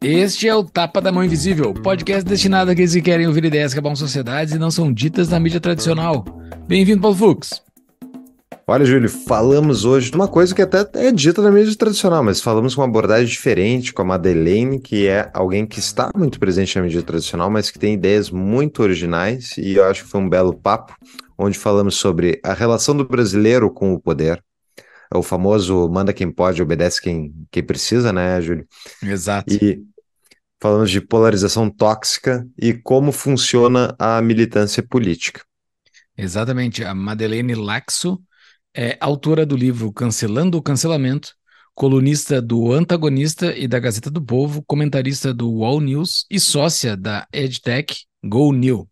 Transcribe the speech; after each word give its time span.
Este 0.00 0.48
é 0.48 0.54
o 0.54 0.64
Tapa 0.64 1.02
da 1.02 1.12
Mão 1.12 1.22
Invisível, 1.22 1.74
podcast 1.74 2.24
destinado 2.24 2.70
àqueles 2.70 2.94
que 2.94 3.02
querem 3.02 3.26
ouvir 3.26 3.44
ideias 3.44 3.74
que 3.74 3.78
acabam 3.78 3.94
sociedades 3.94 4.54
e 4.54 4.58
não 4.58 4.70
são 4.70 4.90
ditas 4.90 5.28
na 5.28 5.38
mídia 5.38 5.60
tradicional. 5.60 6.24
Bem-vindo, 6.66 7.02
Paulo 7.02 7.16
Fux. 7.16 7.67
Olha, 8.70 8.84
Júlio, 8.84 9.08
falamos 9.08 9.86
hoje 9.86 10.10
de 10.10 10.16
uma 10.18 10.28
coisa 10.28 10.54
que 10.54 10.60
até 10.60 10.86
é 11.06 11.10
dita 11.10 11.40
na 11.40 11.50
mídia 11.50 11.74
tradicional, 11.74 12.22
mas 12.22 12.42
falamos 12.42 12.74
com 12.74 12.82
uma 12.82 12.86
abordagem 12.86 13.26
diferente 13.26 13.94
com 13.94 14.02
a 14.02 14.04
Madeleine, 14.04 14.78
que 14.78 15.06
é 15.06 15.30
alguém 15.32 15.66
que 15.66 15.78
está 15.78 16.10
muito 16.14 16.38
presente 16.38 16.76
na 16.76 16.82
mídia 16.82 17.02
tradicional, 17.02 17.48
mas 17.48 17.70
que 17.70 17.78
tem 17.78 17.94
ideias 17.94 18.30
muito 18.30 18.82
originais, 18.82 19.56
e 19.56 19.76
eu 19.76 19.86
acho 19.86 20.04
que 20.04 20.10
foi 20.10 20.20
um 20.20 20.28
belo 20.28 20.52
papo, 20.52 20.94
onde 21.38 21.58
falamos 21.58 21.94
sobre 21.94 22.38
a 22.44 22.52
relação 22.52 22.94
do 22.94 23.08
brasileiro 23.08 23.70
com 23.70 23.94
o 23.94 23.98
poder, 23.98 24.44
o 25.14 25.22
famoso 25.22 25.88
manda 25.88 26.12
quem 26.12 26.30
pode, 26.30 26.60
obedece 26.60 27.00
quem, 27.00 27.32
quem 27.50 27.62
precisa, 27.62 28.12
né, 28.12 28.38
Júlio? 28.42 28.66
Exato. 29.02 29.50
E 29.50 29.82
falamos 30.60 30.90
de 30.90 31.00
polarização 31.00 31.70
tóxica 31.70 32.46
e 32.60 32.74
como 32.74 33.12
funciona 33.12 33.96
a 33.98 34.20
militância 34.20 34.82
política. 34.82 35.40
Exatamente. 36.14 36.84
A 36.84 36.94
Madeleine 36.94 37.54
Laxo 37.54 38.20
é 38.80 38.96
autora 39.00 39.44
do 39.44 39.56
livro 39.56 39.92
Cancelando 39.92 40.56
o 40.56 40.62
Cancelamento, 40.62 41.34
colunista 41.74 42.40
do 42.40 42.72
Antagonista 42.72 43.52
e 43.58 43.66
da 43.66 43.80
Gazeta 43.80 44.08
do 44.08 44.22
Povo, 44.24 44.62
comentarista 44.64 45.34
do 45.34 45.50
Wall 45.50 45.80
News 45.80 46.24
e 46.30 46.38
sócia 46.38 46.96
da 46.96 47.26
EdTech 47.32 48.04
Go 48.24 48.52
New. 48.52 48.88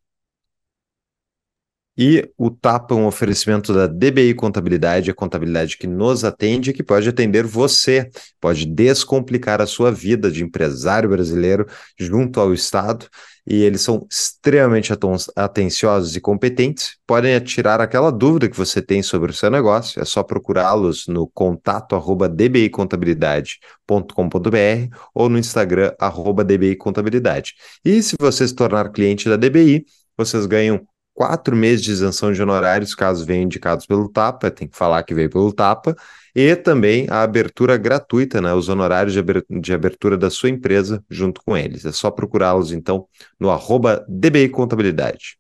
E 1.99 2.31
o 2.37 2.51
TAPA 2.51 2.95
é 2.95 2.99
um 2.99 3.07
oferecimento 3.07 3.73
da 3.73 3.87
DBI 3.87 4.35
Contabilidade, 4.35 5.11
a 5.11 5.15
contabilidade 5.15 5.79
que 5.79 5.87
nos 5.87 6.25
atende 6.25 6.71
e 6.71 6.75
que 6.75 6.83
pode 6.83 7.09
atender 7.09 7.45
você, 7.45 8.11
pode 8.39 8.67
descomplicar 8.67 9.63
a 9.63 9.67
sua 9.67 9.91
vida 9.91 10.31
de 10.31 10.45
empresário 10.45 11.09
brasileiro 11.09 11.67
junto 11.99 12.39
ao 12.39 12.53
Estado. 12.53 13.09
E 13.47 13.63
eles 13.63 13.81
são 13.81 14.07
extremamente 14.11 14.93
atenciosos 15.37 16.17
e 16.17 16.21
competentes, 16.21 16.97
podem 17.07 17.39
tirar 17.39 17.81
aquela 17.81 18.11
dúvida 18.11 18.49
que 18.49 18.57
você 18.57 18.83
tem 18.83 19.05
sobre 19.05 19.31
o 19.31 19.35
seu 19.35 19.49
negócio, 19.49 20.03
é 20.03 20.05
só 20.05 20.25
procurá-los 20.25 21.07
no 21.07 21.29
contato 21.29 21.95
arroba 21.95 22.29
dbicontabilidade.com.br 22.29 24.97
ou 25.15 25.29
no 25.29 25.39
Instagram 25.39 25.95
arroba 25.97 26.43
dbicontabilidade. 26.43 27.55
E 27.85 28.03
se 28.03 28.17
você 28.19 28.49
se 28.49 28.55
tornar 28.55 28.91
cliente 28.91 29.29
da 29.29 29.37
DBI, 29.37 29.87
vocês 30.17 30.45
ganham 30.47 30.85
quatro 31.17 31.57
meses 31.57 31.83
de 31.83 31.91
isenção 31.91 32.31
de 32.31 32.43
honorários, 32.43 32.95
caso 32.95 33.25
venham 33.25 33.45
indicados 33.45 33.87
pelo 33.87 34.07
TAPA, 34.07 34.51
tem 34.51 34.69
que 34.69 34.77
falar 34.77 35.03
que 35.03 35.15
veio 35.15 35.31
pelo 35.31 35.51
TAPA, 35.51 35.97
e 36.35 36.55
também 36.55 37.07
a 37.09 37.23
abertura 37.23 37.79
gratuita, 37.79 38.43
né, 38.43 38.53
os 38.53 38.69
honorários 38.69 39.15
de 39.49 39.73
abertura 39.73 40.19
da 40.19 40.29
sua 40.29 40.51
empresa 40.51 41.03
junto 41.11 41.41
com 41.43 41.57
eles. 41.57 41.87
É 41.87 41.93
só 41.93 42.11
procurá-los, 42.11 42.71
então, 42.71 43.07
no 43.41 43.51
arroba 43.51 44.05
DBI 44.07 44.51
Contabilidade. 44.51 45.39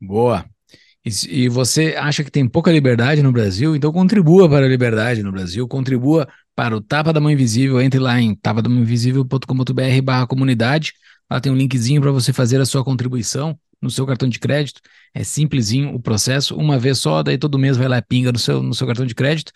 Boa. 0.00 0.44
E, 1.04 1.44
e 1.44 1.48
você 1.48 1.94
acha 1.96 2.24
que 2.24 2.30
tem 2.30 2.48
pouca 2.48 2.72
liberdade 2.72 3.22
no 3.22 3.30
Brasil? 3.30 3.76
Então 3.76 3.92
contribua 3.92 4.48
para 4.48 4.66
a 4.66 4.68
liberdade 4.68 5.22
no 5.22 5.30
Brasil, 5.30 5.68
contribua 5.68 6.28
para 6.56 6.76
o 6.76 6.80
Tapa 6.80 7.12
da 7.12 7.20
Mão 7.20 7.30
Invisível, 7.30 7.80
entre 7.80 8.00
lá 8.00 8.20
em 8.20 8.34
tapadamãoinvisível.com.br 8.34 10.02
barra 10.02 10.26
comunidade, 10.26 10.92
lá 11.32 11.40
tem 11.40 11.52
um 11.52 11.56
linkzinho 11.56 12.00
para 12.00 12.10
você 12.10 12.32
fazer 12.32 12.60
a 12.60 12.66
sua 12.66 12.84
contribuição 12.84 13.58
no 13.80 13.90
seu 13.90 14.06
cartão 14.06 14.28
de 14.28 14.38
crédito. 14.38 14.80
É 15.12 15.24
simplesinho 15.24 15.94
o 15.94 16.00
processo, 16.00 16.54
uma 16.56 16.78
vez 16.78 16.98
só, 16.98 17.22
daí 17.22 17.36
todo 17.36 17.58
mês 17.58 17.76
vai 17.76 17.88
lá 17.88 18.00
pinga 18.00 18.30
no 18.32 18.38
seu, 18.38 18.62
no 18.62 18.74
seu 18.74 18.86
cartão 18.86 19.04
de 19.04 19.14
crédito 19.14 19.52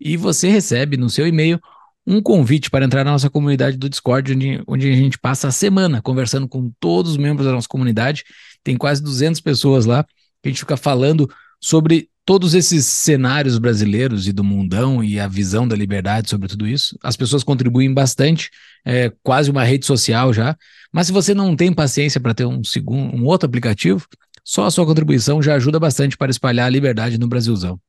e 0.00 0.16
você 0.16 0.48
recebe 0.48 0.96
no 0.96 1.08
seu 1.08 1.26
e-mail 1.26 1.60
um 2.06 2.20
convite 2.20 2.68
para 2.68 2.84
entrar 2.84 3.04
na 3.04 3.12
nossa 3.12 3.30
comunidade 3.30 3.76
do 3.78 3.88
Discord, 3.88 4.34
onde, 4.34 4.62
onde 4.66 4.90
a 4.90 4.96
gente 4.96 5.18
passa 5.18 5.48
a 5.48 5.50
semana 5.50 6.02
conversando 6.02 6.46
com 6.46 6.70
todos 6.78 7.12
os 7.12 7.16
membros 7.16 7.46
da 7.46 7.52
nossa 7.52 7.68
comunidade. 7.68 8.24
Tem 8.62 8.76
quase 8.76 9.02
200 9.02 9.40
pessoas 9.40 9.86
lá, 9.86 10.04
que 10.04 10.48
a 10.48 10.48
gente 10.48 10.60
fica 10.60 10.76
falando 10.76 11.30
sobre 11.64 12.10
todos 12.26 12.52
esses 12.52 12.84
cenários 12.84 13.58
brasileiros 13.58 14.28
e 14.28 14.34
do 14.34 14.44
mundão 14.44 15.02
e 15.02 15.18
a 15.18 15.26
visão 15.26 15.66
da 15.66 15.74
liberdade 15.74 16.28
sobre 16.28 16.46
tudo 16.46 16.68
isso. 16.68 16.94
As 17.02 17.16
pessoas 17.16 17.42
contribuem 17.42 17.92
bastante, 17.92 18.50
é 18.84 19.10
quase 19.22 19.50
uma 19.50 19.64
rede 19.64 19.86
social 19.86 20.30
já. 20.30 20.54
Mas 20.92 21.06
se 21.06 21.12
você 21.12 21.32
não 21.32 21.56
tem 21.56 21.72
paciência 21.72 22.20
para 22.20 22.34
ter 22.34 22.44
um 22.44 22.62
segundo, 22.62 23.16
um 23.16 23.24
outro 23.24 23.46
aplicativo, 23.46 24.06
só 24.44 24.66
a 24.66 24.70
sua 24.70 24.84
contribuição 24.84 25.40
já 25.40 25.54
ajuda 25.54 25.80
bastante 25.80 26.18
para 26.18 26.30
espalhar 26.30 26.66
a 26.66 26.70
liberdade 26.70 27.16
no 27.16 27.26
Brasilzão. 27.28 27.80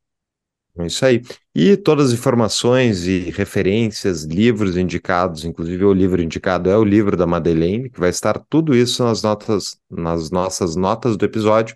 É 0.79 0.87
isso 0.87 1.05
aí. 1.05 1.21
E 1.53 1.75
todas 1.75 2.13
as 2.13 2.17
informações 2.17 3.05
e 3.05 3.29
referências, 3.29 4.23
livros 4.23 4.77
indicados, 4.77 5.43
inclusive 5.43 5.83
o 5.83 5.91
livro 5.91 6.21
indicado 6.21 6.69
é 6.69 6.77
o 6.77 6.83
livro 6.85 7.17
da 7.17 7.27
Madeleine, 7.27 7.89
que 7.89 7.99
vai 7.99 8.09
estar 8.09 8.41
tudo 8.49 8.73
isso 8.73 9.03
nas 9.03 9.21
notas, 9.21 9.75
nas 9.91 10.31
nossas 10.31 10.77
notas 10.77 11.17
do 11.17 11.25
episódio 11.25 11.75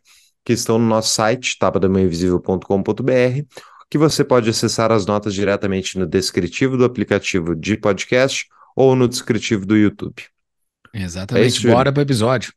que 0.50 0.54
estão 0.54 0.80
no 0.80 0.86
nosso 0.88 1.14
site, 1.14 1.60
tapadamainvisível.com.br, 1.60 3.62
que 3.88 4.00
você 4.00 4.24
pode 4.24 4.50
acessar 4.50 4.92
as 4.92 5.06
notas 5.06 5.36
diretamente 5.36 6.00
no 6.00 6.08
descritivo 6.08 6.76
do 6.76 6.86
aplicativo 6.86 7.56
de 7.56 7.78
podcast 7.78 8.48
ou 8.76 8.96
no 8.96 9.08
descritivo 9.08 9.64
do 9.64 9.78
YouTube. 9.78 10.26
Exatamente. 10.92 11.44
É 11.44 11.48
isso, 11.48 11.68
Bora 11.68 11.94
para 11.94 12.00
o 12.00 12.02
episódio. 12.02 12.52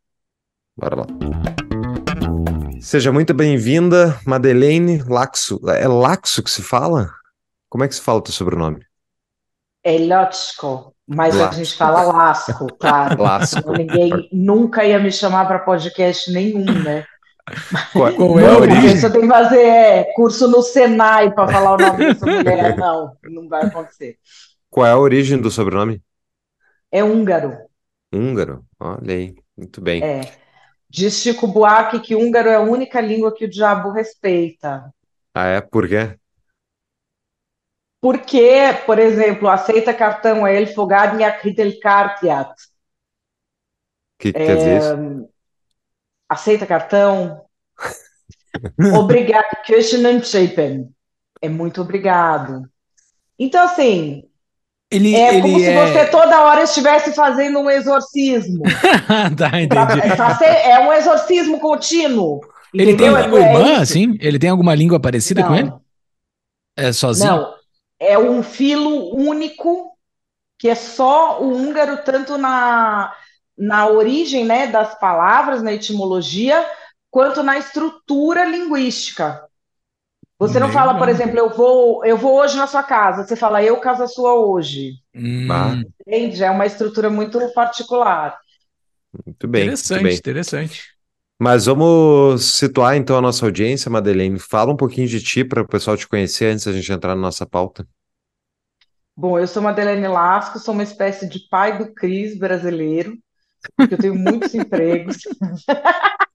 Bora 0.74 1.00
lá. 1.00 1.06
Seja 2.80 3.12
muito 3.12 3.34
bem-vinda, 3.34 4.18
Madeleine 4.26 5.02
Laxo. 5.06 5.60
É 5.68 5.86
Laxo 5.86 6.42
que 6.42 6.50
se 6.50 6.62
fala? 6.62 7.10
Como 7.68 7.84
é 7.84 7.88
que 7.88 7.94
se 7.94 8.00
fala 8.00 8.20
o 8.20 8.22
teu 8.22 8.32
sobrenome? 8.32 8.80
É 9.84 9.98
Lotsko, 9.98 10.94
mas 11.06 11.34
Lasco. 11.34 11.54
a 11.54 11.58
gente 11.58 11.76
fala 11.76 12.02
Lasco, 12.04 12.66
claro. 12.80 13.20
Lasco. 13.20 13.70
Ninguém 13.72 14.30
nunca 14.32 14.82
ia 14.82 14.98
me 14.98 15.12
chamar 15.12 15.46
para 15.46 15.58
podcast 15.58 16.32
nenhum, 16.32 16.64
né? 16.64 17.04
Qual, 17.92 18.14
qual 18.14 18.38
é 18.38 18.46
a 18.46 18.58
origem? 18.58 18.96
Você 18.96 19.10
tem 19.10 19.22
que 19.22 19.28
fazer 19.28 19.60
é, 19.60 20.04
curso 20.14 20.48
no 20.48 20.62
Senai 20.62 21.32
para 21.34 21.48
falar 21.48 21.74
o 21.74 21.76
nome 21.76 22.06
dessa 22.06 22.24
mulher. 22.24 22.76
Não, 22.76 23.16
não 23.24 23.48
vai 23.48 23.66
acontecer. 23.66 24.18
Qual 24.70 24.86
é 24.86 24.90
a 24.90 24.98
origem 24.98 25.40
do 25.40 25.50
sobrenome? 25.50 26.02
É 26.90 27.02
húngaro. 27.02 27.56
Húngaro? 28.12 28.64
Olha 28.78 29.14
aí, 29.14 29.34
muito 29.56 29.80
bem. 29.80 30.02
É. 30.02 30.20
Diz 30.88 31.14
Chico 31.14 31.46
Buarque 31.46 32.00
que 32.00 32.14
húngaro 32.14 32.48
é 32.48 32.56
a 32.56 32.60
única 32.60 33.00
língua 33.00 33.34
que 33.34 33.46
o 33.46 33.50
diabo 33.50 33.90
respeita. 33.90 34.92
Ah, 35.34 35.46
é? 35.46 35.60
Por 35.60 35.88
quê? 35.88 36.16
Porque, 38.00 38.82
por 38.84 38.98
exemplo, 38.98 39.48
aceita 39.48 39.94
cartão 39.94 40.46
é 40.46 40.60
elfogadnia 40.60 41.32
kritelkartiat. 41.32 42.50
O 42.50 42.56
que, 44.18 44.32
que 44.32 44.38
é, 44.38 44.46
quer 44.46 44.56
dizer 44.56 44.78
isso? 44.78 45.31
Aceita 46.32 46.66
cartão. 46.66 47.42
obrigado, 48.98 49.44
Köszönöm 49.66 50.20
É 51.40 51.48
muito 51.48 51.80
obrigado. 51.80 52.68
Então, 53.38 53.64
assim, 53.64 54.24
ele, 54.90 55.14
é 55.14 55.34
ele 55.34 55.42
como 55.42 55.58
se 55.58 55.66
é... 55.66 55.86
você 55.86 56.06
toda 56.10 56.42
hora 56.42 56.62
estivesse 56.62 57.14
fazendo 57.14 57.58
um 57.58 57.70
exorcismo. 57.70 58.62
tá, 59.36 59.60
entendi. 59.60 60.44
É, 60.44 60.72
é 60.72 60.80
um 60.80 60.92
exorcismo 60.92 61.58
contínuo. 61.58 62.40
Ele 62.74 62.92
entendeu? 62.92 63.14
tem 63.14 63.24
língua 63.24 63.40
é 63.40 63.54
irmã, 63.54 63.80
assim? 63.80 64.16
Ele 64.20 64.38
tem 64.38 64.50
alguma 64.50 64.74
língua 64.74 65.00
parecida 65.00 65.40
Não. 65.40 65.48
com 65.48 65.54
ele? 65.54 65.72
É 66.76 66.92
sozinho? 66.92 67.30
Não, 67.30 67.54
é 67.98 68.18
um 68.18 68.42
filo 68.42 69.14
único 69.14 69.92
que 70.58 70.68
é 70.68 70.74
só 70.74 71.42
o 71.42 71.54
húngaro, 71.54 71.98
tanto 72.04 72.38
na 72.38 73.12
na 73.56 73.86
origem 73.86 74.44
né, 74.44 74.66
das 74.66 74.98
palavras, 74.98 75.62
na 75.62 75.72
etimologia, 75.72 76.66
quanto 77.10 77.42
na 77.42 77.58
estrutura 77.58 78.44
linguística. 78.44 79.46
Você 80.38 80.58
não 80.58 80.72
fala, 80.72 80.98
por 80.98 81.08
exemplo, 81.08 81.38
eu 81.38 81.50
vou, 81.50 82.04
eu 82.04 82.16
vou 82.16 82.36
hoje 82.40 82.56
na 82.56 82.66
sua 82.66 82.82
casa. 82.82 83.22
Você 83.22 83.36
fala, 83.36 83.62
eu 83.62 83.76
casa 83.76 84.08
sua 84.08 84.34
hoje. 84.34 84.94
Hum. 85.14 85.46
Entende? 86.00 86.42
É 86.42 86.50
uma 86.50 86.66
estrutura 86.66 87.08
muito 87.08 87.38
particular. 87.54 88.36
Muito 89.24 89.46
bem. 89.46 89.64
Interessante, 89.64 90.00
muito 90.00 90.10
bem. 90.10 90.18
interessante. 90.18 90.82
Mas 91.40 91.66
vamos 91.66 92.56
situar 92.56 92.96
então 92.96 93.16
a 93.16 93.20
nossa 93.20 93.44
audiência, 93.44 93.90
Madeleine. 93.90 94.38
Fala 94.38 94.72
um 94.72 94.76
pouquinho 94.76 95.06
de 95.06 95.22
ti 95.22 95.44
para 95.44 95.62
o 95.62 95.68
pessoal 95.68 95.96
te 95.96 96.08
conhecer 96.08 96.46
antes 96.46 96.64
da 96.64 96.72
gente 96.72 96.90
entrar 96.90 97.14
na 97.14 97.20
nossa 97.20 97.46
pauta. 97.46 97.86
Bom, 99.16 99.38
eu 99.38 99.46
sou 99.46 99.62
Madeleine 99.62 100.08
Lasco, 100.08 100.58
sou 100.58 100.74
uma 100.74 100.82
espécie 100.82 101.28
de 101.28 101.40
pai 101.48 101.78
do 101.78 101.92
Cris 101.92 102.36
brasileiro 102.36 103.16
porque 103.76 103.94
eu 103.94 103.98
tenho 103.98 104.14
muitos 104.14 104.54
empregos. 104.54 105.18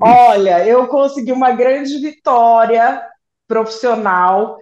Olha, 0.00 0.66
eu 0.66 0.86
consegui 0.88 1.32
uma 1.32 1.52
grande 1.52 1.98
vitória 1.98 3.02
profissional 3.46 4.58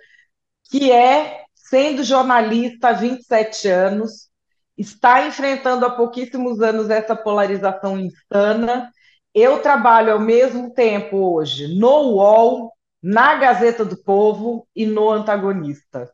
que 0.71 0.91
é, 0.91 1.45
sendo 1.55 2.03
jornalista 2.03 2.89
há 2.89 2.93
27 2.93 3.69
anos, 3.69 4.29
está 4.77 5.27
enfrentando 5.27 5.85
há 5.85 5.91
pouquíssimos 5.91 6.61
anos 6.61 6.91
essa 6.91 7.15
polarização 7.15 7.99
insana. 7.99 8.91
Eu 9.35 9.61
trabalho 9.61 10.13
ao 10.13 10.21
mesmo 10.21 10.73
tempo 10.73 11.35
hoje 11.35 11.79
no 11.79 12.15
UOL, 12.15 12.73
na 13.03 13.37
Gazeta 13.37 13.85
do 13.85 13.97
Povo 13.97 14.67
e 14.75 14.87
no 14.87 15.11
Antagonista. 15.11 16.11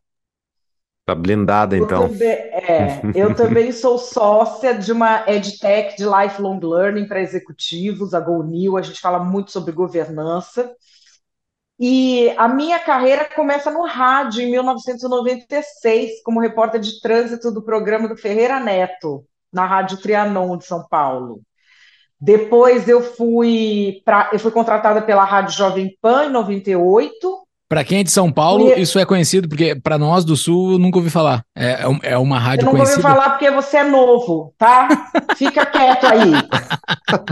Tá 1.09 1.15
blindada, 1.15 1.75
então. 1.75 2.03
Eu 2.03 2.09
também, 2.11 2.29
é, 2.29 3.01
eu 3.15 3.35
também 3.35 3.73
sou 3.73 3.97
sócia 3.97 4.75
de 4.75 4.93
uma 4.93 5.25
EdTech 5.27 5.97
de 5.97 6.05
Lifelong 6.05 6.61
Learning 6.63 7.09
para 7.09 7.23
executivos, 7.23 8.13
a 8.13 8.21
GoNew, 8.21 8.77
a 8.77 8.83
gente 8.83 9.01
fala 9.01 9.19
muito 9.19 9.51
sobre 9.51 9.73
governança. 9.73 10.71
E 11.81 12.29
a 12.37 12.47
minha 12.47 12.79
carreira 12.79 13.25
começa 13.25 13.71
no 13.71 13.87
rádio, 13.87 14.43
em 14.43 14.51
1996, 14.51 16.23
como 16.23 16.41
repórter 16.41 16.79
de 16.79 17.01
trânsito 17.01 17.51
do 17.51 17.63
programa 17.63 18.07
do 18.07 18.15
Ferreira 18.15 18.61
Neto, 18.61 19.25
na 19.51 19.65
Rádio 19.65 20.03
Trianon 20.03 20.59
de 20.59 20.67
São 20.67 20.87
Paulo. 20.91 21.41
Depois 22.21 22.87
eu 22.87 23.01
fui, 23.01 24.03
pra, 24.05 24.29
eu 24.31 24.39
fui 24.39 24.51
contratada 24.51 25.01
pela 25.01 25.25
Rádio 25.25 25.57
Jovem 25.57 25.97
Pan 26.03 26.27
em 26.27 26.33
98, 26.33 27.48
para 27.69 27.85
quem 27.85 28.01
é 28.01 28.03
de 28.03 28.11
São 28.11 28.33
Paulo, 28.33 28.73
isso 28.79 28.99
é 28.99 29.05
conhecido, 29.05 29.47
porque 29.47 29.75
para 29.75 29.99
nós 29.99 30.25
do 30.25 30.35
Sul 30.37 30.73
eu 30.73 30.79
nunca 30.79 30.99
ouvi 30.99 31.11
falar. 31.11 31.43
É, 31.55 31.83
é, 32.03 32.13
é 32.13 32.19
uma 32.19 32.39
rádio 32.39 32.67
conhecida. 32.67 32.93
Eu 32.93 32.97
nunca 32.97 33.09
ouvi 33.09 33.21
falar 33.21 33.31
porque 33.31 33.51
você 33.51 33.77
é 33.77 33.85
novo, 33.85 34.55
tá? 34.57 34.89
Fica 35.37 35.67
quieto 35.67 36.07
aí. 36.07 36.33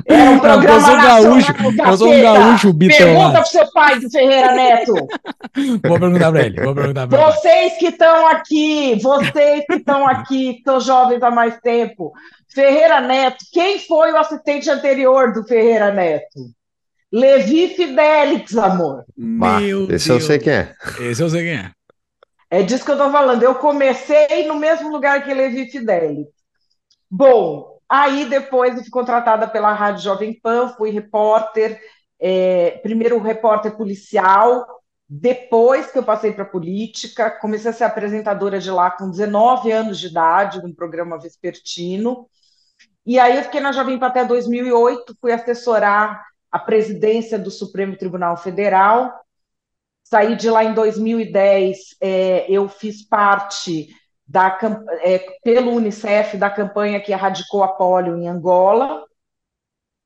É 0.04 0.28
um 0.28 0.38
programa 0.38 0.74
eu 0.74 0.80
sou 0.80 0.96
gaúcho, 0.96 1.54
eu 1.86 1.96
sou 1.96 2.12
um 2.12 2.22
gaúcho 2.22 2.72
bitolado. 2.74 3.14
Pergunta 3.14 3.40
pro 3.40 3.50
seu 3.50 3.72
pai 3.72 3.98
do 3.98 4.10
Ferreira 4.10 4.54
Neto. 4.54 4.92
vou 5.82 5.98
perguntar 5.98 6.30
para 6.30 6.42
ele, 6.42 6.60
vou 6.60 6.74
perguntar 6.74 7.08
pra 7.08 7.30
Vocês 7.30 7.72
ele. 7.72 7.80
que 7.80 7.86
estão 7.86 8.26
aqui, 8.28 8.98
vocês 9.02 9.64
que 9.64 9.74
estão 9.76 10.06
aqui, 10.06 10.52
que 10.52 10.58
estão 10.58 10.80
jovens 10.80 11.22
há 11.22 11.30
mais 11.30 11.58
tempo. 11.60 12.12
Ferreira 12.54 13.00
Neto, 13.00 13.44
quem 13.52 13.78
foi 13.78 14.12
o 14.12 14.18
assistente 14.18 14.68
anterior 14.68 15.32
do 15.32 15.44
Ferreira 15.44 15.92
Neto? 15.92 16.55
Levi 17.16 17.68
Fidelix, 17.68 18.54
amor. 18.58 19.06
Meu 19.16 19.90
esse 19.90 20.08
Deus. 20.08 20.20
eu 20.20 20.20
sei 20.20 20.38
quem 20.38 20.52
é. 20.52 20.74
Esse 21.00 21.22
eu 21.22 21.30
sei 21.30 21.44
quem 21.44 21.54
é. 21.54 21.70
É 22.50 22.62
disso 22.62 22.84
que 22.84 22.90
eu 22.90 22.98
tô 22.98 23.10
falando. 23.10 23.42
Eu 23.42 23.54
comecei 23.54 24.46
no 24.46 24.56
mesmo 24.56 24.90
lugar 24.90 25.24
que 25.24 25.32
Levi 25.32 25.70
Fidelix. 25.70 26.28
Bom, 27.10 27.78
aí 27.88 28.26
depois 28.26 28.76
eu 28.76 28.82
fui 28.82 28.90
contratada 28.90 29.48
pela 29.48 29.72
Rádio 29.72 30.04
Jovem 30.04 30.38
Pan, 30.38 30.74
fui 30.76 30.90
repórter, 30.90 31.80
é, 32.20 32.72
primeiro 32.82 33.18
repórter 33.18 33.74
policial, 33.74 34.66
depois 35.08 35.90
que 35.90 35.96
eu 35.96 36.02
passei 36.02 36.32
para 36.32 36.44
política, 36.44 37.30
comecei 37.30 37.70
a 37.70 37.74
ser 37.74 37.84
apresentadora 37.84 38.60
de 38.60 38.70
lá 38.70 38.90
com 38.90 39.10
19 39.10 39.72
anos 39.72 39.98
de 39.98 40.08
idade, 40.08 40.62
num 40.62 40.74
programa 40.74 41.18
vespertino. 41.18 42.28
E 43.06 43.18
aí 43.18 43.38
eu 43.38 43.44
fiquei 43.44 43.60
na 43.60 43.72
Jovem 43.72 43.98
Pan 43.98 44.08
até 44.08 44.22
2008, 44.22 45.16
fui 45.18 45.32
assessorar 45.32 46.22
a 46.56 46.58
presidência 46.58 47.38
do 47.38 47.50
Supremo 47.50 47.98
Tribunal 47.98 48.34
Federal. 48.38 49.12
Saí 50.02 50.34
de 50.34 50.48
lá 50.48 50.64
em 50.64 50.72
2010, 50.72 51.96
é, 52.00 52.50
eu 52.50 52.66
fiz 52.66 53.06
parte 53.06 53.88
da, 54.26 54.58
é, 55.02 55.18
pelo 55.44 55.72
Unicef 55.72 56.38
da 56.38 56.48
campanha 56.48 56.98
que 56.98 57.12
erradicou 57.12 57.62
a 57.62 57.68
polio 57.68 58.16
em 58.16 58.26
Angola. 58.26 59.04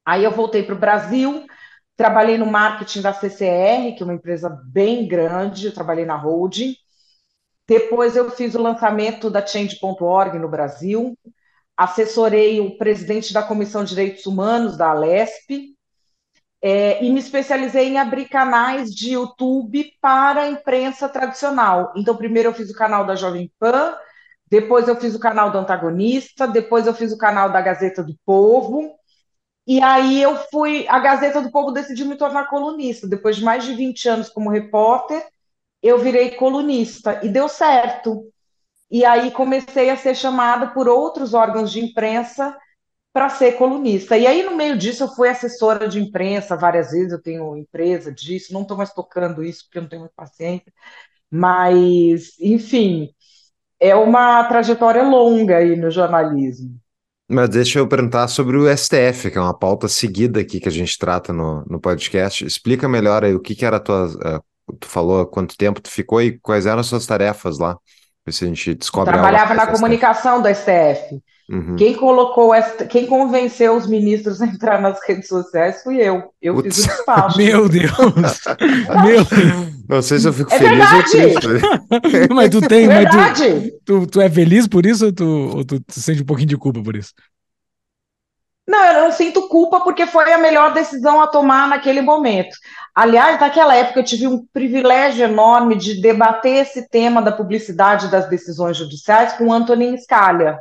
Aí 0.04 0.24
eu 0.24 0.32
voltei 0.32 0.64
para 0.64 0.74
o 0.74 0.78
Brasil, 0.78 1.46
trabalhei 1.96 2.36
no 2.36 2.46
marketing 2.46 3.02
da 3.02 3.12
CCR, 3.12 3.94
que 3.96 4.02
é 4.02 4.04
uma 4.04 4.14
empresa 4.14 4.50
bem 4.72 5.06
grande, 5.06 5.66
eu 5.66 5.74
trabalhei 5.74 6.04
na 6.04 6.16
holding. 6.16 6.74
Depois 7.68 8.16
eu 8.16 8.28
fiz 8.28 8.56
o 8.56 8.62
lançamento 8.62 9.30
da 9.30 9.46
Change.org 9.46 10.36
no 10.36 10.48
Brasil, 10.48 11.16
assessorei 11.76 12.58
o 12.58 12.76
presidente 12.76 13.32
da 13.32 13.40
Comissão 13.40 13.84
de 13.84 13.90
Direitos 13.90 14.26
Humanos 14.26 14.76
da 14.76 14.90
Alesp, 14.90 15.78
é, 16.62 17.02
e 17.02 17.10
me 17.10 17.20
especializei 17.20 17.88
em 17.88 17.98
abrir 17.98 18.28
canais 18.28 18.94
de 18.94 19.12
YouTube 19.12 19.92
para 20.00 20.42
a 20.42 20.50
imprensa 20.50 21.08
tradicional. 21.08 21.92
Então, 21.96 22.16
primeiro 22.16 22.50
eu 22.50 22.54
fiz 22.54 22.70
o 22.70 22.74
canal 22.74 23.06
da 23.06 23.14
Jovem 23.14 23.50
Pan, 23.58 23.96
depois 24.50 24.88
eu 24.88 24.96
fiz 24.96 25.14
o 25.14 25.20
canal 25.20 25.50
do 25.50 25.58
Antagonista, 25.58 26.46
depois 26.46 26.86
eu 26.86 26.94
fiz 26.94 27.12
o 27.12 27.18
canal 27.18 27.50
da 27.50 27.60
Gazeta 27.60 28.02
do 28.02 28.14
Povo, 28.26 28.94
e 29.66 29.80
aí 29.80 30.20
eu 30.20 30.36
fui. 30.50 30.86
A 30.88 30.98
Gazeta 30.98 31.40
do 31.40 31.50
Povo 31.50 31.70
decidiu 31.70 32.06
me 32.06 32.16
tornar 32.16 32.48
colunista. 32.48 33.06
Depois 33.06 33.36
de 33.36 33.44
mais 33.44 33.64
de 33.64 33.74
20 33.74 34.08
anos 34.08 34.28
como 34.28 34.50
repórter, 34.50 35.24
eu 35.82 35.98
virei 35.98 36.32
colunista, 36.32 37.20
e 37.22 37.28
deu 37.28 37.48
certo. 37.48 38.24
E 38.90 39.04
aí 39.04 39.30
comecei 39.30 39.88
a 39.88 39.96
ser 39.96 40.16
chamada 40.16 40.68
por 40.68 40.88
outros 40.88 41.32
órgãos 41.32 41.70
de 41.70 41.80
imprensa 41.80 42.56
para 43.12 43.28
ser 43.28 43.52
colunista. 43.52 44.16
E 44.16 44.26
aí, 44.26 44.42
no 44.42 44.56
meio 44.56 44.76
disso, 44.78 45.04
eu 45.04 45.08
fui 45.08 45.28
assessora 45.28 45.88
de 45.88 46.00
imprensa 46.00 46.56
várias 46.56 46.92
vezes, 46.92 47.12
eu 47.12 47.20
tenho 47.20 47.56
empresa 47.56 48.12
disso, 48.12 48.52
não 48.52 48.62
estou 48.62 48.76
mais 48.76 48.92
tocando 48.92 49.42
isso 49.42 49.64
porque 49.64 49.78
eu 49.78 49.82
não 49.82 49.88
tenho 49.88 50.02
mais 50.02 50.14
paciência, 50.14 50.72
mas, 51.30 52.38
enfim, 52.40 53.10
é 53.78 53.94
uma 53.94 54.44
trajetória 54.44 55.02
longa 55.02 55.56
aí 55.56 55.76
no 55.76 55.90
jornalismo. 55.90 56.78
Mas 57.32 57.48
deixa 57.48 57.78
eu 57.78 57.86
perguntar 57.86 58.26
sobre 58.26 58.56
o 58.56 58.68
STF, 58.68 59.30
que 59.30 59.38
é 59.38 59.40
uma 59.40 59.56
pauta 59.56 59.86
seguida 59.86 60.40
aqui 60.40 60.58
que 60.58 60.68
a 60.68 60.72
gente 60.72 60.98
trata 60.98 61.32
no, 61.32 61.64
no 61.64 61.80
podcast. 61.80 62.44
Explica 62.44 62.88
melhor 62.88 63.24
aí 63.24 63.32
o 63.32 63.40
que, 63.40 63.54
que 63.54 63.64
era 63.64 63.76
a 63.76 63.80
tua. 63.80 64.06
Uh, 64.06 64.76
tu 64.76 64.88
falou 64.88 65.24
quanto 65.26 65.56
tempo 65.56 65.80
tu 65.80 65.88
ficou 65.88 66.20
e 66.20 66.40
quais 66.40 66.66
eram 66.66 66.80
as 66.80 66.86
suas 66.86 67.06
tarefas 67.06 67.56
lá. 67.60 67.78
Ver 68.26 68.32
se 68.32 68.44
a 68.44 68.48
gente 68.48 68.74
descobre. 68.74 69.14
Eu 69.14 69.20
trabalhava 69.20 69.54
na 69.54 69.68
comunicação 69.68 70.42
do 70.42 70.48
STF. 70.48 71.22
Uhum. 71.50 71.74
Quem 71.74 71.94
colocou, 71.94 72.54
essa, 72.54 72.86
quem 72.86 73.06
convenceu 73.06 73.74
os 73.74 73.84
ministros 73.84 74.40
a 74.40 74.46
entrar 74.46 74.80
nas 74.80 75.00
redes 75.04 75.26
sociais 75.26 75.82
fui 75.82 75.96
eu. 75.96 76.32
Eu 76.40 76.54
Putz. 76.54 76.76
fiz 76.76 76.84
o 76.84 76.88
despacho. 76.88 77.36
Meu 77.42 77.68
Deus! 77.68 77.90
Meu 79.04 79.24
Deus! 79.24 79.72
Não 79.88 80.00
sei 80.00 80.20
se 80.20 80.28
eu 80.28 80.32
fico 80.32 80.54
é 80.54 80.58
feliz 80.58 80.78
verdade. 80.78 80.96
ou 80.96 81.40
triste. 81.40 82.30
mas 82.32 82.50
tu 82.50 82.60
tem, 82.60 82.86
verdade. 82.86 83.48
mas 83.48 83.70
tu, 83.84 84.02
tu, 84.02 84.06
tu, 84.06 84.20
é 84.20 84.30
feliz 84.30 84.68
por 84.68 84.86
isso 84.86 85.06
ou 85.06 85.12
tu, 85.12 85.24
ou 85.56 85.64
tu 85.64 85.82
sente 85.88 86.22
um 86.22 86.26
pouquinho 86.26 86.50
de 86.50 86.56
culpa 86.56 86.80
por 86.80 86.94
isso? 86.94 87.12
Não, 88.68 88.84
eu 88.84 89.02
não 89.02 89.10
sinto 89.10 89.48
culpa 89.48 89.80
porque 89.80 90.06
foi 90.06 90.32
a 90.32 90.38
melhor 90.38 90.72
decisão 90.72 91.20
a 91.20 91.26
tomar 91.26 91.66
naquele 91.66 92.00
momento. 92.00 92.56
Aliás, 92.94 93.40
naquela 93.40 93.74
época 93.74 93.98
eu 93.98 94.04
tive 94.04 94.28
um 94.28 94.46
privilégio 94.52 95.24
enorme 95.24 95.74
de 95.74 96.00
debater 96.00 96.62
esse 96.62 96.88
tema 96.88 97.20
da 97.20 97.32
publicidade 97.32 98.08
das 98.08 98.28
decisões 98.28 98.76
judiciais 98.76 99.32
com 99.32 99.52
Antonin 99.52 99.96
Scalia 99.96 100.56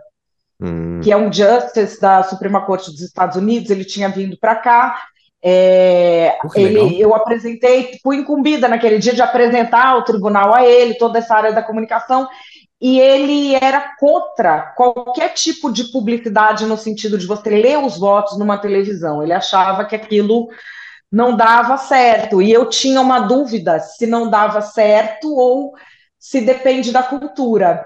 hum. 0.62 1.00
que 1.02 1.12
é 1.12 1.18
um 1.18 1.32
justice 1.32 2.00
da 2.00 2.24
Suprema 2.24 2.66
Corte 2.66 2.92
dos 2.92 3.02
Estados 3.02 3.36
Unidos, 3.36 3.70
ele 3.70 3.86
tinha 3.86 4.10
vindo 4.10 4.38
para 4.38 4.56
cá. 4.56 5.00
É, 5.42 6.38
ele, 6.54 7.00
eu 7.00 7.16
apresentei, 7.16 7.98
fui 8.04 8.18
incumbida 8.18 8.68
naquele 8.68 9.00
dia 9.00 9.14
de 9.14 9.22
apresentar 9.22 9.88
ao 9.88 10.04
tribunal 10.04 10.54
a 10.54 10.66
ele 10.66 10.96
toda 10.96 11.20
essa 11.20 11.34
área 11.34 11.54
da 11.54 11.64
comunicação, 11.64 12.28
e 12.82 13.00
ele 13.00 13.56
era 13.56 13.96
contra 13.98 14.74
qualquer 14.76 15.30
tipo 15.34 15.72
de 15.72 15.86
publicidade 15.92 16.66
no 16.66 16.78
sentido 16.78 17.18
de 17.18 17.26
você 17.26 17.50
ler 17.50 17.78
os 17.78 17.98
votos 17.98 18.38
numa 18.38 18.58
televisão. 18.58 19.22
Ele 19.24 19.34
achava 19.34 19.86
que 19.86 19.96
aquilo 19.96 20.50
não 21.12 21.36
dava 21.36 21.78
certo, 21.78 22.42
e 22.42 22.52
eu 22.52 22.66
tinha 22.68 23.02
uma 23.02 23.20
dúvida 23.20 23.80
se 23.80 24.06
não 24.06 24.30
dava 24.30 24.62
certo 24.62 25.34
ou 25.34 25.74
se 26.20 26.42
depende 26.42 26.92
da 26.92 27.02
cultura. 27.02 27.86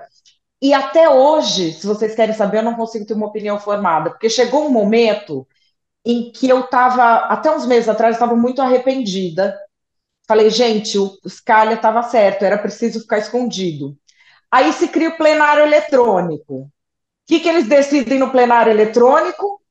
E 0.64 0.74
até 0.74 1.10
hoje, 1.10 1.74
se 1.74 1.86
vocês 1.86 2.16
querem 2.16 2.34
saber, 2.34 2.60
eu 2.60 2.64
não 2.64 2.76
consigo 2.76 3.06
ter 3.06 3.14
uma 3.14 3.28
opinião 3.28 3.60
formada, 3.60 4.12
porque 4.12 4.30
chegou 4.30 4.66
um 4.66 4.70
momento 4.70 5.46
em 6.06 6.32
que 6.32 6.48
eu 6.48 6.62
estava, 6.62 7.26
até 7.26 7.54
uns 7.54 7.66
meses 7.66 7.90
atrás, 7.90 8.16
estava 8.16 8.34
muito 8.34 8.62
arrependida. 8.62 9.60
Falei, 10.26 10.50
gente, 10.50 10.98
o 10.98 11.20
Scalia 11.28 11.76
estava 11.76 12.02
certo, 12.04 12.44
era 12.46 12.58
preciso 12.58 13.02
ficar 13.02 13.18
escondido. 13.18 13.98
Aí 14.50 14.72
se 14.72 14.88
cria 14.88 15.10
o 15.10 15.18
plenário 15.18 15.64
eletrônico. 15.64 16.62
O 16.62 16.72
que, 17.28 17.42
que 17.42 17.50
eles 17.50 17.68
decidem 17.68 18.18
no 18.18 18.32
plenário 18.32 18.72
eletrônico? 18.72 19.62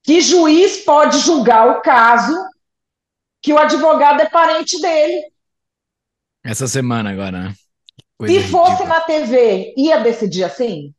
Que 0.00 0.20
juiz 0.20 0.84
pode 0.84 1.18
julgar 1.18 1.68
o 1.70 1.82
caso 1.82 2.36
que 3.42 3.52
o 3.52 3.58
advogado 3.58 4.20
é 4.20 4.30
parente 4.30 4.80
dele. 4.80 5.32
Essa 6.44 6.68
semana 6.68 7.10
agora, 7.10 7.32
né? 7.32 7.54
Coisa 8.20 8.34
Se 8.34 8.48
fosse 8.48 8.84
na 8.84 9.00
TV, 9.00 9.72
ia 9.78 9.96
decidir 10.00 10.44
assim? 10.44 10.94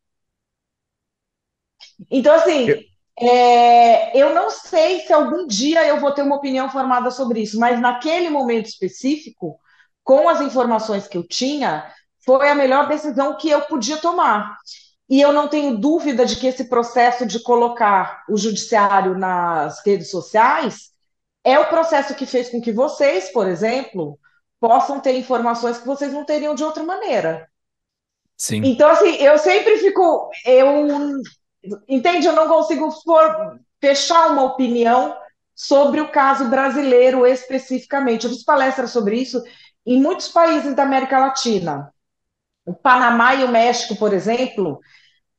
Então, 2.09 2.33
assim, 2.33 2.67
eu... 2.67 2.81
É, 3.19 4.17
eu 4.19 4.33
não 4.33 4.49
sei 4.49 5.01
se 5.01 5.13
algum 5.13 5.45
dia 5.45 5.85
eu 5.85 5.99
vou 5.99 6.11
ter 6.11 6.23
uma 6.23 6.37
opinião 6.37 6.67
formada 6.71 7.11
sobre 7.11 7.41
isso, 7.41 7.59
mas 7.59 7.79
naquele 7.79 8.31
momento 8.31 8.65
específico, 8.65 9.59
com 10.03 10.27
as 10.27 10.41
informações 10.41 11.07
que 11.07 11.15
eu 11.15 11.27
tinha, 11.27 11.87
foi 12.25 12.49
a 12.49 12.55
melhor 12.55 12.87
decisão 12.87 13.37
que 13.37 13.51
eu 13.51 13.61
podia 13.61 13.97
tomar. 13.97 14.57
E 15.07 15.21
eu 15.21 15.31
não 15.31 15.47
tenho 15.47 15.77
dúvida 15.77 16.25
de 16.25 16.37
que 16.37 16.47
esse 16.47 16.63
processo 16.69 17.23
de 17.23 17.39
colocar 17.43 18.23
o 18.27 18.35
judiciário 18.35 19.15
nas 19.15 19.85
redes 19.85 20.09
sociais 20.09 20.89
é 21.43 21.59
o 21.59 21.69
processo 21.69 22.15
que 22.15 22.25
fez 22.25 22.49
com 22.49 22.59
que 22.59 22.71
vocês, 22.71 23.31
por 23.31 23.47
exemplo, 23.47 24.17
possam 24.61 24.99
ter 24.99 25.17
informações 25.17 25.79
que 25.79 25.87
vocês 25.87 26.13
não 26.13 26.23
teriam 26.23 26.53
de 26.53 26.63
outra 26.63 26.83
maneira. 26.83 27.49
Sim. 28.37 28.61
Então, 28.63 28.89
assim, 28.91 29.15
eu 29.15 29.37
sempre 29.39 29.77
fico. 29.77 30.29
Eu, 30.45 30.87
entende? 31.87 32.27
Eu 32.27 32.33
não 32.33 32.47
consigo 32.47 32.89
fechar 33.81 34.31
uma 34.31 34.43
opinião 34.43 35.17
sobre 35.55 35.99
o 35.99 36.11
caso 36.11 36.45
brasileiro 36.45 37.25
especificamente. 37.25 38.25
Eu 38.25 38.29
fiz 38.29 38.43
palestras 38.43 38.91
sobre 38.91 39.19
isso 39.19 39.43
em 39.85 39.99
muitos 39.99 40.27
países 40.27 40.75
da 40.75 40.83
América 40.83 41.19
Latina. 41.19 41.91
O 42.63 42.73
Panamá 42.73 43.33
e 43.33 43.43
o 43.43 43.47
México, 43.47 43.95
por 43.95 44.13
exemplo, 44.13 44.79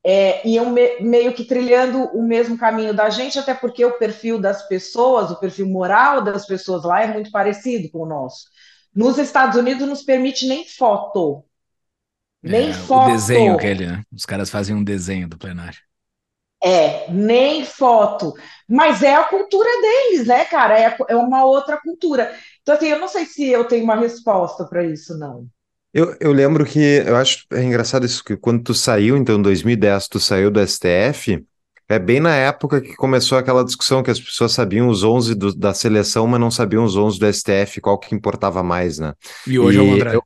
é, 0.05 0.47
iam 0.47 0.71
me, 0.71 1.01
meio 1.01 1.33
que 1.33 1.45
trilhando 1.45 2.05
o 2.07 2.23
mesmo 2.23 2.59
caminho 2.59 2.93
da 2.93 3.09
gente, 3.09 3.39
até 3.39 3.55
porque 3.55 3.85
o 3.85 3.99
perfil 3.99 4.41
das 4.41 4.67
pessoas, 4.67 5.31
o 5.31 5.39
perfil 5.39 5.69
moral 5.69 6.23
das 6.23 6.45
pessoas 6.45 6.83
lá 6.83 7.03
é 7.03 7.07
muito 7.07 7.31
parecido 7.31 7.89
com 7.91 8.01
o 8.01 8.07
nosso. 8.07 8.47
Nos 8.95 9.19
Estados 9.19 9.57
Unidos 9.57 9.89
nos 9.89 10.03
permite 10.03 10.47
nem 10.47 10.67
foto. 10.67 11.45
Nem 12.43 12.71
é, 12.71 12.75
foto. 12.75 13.11
O 13.11 13.13
desenho 13.13 13.55
aquele, 13.55 13.87
né? 13.87 14.03
Os 14.13 14.27
caras 14.27 14.51
fazem 14.51 14.75
um 14.75 14.85
desenho 14.85 15.29
do 15.29 15.39
plenário. 15.39 15.79
É, 16.63 17.11
nem 17.11 17.65
foto. 17.65 18.35
Mas 18.69 19.03
é 19.03 19.15
a 19.15 19.25
cultura 19.25 19.69
deles, 19.81 20.27
né, 20.27 20.45
cara? 20.45 20.79
É, 20.79 20.97
é 21.09 21.17
uma 21.17 21.45
outra 21.45 21.77
cultura. 21.81 22.33
Então, 22.63 22.75
assim, 22.75 22.87
eu 22.87 23.01
não 23.01 23.09
sei 23.09 23.27
se 23.27 23.49
eu 23.49 23.65
tenho 23.65 23.83
uma 23.83 23.97
resposta 23.97 24.65
para 24.65 24.85
isso, 24.85 25.19
não. 25.19 25.47
Eu, 25.93 26.17
eu 26.21 26.33
lembro 26.33 26.65
que, 26.65 27.03
eu 27.07 27.17
acho 27.17 27.45
é 27.53 27.63
engraçado 27.63 28.07
isso, 28.07 28.25
que 28.25 28.37
quando 28.37 28.63
tu 28.63 28.73
saiu, 28.73 29.17
então, 29.17 29.39
em 29.39 29.43
2010, 29.43 30.09
tu 30.09 30.19
saiu 30.19 30.51
do 30.51 30.61
STF, 30.61 31.45
é 31.93 31.99
bem 31.99 32.21
na 32.21 32.35
época 32.35 32.81
que 32.81 32.95
começou 32.97 33.37
aquela 33.37 33.65
discussão 33.65 34.03
que 34.03 34.11
as 34.11 34.21
pessoas 34.21 34.53
sabiam 34.53 34.89
os 34.89 35.05
11 35.05 35.35
do, 35.35 35.55
da 35.55 35.75
seleção, 35.75 36.27
mas 36.27 36.41
não 36.41 36.51
sabiam 36.51 36.85
os 36.85 36.97
11 36.97 37.19
do 37.19 37.33
STF, 37.33 37.81
qual 37.81 37.99
que 37.99 38.15
importava 38.15 38.63
mais, 38.63 38.99
né? 38.99 39.13
E 39.47 39.59
hoje 39.59 39.79
é 39.79 39.83
o 39.83 39.91
contrário. 39.91 40.17
Eu, 40.17 40.23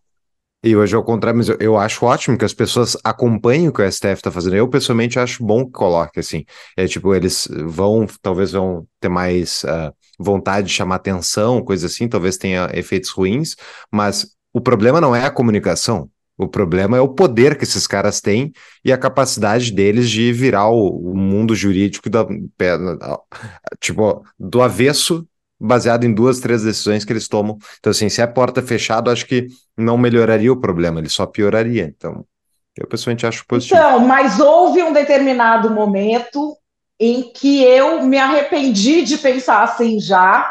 e 0.70 0.76
hoje 0.76 0.94
é 0.94 0.98
o 0.98 1.02
contrário, 1.02 1.38
mas 1.38 1.48
eu, 1.48 1.56
eu, 1.60 1.76
acho 1.76 2.04
ótimo 2.04 2.38
que 2.38 2.44
as 2.44 2.54
pessoas 2.54 2.96
acompanhem 3.04 3.68
o 3.68 3.72
que 3.72 3.82
o 3.82 3.90
STF 3.90 4.14
está 4.14 4.30
fazendo. 4.30 4.56
Eu, 4.56 4.68
pessoalmente, 4.68 5.18
acho 5.18 5.44
bom 5.44 5.64
que 5.64 5.72
coloque, 5.72 6.20
assim. 6.20 6.44
É 6.76 6.86
tipo, 6.86 7.14
eles 7.14 7.48
vão, 7.66 8.06
talvez 8.22 8.52
vão 8.52 8.86
ter 9.00 9.08
mais 9.08 9.62
uh, 9.64 9.92
vontade 10.18 10.68
de 10.68 10.72
chamar 10.72 10.96
atenção, 10.96 11.62
coisa 11.62 11.86
assim, 11.86 12.08
talvez 12.08 12.36
tenha 12.36 12.70
efeitos 12.74 13.10
ruins, 13.10 13.54
mas 13.92 14.34
o 14.52 14.60
problema 14.60 15.00
não 15.00 15.14
é 15.14 15.24
a 15.24 15.30
comunicação. 15.30 16.08
O 16.38 16.46
problema 16.46 16.96
é 16.96 17.00
o 17.00 17.08
poder 17.08 17.56
que 17.56 17.64
esses 17.64 17.86
caras 17.86 18.20
têm 18.20 18.52
e 18.84 18.92
a 18.92 18.98
capacidade 18.98 19.72
deles 19.72 20.10
de 20.10 20.32
virar 20.32 20.68
o, 20.68 21.12
o 21.12 21.16
mundo 21.16 21.54
jurídico 21.54 22.10
da, 22.10 22.26
tipo, 23.80 24.22
do 24.38 24.60
avesso, 24.60 25.26
baseado 25.58 26.04
em 26.04 26.12
duas, 26.12 26.38
três 26.38 26.62
decisões 26.62 27.04
que 27.04 27.12
eles 27.12 27.26
tomam. 27.26 27.56
Então, 27.78 27.90
assim, 27.90 28.08
se 28.08 28.20
é 28.20 28.26
porta 28.26 28.60
fechada, 28.60 29.10
acho 29.10 29.26
que 29.26 29.46
não 29.76 29.96
melhoraria 29.96 30.52
o 30.52 30.60
problema, 30.60 31.00
ele 31.00 31.08
só 31.08 31.24
pioraria. 31.24 31.84
Então, 31.96 32.24
eu 32.76 32.86
pessoalmente 32.86 33.26
acho 33.26 33.46
positivo. 33.46 33.80
Então, 33.80 34.00
mas 34.00 34.38
houve 34.38 34.82
um 34.82 34.92
determinado 34.92 35.70
momento 35.70 36.56
em 37.00 37.30
que 37.32 37.62
eu 37.62 38.02
me 38.04 38.18
arrependi 38.18 39.02
de 39.02 39.18
pensar 39.18 39.62
assim 39.62 40.00
já, 40.00 40.50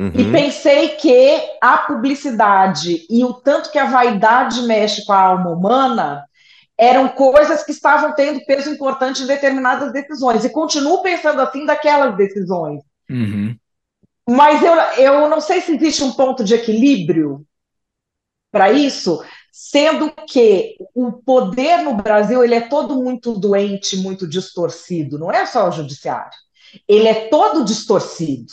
Uhum. 0.00 0.12
E 0.14 0.32
pensei 0.32 0.88
que 0.96 1.38
a 1.60 1.76
publicidade 1.76 3.06
e 3.10 3.22
o 3.22 3.34
tanto 3.34 3.70
que 3.70 3.78
a 3.78 3.84
vaidade 3.84 4.62
mexe 4.62 5.04
com 5.04 5.12
a 5.12 5.20
alma 5.20 5.50
humana 5.50 6.24
eram 6.78 7.06
coisas 7.10 7.62
que 7.62 7.72
estavam 7.72 8.14
tendo 8.14 8.42
peso 8.46 8.70
importante 8.70 9.22
em 9.22 9.26
determinadas 9.26 9.92
decisões. 9.92 10.42
E 10.42 10.48
continuo 10.48 11.02
pensando 11.02 11.42
assim 11.42 11.66
daquelas 11.66 12.16
decisões. 12.16 12.80
Uhum. 13.10 13.54
Mas 14.26 14.62
eu, 14.62 14.72
eu 15.04 15.28
não 15.28 15.38
sei 15.38 15.60
se 15.60 15.76
existe 15.76 16.02
um 16.02 16.12
ponto 16.12 16.42
de 16.42 16.54
equilíbrio 16.54 17.44
para 18.50 18.72
isso, 18.72 19.22
sendo 19.52 20.10
que 20.26 20.76
o 20.94 21.12
poder 21.12 21.82
no 21.82 21.92
Brasil 21.92 22.42
ele 22.42 22.54
é 22.54 22.62
todo 22.62 22.96
muito 22.96 23.38
doente, 23.38 23.98
muito 23.98 24.26
distorcido. 24.26 25.18
Não 25.18 25.30
é 25.30 25.44
só 25.44 25.68
o 25.68 25.72
judiciário. 25.72 26.32
Ele 26.88 27.06
é 27.06 27.28
todo 27.28 27.62
distorcido 27.62 28.50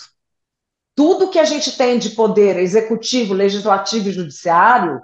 tudo 0.97 1.29
que 1.29 1.37
a 1.37 1.45
gente 1.45 1.77
tem 1.77 1.99
de 1.99 2.09
poder 2.09 2.57
executivo, 2.57 3.35
legislativo 3.35 4.09
e 4.09 4.11
judiciário 4.11 4.99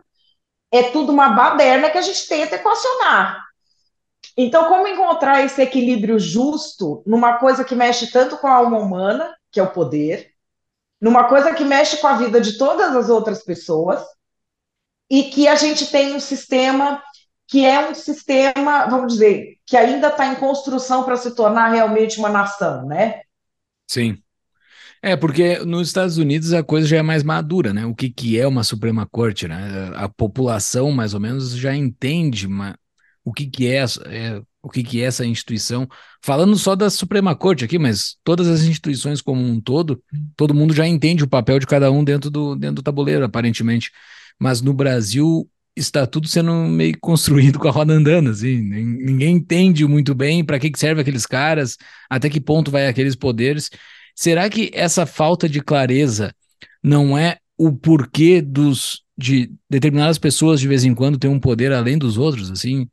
é 0.72 0.82
tudo 0.90 1.12
uma 1.12 1.30
baderna 1.30 1.92
que 1.92 2.00
a 2.00 2.02
gente 2.02 2.28
tenta 2.28 2.56
equacionar. 2.56 3.40
Então, 4.36 4.70
como 4.70 4.88
encontrar 4.88 5.46
esse 5.46 5.62
equilíbrio 5.62 6.18
justo 6.18 7.04
numa 7.06 7.38
coisa 7.38 7.64
que 7.64 7.76
mexe 7.76 8.10
tanto 8.10 8.38
com 8.38 8.48
a 8.48 8.56
alma 8.56 8.80
humana, 8.80 9.38
que 9.52 9.60
é 9.60 9.64
o 9.64 9.70
poder, 9.70 10.32
numa 11.00 11.26
coisa 11.26 11.54
que 11.54 11.64
mexe 11.64 11.98
com 11.98 12.08
a 12.08 12.18
vida 12.18 12.42
de 12.42 12.58
todas 12.58 12.96
as 12.96 13.08
outras 13.12 13.44
pessoas, 13.44 14.04
e 15.12 15.26
que 15.26 15.48
a 15.48 15.54
gente 15.54 15.92
tem 15.92 16.16
um 16.16 16.20
sistema 16.20 17.04
que 17.46 17.64
é 17.64 17.88
um 17.88 17.94
sistema, 17.94 18.88
vamos 18.88 19.14
dizer, 19.14 19.60
que 19.64 19.78
ainda 19.78 20.08
está 20.08 20.26
em 20.26 20.36
construção 20.36 21.04
para 21.04 21.18
se 21.18 21.36
tornar 21.36 21.70
realmente 21.70 22.18
uma 22.18 22.30
nação, 22.30 22.88
né? 22.88 23.22
Sim. 23.88 24.23
É, 25.06 25.18
porque 25.18 25.60
nos 25.66 25.90
Estados 25.90 26.18
Unidos 26.18 26.54
a 26.54 26.64
coisa 26.64 26.88
já 26.88 26.96
é 26.96 27.02
mais 27.02 27.24
madura, 27.24 27.74
né? 27.74 27.86
O 27.86 27.94
que, 27.94 28.10
que 28.10 28.40
é 28.40 28.48
uma 28.48 28.64
Suprema 28.64 29.06
Corte, 29.06 29.50
né? 29.50 29.92
A 29.96 30.08
população, 30.08 30.92
mais 30.94 31.14
ou 31.14 31.20
menos, 31.20 31.58
já 31.58 31.76
entende 31.76 32.48
uma, 32.48 32.80
o 33.22 33.34
que, 33.34 33.48
que 33.48 33.68
é, 33.68 33.84
é, 34.06 34.42
o 34.62 34.70
que, 34.70 34.82
que 34.82 35.02
é 35.02 35.06
essa 35.06 35.26
instituição. 35.26 35.90
Falando 36.24 36.56
só 36.56 36.74
da 36.74 36.90
Suprema 36.90 37.36
Corte 37.36 37.66
aqui, 37.66 37.78
mas 37.78 38.16
todas 38.24 38.48
as 38.48 38.62
instituições 38.62 39.22
como 39.22 39.42
um 39.42 39.60
todo, 39.60 40.02
todo 40.38 40.54
mundo 40.54 40.74
já 40.74 40.88
entende 40.88 41.22
o 41.22 41.30
papel 41.30 41.60
de 41.60 41.68
cada 41.68 41.92
um 41.92 42.02
dentro 42.02 42.30
do, 42.30 42.56
dentro 42.56 42.76
do 42.76 42.84
tabuleiro, 42.84 43.26
aparentemente. 43.26 43.92
Mas 44.40 44.62
no 44.62 44.74
Brasil 44.74 45.46
está 45.76 46.08
tudo 46.08 46.30
sendo 46.30 46.54
meio 46.54 46.98
construído 47.02 47.60
com 47.60 47.68
a 47.68 47.72
roda 47.72 47.92
andando, 47.92 48.30
assim. 48.30 48.62
Ninguém 48.62 49.36
entende 49.36 49.86
muito 49.86 50.16
bem 50.16 50.46
para 50.46 50.58
que, 50.60 50.72
que 50.72 50.80
serve 50.80 51.02
aqueles 51.02 51.26
caras, 51.26 51.78
até 52.10 52.30
que 52.30 52.40
ponto 52.40 52.72
vai 52.72 52.88
aqueles 52.88 53.18
poderes. 53.18 53.70
Será 54.16 54.50
que 54.50 54.70
essa 54.74 55.06
falta 55.06 55.48
de 55.50 55.62
clareza 55.62 56.34
não 56.84 57.18
é 57.18 57.38
o 57.58 57.72
porquê 57.72 58.42
dos 58.42 59.02
de 59.16 59.52
determinadas 59.70 60.18
pessoas 60.18 60.60
de 60.60 60.68
vez 60.68 60.84
em 60.84 60.96
quando 60.96 61.20
ter 61.20 61.28
um 61.28 61.40
poder 61.40 61.72
além 61.72 61.98
dos 61.98 62.18
outros, 62.18 62.50
assim, 62.50 62.88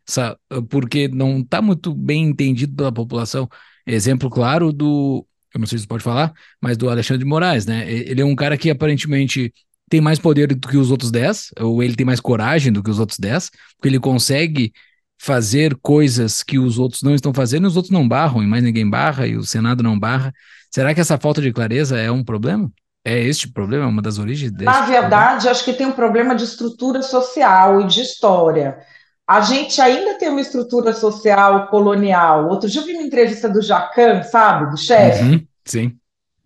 porque 0.69 1.09
não 1.09 1.41
está 1.41 1.63
muito 1.63 1.95
bem 1.95 2.25
entendido 2.25 2.75
pela 2.77 2.93
população. 2.93 3.49
Exemplo 3.87 4.29
claro 4.29 4.71
do, 4.71 5.27
eu 5.55 5.59
não 5.59 5.67
sei 5.67 5.79
se 5.79 5.87
pode 5.87 6.05
falar, 6.05 6.33
mas 6.61 6.77
do 6.77 6.91
Alexandre 6.91 7.25
de 7.25 7.29
Moraes, 7.29 7.65
né? 7.65 7.91
Ele 7.91 8.21
é 8.21 8.25
um 8.25 8.37
cara 8.37 8.57
que 8.59 8.69
aparentemente 8.69 9.53
tem 9.89 10.01
mais 10.01 10.19
poder 10.19 10.55
do 10.55 10.69
que 10.69 10.77
os 10.77 10.91
outros 10.91 11.11
10, 11.11 11.53
ou 11.59 11.83
ele 11.83 11.97
tem 11.97 12.07
mais 12.07 12.21
coragem 12.21 12.71
do 12.71 12.83
que 12.83 12.91
os 12.91 12.99
outros 12.99 13.19
10, 13.19 13.51
porque 13.77 13.89
ele 13.89 13.99
consegue 13.99 14.73
fazer 15.19 15.75
coisas 15.83 16.43
que 16.43 16.59
os 16.59 16.79
outros 16.79 17.03
não 17.03 17.15
estão 17.15 17.33
fazendo, 17.33 17.65
e 17.65 17.69
os 17.69 17.77
outros 17.77 17.91
não 17.91 18.07
barram, 18.07 18.43
e 18.43 18.47
mais 18.47 18.63
ninguém 18.63 18.89
barra, 18.89 19.27
e 19.27 19.37
o 19.37 19.43
Senado 19.43 19.83
não 19.83 19.99
barra. 19.99 20.33
Será 20.71 20.95
que 20.95 21.01
essa 21.01 21.19
falta 21.19 21.41
de 21.41 21.53
clareza 21.53 21.99
é 21.99 22.11
um 22.11 22.23
problema? 22.25 22.71
É 23.05 23.19
este 23.19 23.51
problema, 23.51 23.87
uma 23.87 24.03
das 24.03 24.19
origens 24.19 24.53
desse 24.53 24.65
Na 24.65 24.83
verdade, 24.83 25.33
problema? 25.33 25.51
acho 25.51 25.65
que 25.65 25.73
tem 25.73 25.87
um 25.87 25.93
problema 25.93 26.35
de 26.35 26.45
estrutura 26.45 27.03
social 27.03 27.81
e 27.81 27.87
de 27.87 28.03
história. 28.03 28.79
A 29.27 29.41
gente 29.41 29.81
ainda 29.81 30.19
tem 30.19 30.29
uma 30.29 30.41
estrutura 30.41 30.93
social 30.93 31.69
colonial. 31.69 32.49
Outro 32.49 32.69
dia 32.69 32.81
eu 32.81 32.85
vi 32.85 32.95
uma 32.95 33.03
entrevista 33.03 33.49
do 33.49 33.63
Jacan, 33.63 34.23
sabe, 34.23 34.71
do 34.71 34.77
chefe. 34.77 35.23
Uhum, 35.23 35.47
sim. 35.65 35.97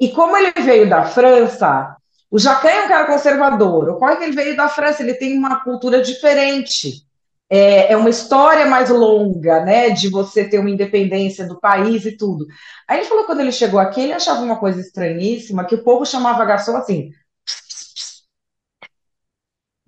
E 0.00 0.08
como 0.10 0.36
ele 0.36 0.52
veio 0.62 0.88
da 0.88 1.04
França, 1.04 1.96
o 2.30 2.38
Jacan 2.38 2.68
é 2.68 2.84
um 2.84 2.88
cara 2.88 3.06
conservador. 3.06 3.88
Ocorre 3.90 4.16
que 4.16 4.24
ele 4.24 4.36
veio 4.36 4.56
da 4.56 4.68
França, 4.68 5.02
ele 5.02 5.14
tem 5.14 5.36
uma 5.36 5.62
cultura 5.64 6.02
diferente 6.02 7.04
é, 7.50 7.92
é 7.92 7.96
uma 7.96 8.10
história 8.10 8.66
mais 8.66 8.90
longa, 8.90 9.64
né, 9.64 9.90
de 9.90 10.08
você 10.08 10.48
ter 10.48 10.58
uma 10.58 10.70
independência 10.70 11.46
do 11.46 11.60
país 11.60 12.04
e 12.04 12.16
tudo. 12.16 12.46
Aí 12.88 12.98
ele 12.98 13.06
falou 13.06 13.24
que 13.24 13.28
quando 13.28 13.40
ele 13.40 13.52
chegou 13.52 13.78
aqui, 13.78 14.00
ele 14.00 14.12
achava 14.12 14.40
uma 14.40 14.58
coisa 14.58 14.80
estranhíssima, 14.80 15.64
que 15.64 15.74
o 15.74 15.84
povo 15.84 16.06
chamava 16.06 16.44
garçom 16.44 16.76
assim, 16.76 17.10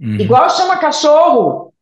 uhum. 0.00 0.16
igual 0.16 0.50
chama 0.50 0.78
cachorro. 0.78 1.72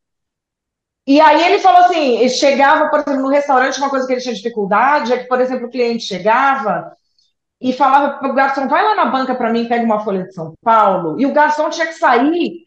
E 1.06 1.20
aí 1.20 1.44
ele 1.44 1.58
falou 1.58 1.82
assim, 1.82 2.18
ele 2.18 2.30
chegava, 2.30 2.88
por 2.88 3.00
exemplo, 3.00 3.22
no 3.22 3.28
restaurante, 3.28 3.78
uma 3.78 3.90
coisa 3.90 4.06
que 4.06 4.14
ele 4.14 4.22
tinha 4.22 4.34
dificuldade 4.34 5.12
é 5.12 5.18
que, 5.18 5.28
por 5.28 5.38
exemplo, 5.38 5.66
o 5.66 5.70
cliente 5.70 6.04
chegava 6.04 6.90
e 7.60 7.72
falava 7.74 8.18
para 8.18 8.30
o 8.30 8.34
garçom, 8.34 8.68
vai 8.68 8.82
lá 8.82 8.94
na 8.94 9.06
banca 9.06 9.34
para 9.34 9.52
mim, 9.52 9.68
pega 9.68 9.84
uma 9.84 10.02
folha 10.02 10.24
de 10.24 10.32
São 10.32 10.54
Paulo, 10.62 11.20
e 11.20 11.26
o 11.26 11.32
garçom 11.32 11.68
tinha 11.68 11.86
que 11.86 11.94
sair 11.94 12.64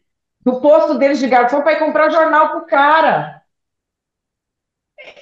do 0.48 0.62
posto 0.62 0.94
deles 0.96 1.18
de 1.18 1.28
garçom 1.28 1.60
para 1.60 1.74
ir 1.74 1.78
comprar 1.78 2.08
jornal 2.08 2.48
para 2.48 2.58
o 2.60 2.66
cara. 2.66 3.42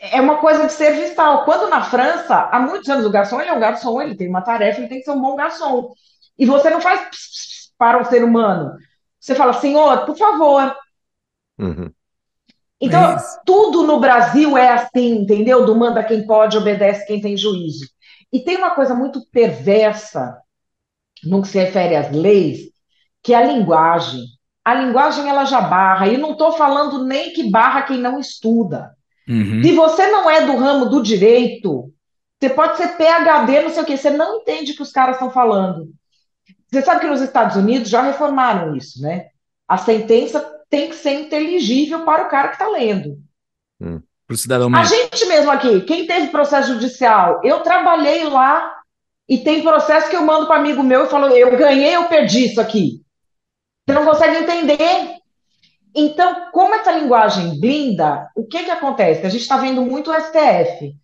É 0.01 0.21
uma 0.21 0.39
coisa 0.39 0.67
de 0.67 0.73
serviçal. 0.73 1.45
Quando 1.45 1.69
na 1.69 1.83
França, 1.83 2.49
há 2.53 2.61
muitos 2.61 2.89
anos, 2.89 3.05
o 3.05 3.11
garçom 3.11 3.41
ele 3.41 3.51
é 3.51 3.53
um 3.53 3.59
garçom, 3.59 4.01
ele 4.01 4.17
tem 4.17 4.29
uma 4.29 4.41
tarefa, 4.41 4.79
ele 4.79 4.89
tem 4.89 4.99
que 4.99 5.05
ser 5.05 5.11
um 5.11 5.21
bom 5.21 5.35
garçom. 5.35 5.93
E 6.39 6.47
você 6.47 6.71
não 6.71 6.81
faz 6.81 7.73
para 7.77 7.99
um 8.01 8.05
ser 8.05 8.23
humano. 8.23 8.77
Você 9.19 9.35
fala, 9.35 9.53
senhor, 9.55 10.07
por 10.07 10.17
favor. 10.17 10.77
Uhum. 11.59 11.91
Então, 12.81 13.03
é 13.03 13.17
tudo 13.45 13.83
no 13.83 13.99
Brasil 13.99 14.57
é 14.57 14.69
assim, 14.69 15.23
entendeu? 15.23 15.67
Do 15.67 15.75
manda 15.75 16.05
quem 16.05 16.25
pode, 16.25 16.57
obedece 16.57 17.05
quem 17.05 17.21
tem 17.21 17.37
juízo. 17.37 17.89
E 18.33 18.45
tem 18.45 18.59
uma 18.59 18.77
coisa 18.77 18.95
muito 18.95 19.27
perversa 19.33 20.41
no 21.25 21.43
que 21.43 21.49
se 21.49 21.59
refere 21.59 21.97
às 21.97 22.13
leis, 22.13 22.71
que 23.23 23.35
é 23.35 23.39
a 23.39 23.45
linguagem. 23.45 24.36
A 24.67 24.75
linguagem 24.75 25.29
ela 25.29 25.45
já 25.45 25.61
barra, 25.61 26.09
e 26.09 26.19
não 26.19 26.33
estou 26.33 26.51
falando 26.51 27.05
nem 27.05 27.33
que 27.33 27.49
barra 27.49 27.83
quem 27.83 27.99
não 27.99 28.19
estuda. 28.19 28.97
Uhum. 29.29 29.63
Se 29.63 29.71
você 29.71 30.09
não 30.09 30.29
é 30.29 30.45
do 30.45 30.57
ramo 30.57 30.87
do 30.87 31.01
direito, 31.01 31.93
você 32.37 32.51
pode 32.51 32.77
ser 32.77 32.97
PhD, 32.97 33.63
não 33.63 33.71
sei 33.71 33.83
o 33.85 33.87
quê, 33.87 33.97
você 33.97 34.11
não 34.11 34.41
entende 34.41 34.73
o 34.73 34.75
que 34.75 34.83
os 34.83 34.91
caras 34.91 35.15
estão 35.15 35.31
falando. 35.31 35.89
Você 36.67 36.83
sabe 36.83 37.03
que 37.03 37.07
nos 37.07 37.21
Estados 37.21 37.55
Unidos 37.55 37.89
já 37.89 38.03
reformaram 38.03 38.75
isso, 38.75 39.01
né? 39.01 39.27
A 39.69 39.79
sentença 39.79 40.45
tem 40.69 40.89
que 40.89 40.97
ser 40.97 41.13
inteligível 41.13 42.05
para 42.05 42.25
o 42.25 42.29
cara 42.29 42.49
que 42.49 42.55
está 42.55 42.67
lendo. 42.67 43.19
Hum, 43.81 44.01
para 44.27 44.35
o 44.35 44.37
cidadão 44.37 44.69
mesmo. 44.69 44.85
A 44.85 44.89
gente 44.89 45.27
mesmo 45.27 45.49
aqui, 45.53 45.83
quem 45.83 46.09
teve 46.09 46.27
processo 46.33 46.73
judicial, 46.73 47.41
eu 47.45 47.61
trabalhei 47.61 48.25
lá 48.25 48.75
e 49.29 49.39
tem 49.39 49.63
processo 49.63 50.11
que 50.11 50.17
eu 50.17 50.25
mando 50.25 50.49
para 50.49 50.57
amigo 50.57 50.83
meu 50.83 51.05
e 51.05 51.09
falo, 51.09 51.29
eu 51.29 51.57
ganhei, 51.57 51.95
eu 51.95 52.07
perdi 52.07 52.47
isso 52.47 52.61
aqui. 52.61 53.06
Você 53.87 53.95
não 53.95 54.05
consegue 54.05 54.39
entender. 54.39 55.19
Então, 55.95 56.51
como 56.51 56.75
essa 56.75 56.93
linguagem 56.93 57.59
blinda, 57.61 58.29
o 58.35 58.45
que, 58.45 58.65
que 58.65 58.71
acontece? 58.71 59.25
A 59.25 59.31
gente 59.31 59.43
está 59.43 59.57
vendo 59.57 59.83
muito 59.83 60.11
o 60.11 60.15
STF. 60.15 60.95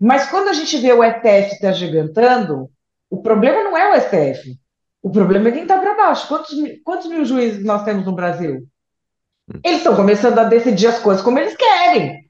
Mas 0.00 0.28
quando 0.30 0.48
a 0.48 0.52
gente 0.54 0.78
vê 0.78 0.92
o 0.92 1.04
STF 1.04 1.56
se 1.56 1.66
agigantando, 1.66 2.70
o 3.10 3.20
problema 3.20 3.62
não 3.62 3.76
é 3.76 3.92
o 3.92 4.00
STF. 4.00 4.58
O 5.02 5.10
problema 5.10 5.48
é 5.48 5.52
quem 5.52 5.62
está 5.62 5.78
para 5.78 5.94
baixo. 5.94 6.26
Quantos, 6.26 6.50
quantos 6.82 7.08
mil 7.08 7.24
juízes 7.24 7.64
nós 7.64 7.84
temos 7.84 8.06
no 8.06 8.14
Brasil? 8.14 8.66
Eles 9.62 9.78
estão 9.78 9.94
começando 9.94 10.38
a 10.38 10.44
decidir 10.44 10.86
as 10.86 10.98
coisas 10.98 11.22
como 11.22 11.38
eles 11.38 11.56
querem. 11.56 12.28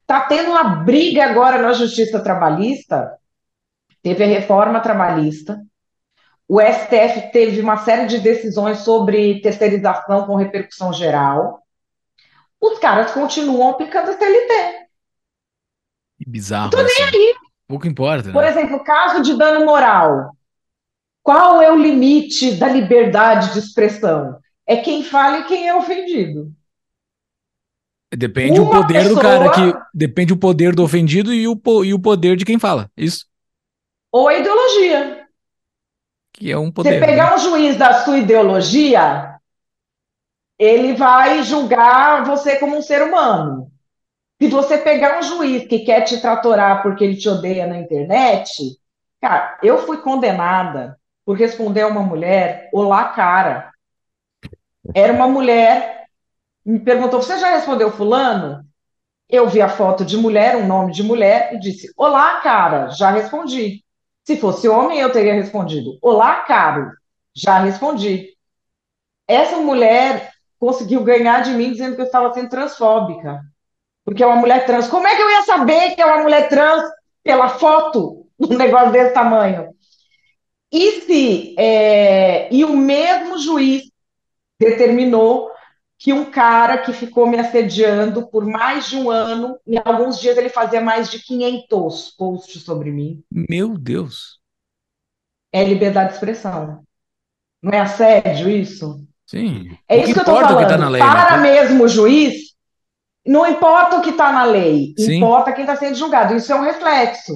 Está 0.00 0.22
tendo 0.22 0.50
uma 0.50 0.64
briga 0.64 1.24
agora 1.24 1.60
na 1.62 1.72
justiça 1.72 2.20
trabalhista. 2.20 3.16
Teve 4.02 4.24
a 4.24 4.26
reforma 4.26 4.80
trabalhista. 4.80 5.60
O 6.48 6.60
STF 6.60 7.32
teve 7.32 7.60
uma 7.60 7.78
série 7.78 8.06
de 8.06 8.18
decisões 8.18 8.78
sobre 8.78 9.40
terceirização 9.40 10.26
com 10.26 10.36
repercussão 10.36 10.92
geral. 10.92 11.62
Os 12.60 12.78
caras 12.78 13.12
continuam 13.12 13.70
aplicando 13.70 14.10
a 14.10 14.18
CLT. 14.18 14.86
Que 16.18 16.28
bizarro. 16.28 16.70
Tô 16.70 16.82
nem 16.82 17.02
aí. 17.02 17.34
Pouco 17.66 17.86
importa. 17.86 18.28
Né? 18.28 18.32
Por 18.32 18.44
exemplo, 18.44 18.84
caso 18.84 19.22
de 19.22 19.36
dano 19.36 19.64
moral. 19.64 20.36
Qual 21.22 21.62
é 21.62 21.72
o 21.72 21.76
limite 21.76 22.52
da 22.52 22.68
liberdade 22.68 23.52
de 23.52 23.58
expressão? 23.60 24.38
É 24.66 24.76
quem 24.76 25.02
fala 25.02 25.38
e 25.38 25.44
quem 25.44 25.68
é 25.68 25.74
ofendido. 25.74 26.52
Depende 28.14 28.60
o 28.60 28.68
poder 28.68 29.04
pessoa... 29.04 29.14
do 29.14 29.20
cara 29.20 29.50
que 29.50 29.78
depende 29.94 30.32
o 30.32 30.36
poder 30.36 30.74
do 30.74 30.82
ofendido 30.82 31.32
e 31.32 31.48
o, 31.48 31.58
e 31.82 31.94
o 31.94 31.98
poder 31.98 32.36
de 32.36 32.44
quem 32.44 32.58
fala. 32.58 32.90
Isso. 32.96 33.26
Ou 34.12 34.28
a 34.28 34.38
ideologia. 34.38 35.21
Que 36.42 36.50
é 36.50 36.58
um 36.58 36.72
poder. 36.72 36.98
Você 36.98 37.06
pegar 37.06 37.30
né? 37.30 37.36
um 37.36 37.38
juiz 37.38 37.76
da 37.76 38.02
sua 38.02 38.18
ideologia, 38.18 39.38
ele 40.58 40.92
vai 40.92 41.44
julgar 41.44 42.24
você 42.24 42.56
como 42.56 42.76
um 42.76 42.82
ser 42.82 43.00
humano. 43.00 43.70
Se 44.40 44.48
você 44.48 44.76
pegar 44.76 45.20
um 45.20 45.22
juiz 45.22 45.68
que 45.68 45.84
quer 45.84 46.00
te 46.00 46.20
tratorar 46.20 46.82
porque 46.82 47.04
ele 47.04 47.14
te 47.14 47.28
odeia 47.28 47.64
na 47.64 47.78
internet, 47.78 48.76
cara, 49.20 49.56
eu 49.62 49.86
fui 49.86 49.98
condenada 49.98 50.98
por 51.24 51.36
responder 51.36 51.82
a 51.82 51.86
uma 51.86 52.02
mulher, 52.02 52.68
olá, 52.72 53.04
cara. 53.10 53.70
Era 54.92 55.12
uma 55.12 55.28
mulher, 55.28 56.08
me 56.66 56.80
perguntou: 56.80 57.22
você 57.22 57.38
já 57.38 57.50
respondeu 57.50 57.92
Fulano? 57.92 58.66
Eu 59.28 59.48
vi 59.48 59.62
a 59.62 59.68
foto 59.68 60.04
de 60.04 60.16
mulher, 60.16 60.56
um 60.56 60.66
nome 60.66 60.90
de 60.90 61.04
mulher, 61.04 61.54
e 61.54 61.60
disse: 61.60 61.92
Olá, 61.96 62.40
cara, 62.40 62.88
já 62.88 63.12
respondi. 63.12 63.81
Se 64.24 64.36
fosse 64.36 64.68
homem, 64.68 65.00
eu 65.00 65.10
teria 65.10 65.34
respondido: 65.34 65.98
Olá, 66.00 66.36
caro, 66.44 66.92
já 67.34 67.58
respondi. 67.58 68.28
Essa 69.26 69.56
mulher 69.56 70.30
conseguiu 70.58 71.02
ganhar 71.02 71.42
de 71.42 71.50
mim 71.50 71.72
dizendo 71.72 71.96
que 71.96 72.02
eu 72.02 72.06
estava 72.06 72.32
sendo 72.32 72.48
transfóbica, 72.48 73.40
porque 74.04 74.22
é 74.22 74.26
uma 74.26 74.36
mulher 74.36 74.64
trans. 74.64 74.88
Como 74.88 75.06
é 75.06 75.16
que 75.16 75.22
eu 75.22 75.30
ia 75.30 75.42
saber 75.42 75.94
que 75.94 76.00
é 76.00 76.06
uma 76.06 76.22
mulher 76.22 76.48
trans 76.48 76.88
pela 77.22 77.48
foto 77.48 78.26
um 78.38 78.56
negócio 78.56 78.92
desse 78.92 79.14
tamanho? 79.14 79.74
E 80.70 81.02
se 81.02 81.54
é, 81.58 82.52
e 82.52 82.64
o 82.64 82.76
mesmo 82.76 83.38
juiz 83.38 83.90
determinou 84.58 85.51
que 86.02 86.12
um 86.12 86.24
cara 86.24 86.78
que 86.78 86.92
ficou 86.92 87.28
me 87.28 87.38
assediando 87.38 88.26
por 88.26 88.44
mais 88.44 88.88
de 88.88 88.96
um 88.96 89.08
ano, 89.08 89.56
em 89.64 89.80
alguns 89.84 90.20
dias 90.20 90.36
ele 90.36 90.48
fazia 90.48 90.80
mais 90.80 91.08
de 91.08 91.20
500 91.20 92.10
posts 92.18 92.62
sobre 92.62 92.90
mim. 92.90 93.22
Meu 93.30 93.78
Deus. 93.78 94.40
É 95.52 95.62
liberdade 95.62 96.08
de 96.08 96.14
expressão. 96.14 96.82
Não 97.62 97.70
é 97.70 97.78
assédio 97.78 98.50
isso? 98.50 99.06
Sim. 99.24 99.78
É 99.88 99.98
isso 99.98 100.06
que, 100.08 100.14
que 100.14 100.20
eu 100.20 100.24
tô 100.24 100.40
tá 100.40 100.48
falando. 100.48 100.68
Tá 100.68 100.88
lei, 100.88 101.00
Para 101.00 101.36
né? 101.36 101.42
mesmo 101.52 101.84
o 101.84 101.88
juiz, 101.88 102.34
não 103.24 103.46
importa 103.46 103.98
o 103.98 104.02
que 104.02 104.10
está 104.10 104.32
na 104.32 104.42
lei, 104.42 104.94
Sim. 104.98 105.18
importa 105.18 105.52
quem 105.52 105.62
está 105.62 105.76
sendo 105.76 105.94
julgado. 105.94 106.34
Isso 106.34 106.52
é 106.52 106.56
um 106.56 106.64
reflexo. 106.64 107.32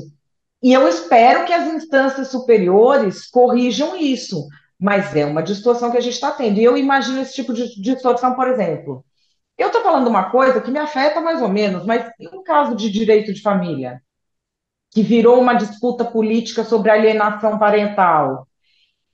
E 0.61 0.73
eu 0.73 0.89
espero 0.89 1.45
que 1.45 1.53
as 1.53 1.73
instâncias 1.73 2.33
superiores 2.33 3.31
corrijam 3.31 3.97
isso, 3.97 4.45
mas 4.79 5.15
é 5.17 5.25
uma 5.25 5.43
distorção 5.43 5.91
que 5.91 5.97
a 5.97 6.01
gente 6.01 6.15
está 6.15 6.31
tendo. 6.33 6.59
E 6.59 6.65
eu 6.65 6.77
imagino 6.77 7.21
esse 7.21 7.35
tipo 7.35 7.53
de 7.53 7.81
distorção, 7.81 8.35
por 8.35 8.49
exemplo. 8.49 9.05
Eu 9.57 9.69
estou 9.69 9.83
falando 9.83 10.09
uma 10.09 10.31
coisa 10.31 10.61
que 10.61 10.71
me 10.71 10.79
afeta 10.79 11.21
mais 11.21 11.41
ou 11.41 11.49
menos, 11.49 11.87
mas 11.87 12.11
em 12.21 12.29
um 12.29 12.43
caso 12.43 12.77
de 12.77 12.91
direito 12.91 13.33
de 13.33 13.41
família, 13.41 14.03
que 14.91 15.03
virou 15.03 15.41
uma 15.41 15.55
disputa 15.55 16.05
política 16.05 16.63
sobre 16.63 16.91
alienação 16.91 17.59
parental, 17.59 18.47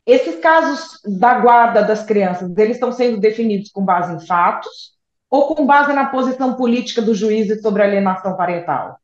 esses 0.05 0.41
casos 0.41 1.01
da 1.05 1.39
guarda 1.39 1.83
das 1.83 2.05
crianças, 2.05 2.51
eles 2.57 2.77
estão 2.77 2.91
sendo 2.91 3.21
definidos 3.21 3.71
com 3.71 3.85
base 3.85 4.13
em 4.15 4.27
fatos 4.27 4.93
ou 5.31 5.55
com 5.55 5.65
base 5.65 5.93
na 5.93 6.07
posição 6.07 6.55
política 6.57 7.01
do 7.01 7.15
juiz 7.15 7.63
sobre 7.63 7.83
alienação 7.83 8.37
parental? 8.37 8.99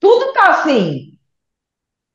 Tudo 0.00 0.26
está 0.26 0.50
assim. 0.50 1.16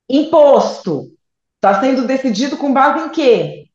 Imposto. 0.10 1.17
Está 1.58 1.82
sendo 1.82 2.06
decidido 2.06 2.56
com 2.56 2.72
base 2.72 3.06
em 3.06 3.10
quê? 3.10 3.68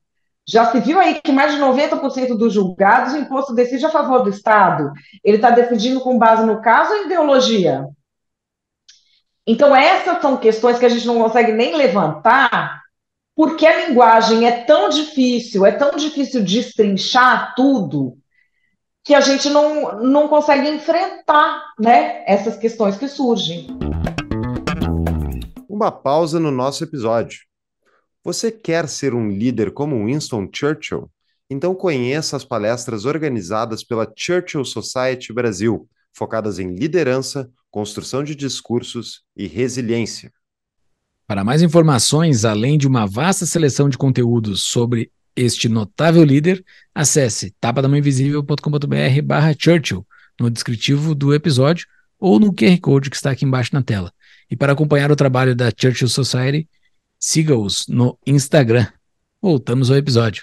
Já 0.49 0.71
se 0.71 0.81
viu 0.81 1.01
aí 1.01 1.21
que 1.21 1.33
mais 1.33 1.55
de 1.55 1.61
90% 1.61 2.37
dos 2.37 2.53
julgados 2.53 3.13
o 3.13 3.19
imposto 3.19 3.55
decide 3.55 3.85
a 3.85 3.91
favor 3.91 4.23
do 4.23 4.31
Estado. 4.31 4.93
Ele 5.25 5.37
está 5.37 5.51
decidindo 5.51 6.01
com 6.01 6.19
base 6.19 6.45
no 6.47 6.61
caso 6.61 6.93
ou 6.93 6.99
em 6.99 7.07
ideologia? 7.07 7.87
Então, 9.45 9.75
essas 9.75 10.21
são 10.23 10.37
questões 10.37 10.79
que 10.79 10.87
a 10.87 10.89
gente 10.89 11.07
não 11.07 11.21
consegue 11.21 11.53
nem 11.53 11.75
levantar, 11.75 12.83
porque 13.35 13.67
a 13.67 13.87
linguagem 13.87 14.47
é 14.47 14.63
tão 14.65 14.89
difícil, 14.89 15.67
é 15.67 15.73
tão 15.73 15.97
difícil 15.97 16.45
destrinchar 16.45 17.53
tudo, 17.57 18.17
que 19.05 19.15
a 19.15 19.21
gente 19.21 19.51
não, 19.51 20.01
não 20.01 20.29
consegue 20.29 20.69
enfrentar 20.69 21.73
né, 21.77 22.23
essas 22.27 22.57
questões 22.57 22.97
que 22.97 23.09
surgem. 23.09 23.67
Uma 25.69 25.91
pausa 25.91 26.39
no 26.39 26.53
nosso 26.53 26.85
episódio. 26.85 27.41
Você 28.25 28.53
quer 28.53 28.89
ser 28.89 29.15
um 29.15 29.29
líder 29.29 29.73
como 29.73 30.07
Winston 30.07 30.49
Churchill? 30.53 31.11
Então 31.51 31.75
conheça 31.75 32.37
as 32.37 32.45
palestras 32.45 33.05
organizadas 33.05 33.83
pela 33.83 34.11
Churchill 34.17 34.65
Society 34.65 35.33
Brasil, 35.33 35.89
focadas 36.15 36.61
em 36.61 36.73
liderança, 36.75 37.51
construção 37.69 38.23
de 38.23 38.37
discursos 38.37 39.23
e 39.37 39.49
resiliência. 39.49 40.33
Para 41.27 41.43
mais 41.43 41.63
informações, 41.63 42.45
além 42.45 42.79
de 42.79 42.87
uma 42.87 43.07
vasta 43.07 43.45
seleção 43.45 43.89
de 43.89 43.99
conteúdos 43.99 44.63
sobre 44.63 45.11
este 45.35 45.69
notável 45.69 46.23
líder, 46.23 46.65
acesse 46.95 47.53
tapadamãoinvisível.com.br 47.61 49.23
barra 49.25 49.53
Churchill 49.59 50.07
no 50.39 50.49
descritivo 50.49 51.13
do 51.13 51.35
episódio 51.35 51.89
ou 52.21 52.39
no 52.39 52.55
QR 52.55 52.79
Code 52.81 53.11
que 53.11 53.17
está 53.17 53.33
aqui 53.33 53.45
embaixo 53.45 53.71
na 53.73 53.83
tela. 53.83 54.13
E 54.49 54.57
para 54.57 54.75
acompanhar 54.75 55.11
o 55.11 55.17
trabalho 55.17 55.57
da 55.57 55.73
Churchill 55.77 56.09
Society, 56.09 56.69
siga-os 57.23 57.87
no 57.87 58.19
Instagram. 58.27 58.89
Voltamos 59.41 59.93
ao 59.93 59.97
episódio. 59.97 60.43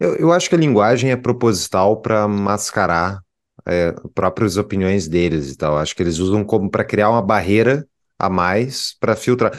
Eu, 0.00 0.16
eu 0.16 0.32
acho 0.32 0.48
que 0.48 0.54
a 0.54 0.58
linguagem 0.58 1.10
é 1.10 1.16
proposital 1.16 2.00
para 2.00 2.26
mascarar 2.26 3.20
é, 3.66 3.94
próprias 4.14 4.56
opiniões 4.56 5.06
deles 5.06 5.52
e 5.52 5.56
tal. 5.56 5.76
Acho 5.76 5.94
que 5.94 6.02
eles 6.02 6.18
usam 6.18 6.42
como 6.42 6.70
para 6.70 6.82
criar 6.82 7.10
uma 7.10 7.20
barreira 7.20 7.86
a 8.18 8.30
mais 8.30 8.96
para 8.98 9.14
filtrar. 9.14 9.52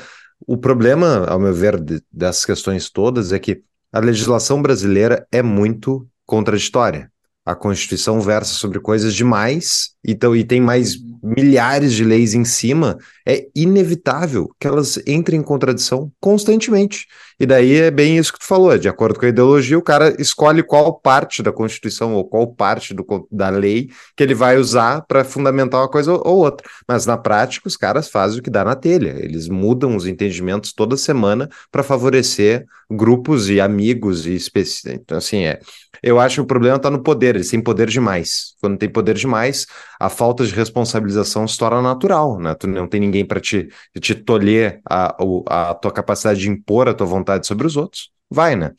O 0.48 0.58
problema, 0.58 1.26
ao 1.28 1.40
meu 1.40 1.54
ver, 1.54 1.80
dessas 2.12 2.44
questões 2.44 2.90
todas 2.90 3.32
é 3.32 3.38
que 3.38 3.62
a 3.94 4.00
legislação 4.00 4.60
brasileira 4.60 5.28
é 5.32 5.44
muito 5.44 6.08
contraditória. 6.26 7.12
A 7.46 7.56
Constituição 7.56 8.20
versa 8.20 8.56
sobre 8.56 8.80
coisas 8.80 9.14
demais, 9.14 9.92
então, 10.04 10.36
e 10.36 10.44
tem 10.44 10.60
mais 10.60 10.98
milhares 11.22 11.94
de 11.94 12.04
leis 12.04 12.34
em 12.34 12.44
cima, 12.44 12.98
é 13.26 13.48
inevitável 13.56 14.50
que 14.60 14.68
elas 14.68 14.98
entrem 15.08 15.40
em 15.40 15.44
contradição 15.44 16.12
constantemente. 16.20 17.08
E 17.40 17.46
daí 17.46 17.76
é 17.76 17.92
bem 17.92 18.18
isso 18.18 18.32
que 18.32 18.40
tu 18.40 18.46
falou, 18.46 18.78
de 18.78 18.88
acordo 18.88 19.20
com 19.20 19.26
a 19.26 19.30
ideologia, 19.30 19.78
o 19.78 19.82
cara 19.82 20.16
escolhe 20.22 20.64
qual 20.64 20.94
parte 20.94 21.44
da 21.44 21.52
Constituição 21.52 22.14
ou 22.14 22.24
qual 22.24 22.48
parte 22.48 22.94
do, 22.94 23.06
da 23.32 23.50
lei 23.50 23.90
que 24.16 24.24
ele 24.24 24.34
vai 24.34 24.58
usar 24.58 25.02
para 25.02 25.24
fundamentar 25.24 25.82
uma 25.82 25.90
coisa 25.90 26.14
ou 26.14 26.38
outra. 26.38 26.66
Mas 26.88 27.06
na 27.06 27.18
prática, 27.18 27.68
os 27.68 27.76
caras 27.76 28.08
fazem 28.08 28.40
o 28.40 28.44
que 28.44 28.50
dá 28.50 28.64
na 28.64 28.76
telha. 28.76 29.16
Eles 29.18 29.50
mudam 29.50 29.96
os 29.96 30.06
entendimentos 30.06 30.72
toda 30.72 30.96
semana 30.96 31.50
para 31.72 31.84
favorecer 31.84 32.66
grupos 32.90 33.50
e 33.50 33.60
amigos 33.60 34.26
e 34.26 34.36
especi... 34.36 34.90
Então, 34.92 35.18
assim, 35.18 35.46
é. 35.46 35.60
Eu 36.04 36.20
acho 36.20 36.36
que 36.36 36.42
o 36.42 36.46
problema 36.46 36.78
está 36.78 36.90
no 36.90 37.02
poder, 37.02 37.36
eles 37.36 37.50
têm 37.50 37.62
poder 37.62 37.90
demais. 37.90 38.54
Quando 38.62 38.78
tem 38.78 38.90
poder 38.90 39.16
demais, 39.16 39.66
a 40.00 40.10
falta 40.10 40.46
de 40.46 40.54
responsabilização 40.54 41.48
se 41.48 41.58
torna 41.58 41.82
natural, 41.82 42.40
né? 42.40 42.54
Tu 42.54 42.68
não 42.68 42.88
tem 42.88 43.00
ninguém 43.00 43.15
para 43.24 43.40
te, 43.40 43.70
te 44.02 44.16
tolher 44.16 44.82
a, 44.90 45.16
a 45.48 45.74
tua 45.76 45.92
capacidade 45.92 46.40
de 46.40 46.50
impor 46.50 46.90
a 46.90 46.94
tua 46.94 47.08
vontade 47.08 47.46
sobre 47.46 47.68
os 47.68 47.78
outros. 47.78 48.10
Vai, 48.30 48.56
né? 48.56 48.72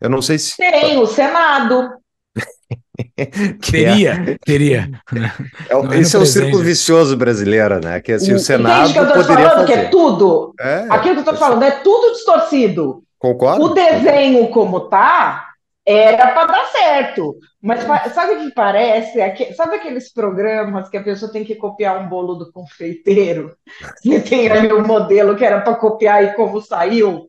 Eu 0.00 0.10
não 0.10 0.22
sei 0.22 0.38
se. 0.38 0.56
Tem, 0.56 0.98
o 0.98 1.06
Senado. 1.06 1.90
teria, 3.70 4.12
é... 4.12 4.38
teria. 4.44 4.90
É, 5.68 5.98
esse 5.98 6.16
é 6.16 6.18
o 6.18 6.26
círculo 6.26 6.62
vicioso 6.62 7.16
brasileiro, 7.16 7.80
né? 7.80 8.00
Que 8.00 8.12
assim, 8.12 8.32
o, 8.32 8.36
o 8.36 8.38
Senado 8.38 8.92
que 8.92 8.98
eu 8.98 9.06
tô 9.06 9.14
poderia 9.14 9.50
falando, 9.50 9.66
fazer. 9.66 9.72
que 9.72 9.86
é 9.86 9.88
tudo. 9.88 10.54
É, 10.58 10.86
Aquilo 10.90 11.14
que 11.14 11.20
eu 11.20 11.32
tô 11.32 11.36
falando 11.36 11.62
é 11.62 11.70
tudo 11.70 12.12
distorcido. 12.12 13.02
Concordo? 13.18 13.64
O 13.64 13.68
desenho 13.74 14.48
como 14.48 14.80
tá 14.80 15.53
era 15.86 16.32
para 16.32 16.46
dar 16.46 16.64
certo. 16.66 17.38
Mas 17.60 17.82
sabe 18.14 18.34
o 18.34 18.38
que 18.40 18.54
parece? 18.54 19.18
Sabe 19.54 19.76
aqueles 19.76 20.12
programas 20.12 20.88
que 20.88 20.96
a 20.96 21.02
pessoa 21.02 21.30
tem 21.30 21.44
que 21.44 21.54
copiar 21.54 22.00
um 22.00 22.08
bolo 22.08 22.34
do 22.34 22.50
confeiteiro? 22.52 23.54
Você 24.02 24.20
tem 24.20 24.50
ali 24.50 24.72
o 24.72 24.80
um 24.80 24.86
modelo 24.86 25.36
que 25.36 25.44
era 25.44 25.60
para 25.60 25.74
copiar 25.76 26.24
e 26.24 26.34
como 26.34 26.60
saiu. 26.60 27.28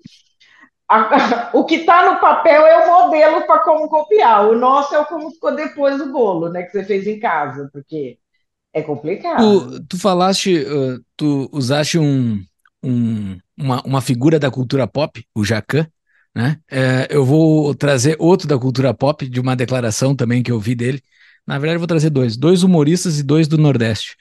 o 1.53 1.65
que 1.65 1.75
está 1.75 2.13
no 2.13 2.19
papel 2.19 2.65
é 2.65 2.85
o 2.85 3.03
modelo 3.03 3.45
para 3.45 3.59
como 3.59 3.89
copiar. 3.89 4.47
O 4.47 4.57
nosso 4.57 4.95
é 4.95 4.99
o 4.99 5.05
como 5.05 5.31
ficou 5.31 5.55
depois 5.55 5.97
do 5.97 6.11
bolo, 6.11 6.49
né? 6.49 6.63
Que 6.63 6.71
você 6.71 6.83
fez 6.83 7.07
em 7.07 7.19
casa, 7.19 7.69
porque 7.73 8.17
é 8.73 8.81
complicado. 8.81 9.69
Tu, 9.71 9.85
tu 9.87 9.99
falaste, 9.99 10.65
tu 11.17 11.49
usaste 11.51 11.97
um, 11.97 12.41
um, 12.83 13.37
uma, 13.57 13.81
uma 13.81 14.01
figura 14.01 14.39
da 14.39 14.51
cultura 14.51 14.85
pop, 14.85 15.25
o 15.33 15.43
Jacan, 15.43 15.87
né? 16.35 16.59
É, 16.69 17.07
eu 17.09 17.23
vou 17.23 17.73
trazer 17.73 18.17
outro 18.19 18.47
da 18.47 18.59
cultura 18.59 18.93
pop, 18.93 19.27
de 19.27 19.39
uma 19.39 19.55
declaração 19.55 20.15
também 20.15 20.43
que 20.43 20.51
eu 20.51 20.59
vi 20.59 20.75
dele. 20.75 21.01
Na 21.47 21.57
verdade, 21.57 21.75
eu 21.75 21.79
vou 21.79 21.87
trazer 21.87 22.09
dois: 22.09 22.35
dois 22.35 22.63
humoristas 22.63 23.19
e 23.19 23.23
dois 23.23 23.47
do 23.47 23.57
Nordeste. 23.57 24.15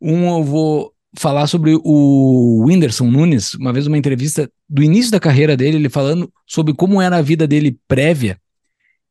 Um 0.00 0.38
eu 0.38 0.44
vou 0.44 0.92
falar 1.16 1.46
sobre 1.46 1.78
o 1.82 2.64
Whindersson 2.66 3.06
Nunes, 3.10 3.54
uma 3.54 3.72
vez 3.72 3.86
uma 3.86 3.96
entrevista 3.96 4.50
do 4.68 4.82
início 4.82 5.12
da 5.12 5.20
carreira 5.20 5.56
dele, 5.56 5.76
ele 5.76 5.88
falando 5.88 6.30
sobre 6.46 6.74
como 6.74 7.00
era 7.00 7.16
a 7.16 7.22
vida 7.22 7.46
dele 7.46 7.78
prévia. 7.88 8.36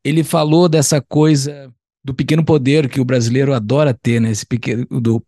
Ele 0.04 0.24
falou 0.24 0.68
dessa 0.68 1.02
coisa 1.02 1.74
do 2.04 2.14
pequeno 2.14 2.44
poder 2.44 2.90
que 2.90 3.00
o 3.00 3.06
brasileiro 3.06 3.54
adora 3.54 3.94
ter, 3.94 4.20
né? 4.20 4.30
Esse 4.30 4.46
pequeno, 4.46 4.86
do, 4.86 5.26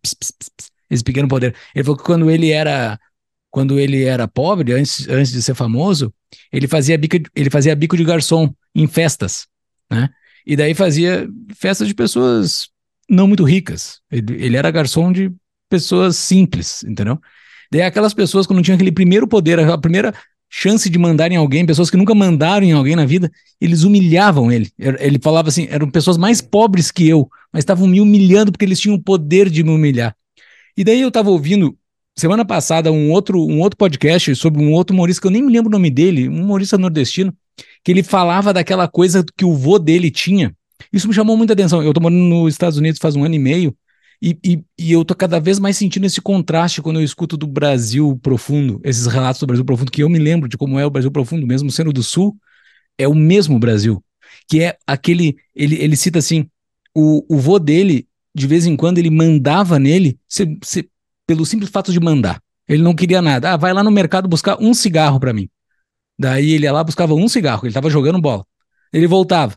esse 0.89 1.03
pequeno 1.03 1.27
poder. 1.27 1.55
Ele 1.73 1.83
falou 1.83 1.97
que 1.97 2.03
quando 2.03 2.29
ele 2.29 2.51
era 2.51 2.99
quando 3.55 3.79
ele 3.79 4.03
era 4.03 4.27
pobre, 4.27 4.73
antes, 4.73 5.07
antes 5.07 5.31
de 5.31 5.41
ser 5.41 5.55
famoso, 5.55 6.13
ele 6.51 6.67
fazia 6.67 6.97
bico, 6.97 7.15
ele 7.33 7.49
fazia 7.49 7.73
bico 7.73 7.95
de 7.95 8.03
garçom 8.03 8.53
em 8.75 8.85
festas, 8.85 9.47
né? 9.89 10.09
E 10.45 10.57
daí 10.57 10.73
fazia 10.73 11.25
festas 11.55 11.87
de 11.87 11.93
pessoas 11.93 12.67
não 13.09 13.29
muito 13.29 13.45
ricas. 13.45 14.01
Ele, 14.11 14.43
ele 14.43 14.57
era 14.57 14.69
garçom 14.69 15.09
de 15.09 15.31
pessoas 15.69 16.17
simples, 16.17 16.83
entendeu? 16.83 17.17
Daí 17.71 17.81
aquelas 17.83 18.13
pessoas 18.13 18.45
que 18.45 18.53
não 18.53 18.61
tinham 18.61 18.75
aquele 18.75 18.91
primeiro 18.91 19.25
poder, 19.25 19.57
a 19.57 19.77
primeira 19.77 20.13
chance 20.49 20.89
de 20.89 20.99
mandar 20.99 21.31
em 21.31 21.37
alguém, 21.37 21.65
pessoas 21.65 21.89
que 21.89 21.95
nunca 21.95 22.13
mandaram 22.13 22.65
em 22.65 22.73
alguém 22.73 22.97
na 22.97 23.05
vida, 23.05 23.31
eles 23.61 23.83
humilhavam 23.83 24.51
ele. 24.51 24.69
Ele 24.77 25.17
falava 25.17 25.47
assim, 25.47 25.65
eram 25.69 25.89
pessoas 25.89 26.17
mais 26.17 26.41
pobres 26.41 26.91
que 26.91 27.07
eu, 27.07 27.29
mas 27.53 27.61
estavam 27.61 27.87
me 27.87 28.01
humilhando 28.01 28.51
porque 28.51 28.65
eles 28.65 28.81
tinham 28.81 28.97
o 28.97 29.01
poder 29.01 29.49
de 29.49 29.63
me 29.63 29.69
humilhar. 29.69 30.13
E 30.75 30.83
daí 30.83 30.99
eu 30.99 31.07
estava 31.07 31.29
ouvindo 31.29 31.73
semana 32.15 32.45
passada 32.45 32.91
um 32.91 33.11
outro, 33.11 33.39
um 33.45 33.59
outro 33.59 33.77
podcast 33.77 34.35
sobre 34.35 34.61
um 34.61 34.71
outro 34.71 34.93
humorista 34.93 35.21
que 35.21 35.27
eu 35.27 35.31
nem 35.31 35.43
me 35.43 35.51
lembro 35.51 35.69
o 35.69 35.71
nome 35.71 35.89
dele, 35.89 36.29
um 36.29 36.43
humorista 36.43 36.77
nordestino, 36.77 37.33
que 37.83 37.91
ele 37.91 38.03
falava 38.03 38.53
daquela 38.53 38.87
coisa 38.87 39.23
que 39.35 39.45
o 39.45 39.53
vô 39.53 39.77
dele 39.77 40.09
tinha. 40.09 40.55
Isso 40.91 41.07
me 41.07 41.13
chamou 41.13 41.37
muita 41.37 41.53
atenção. 41.53 41.81
Eu 41.81 41.93
tô 41.93 42.01
morando 42.01 42.21
nos 42.21 42.53
Estados 42.53 42.77
Unidos 42.77 42.99
faz 42.99 43.15
um 43.15 43.23
ano 43.23 43.35
e 43.35 43.39
meio 43.39 43.75
e, 44.21 44.37
e, 44.43 44.63
e, 44.79 44.91
eu 44.91 45.03
tô 45.03 45.13
cada 45.13 45.39
vez 45.39 45.59
mais 45.59 45.77
sentindo 45.77 46.05
esse 46.05 46.21
contraste 46.21 46.81
quando 46.81 46.99
eu 46.99 47.03
escuto 47.03 47.35
do 47.37 47.47
Brasil 47.47 48.17
profundo, 48.21 48.79
esses 48.83 49.05
relatos 49.05 49.39
do 49.39 49.47
Brasil 49.47 49.65
profundo, 49.65 49.91
que 49.91 50.03
eu 50.03 50.09
me 50.09 50.19
lembro 50.19 50.47
de 50.47 50.57
como 50.57 50.79
é 50.79 50.85
o 50.85 50.89
Brasil 50.89 51.11
profundo, 51.11 51.45
mesmo 51.45 51.69
sendo 51.69 51.91
do 51.91 52.01
Sul, 52.01 52.35
é 52.97 53.07
o 53.07 53.13
mesmo 53.13 53.59
Brasil. 53.59 54.03
Que 54.49 54.61
é 54.63 54.77
aquele. 54.87 55.35
Ele, 55.53 55.75
ele 55.75 55.95
cita 55.95 56.19
assim: 56.19 56.47
o, 56.93 57.25
o 57.29 57.37
vô 57.37 57.59
dele, 57.59 58.07
de 58.33 58.47
vez 58.47 58.65
em 58.65 58.75
quando, 58.75 58.97
ele 58.97 59.09
mandava 59.09 59.79
nele, 59.79 60.17
se, 60.27 60.57
pelo 61.25 61.45
simples 61.45 61.69
fato 61.69 61.91
de 61.91 61.99
mandar. 61.99 62.41
Ele 62.67 62.81
não 62.81 62.95
queria 62.95 63.21
nada. 63.21 63.53
Ah, 63.53 63.57
vai 63.57 63.73
lá 63.73 63.83
no 63.83 63.91
mercado 63.91 64.27
buscar 64.27 64.57
um 64.59 64.73
cigarro 64.73 65.19
para 65.19 65.33
mim. 65.33 65.49
Daí 66.17 66.51
ele 66.51 66.65
ia 66.65 66.71
lá, 66.71 66.83
buscava 66.83 67.13
um 67.13 67.27
cigarro, 67.27 67.65
ele 67.65 67.73
tava 67.73 67.89
jogando 67.89 68.19
bola. 68.19 68.45
Ele 68.91 69.07
voltava. 69.07 69.55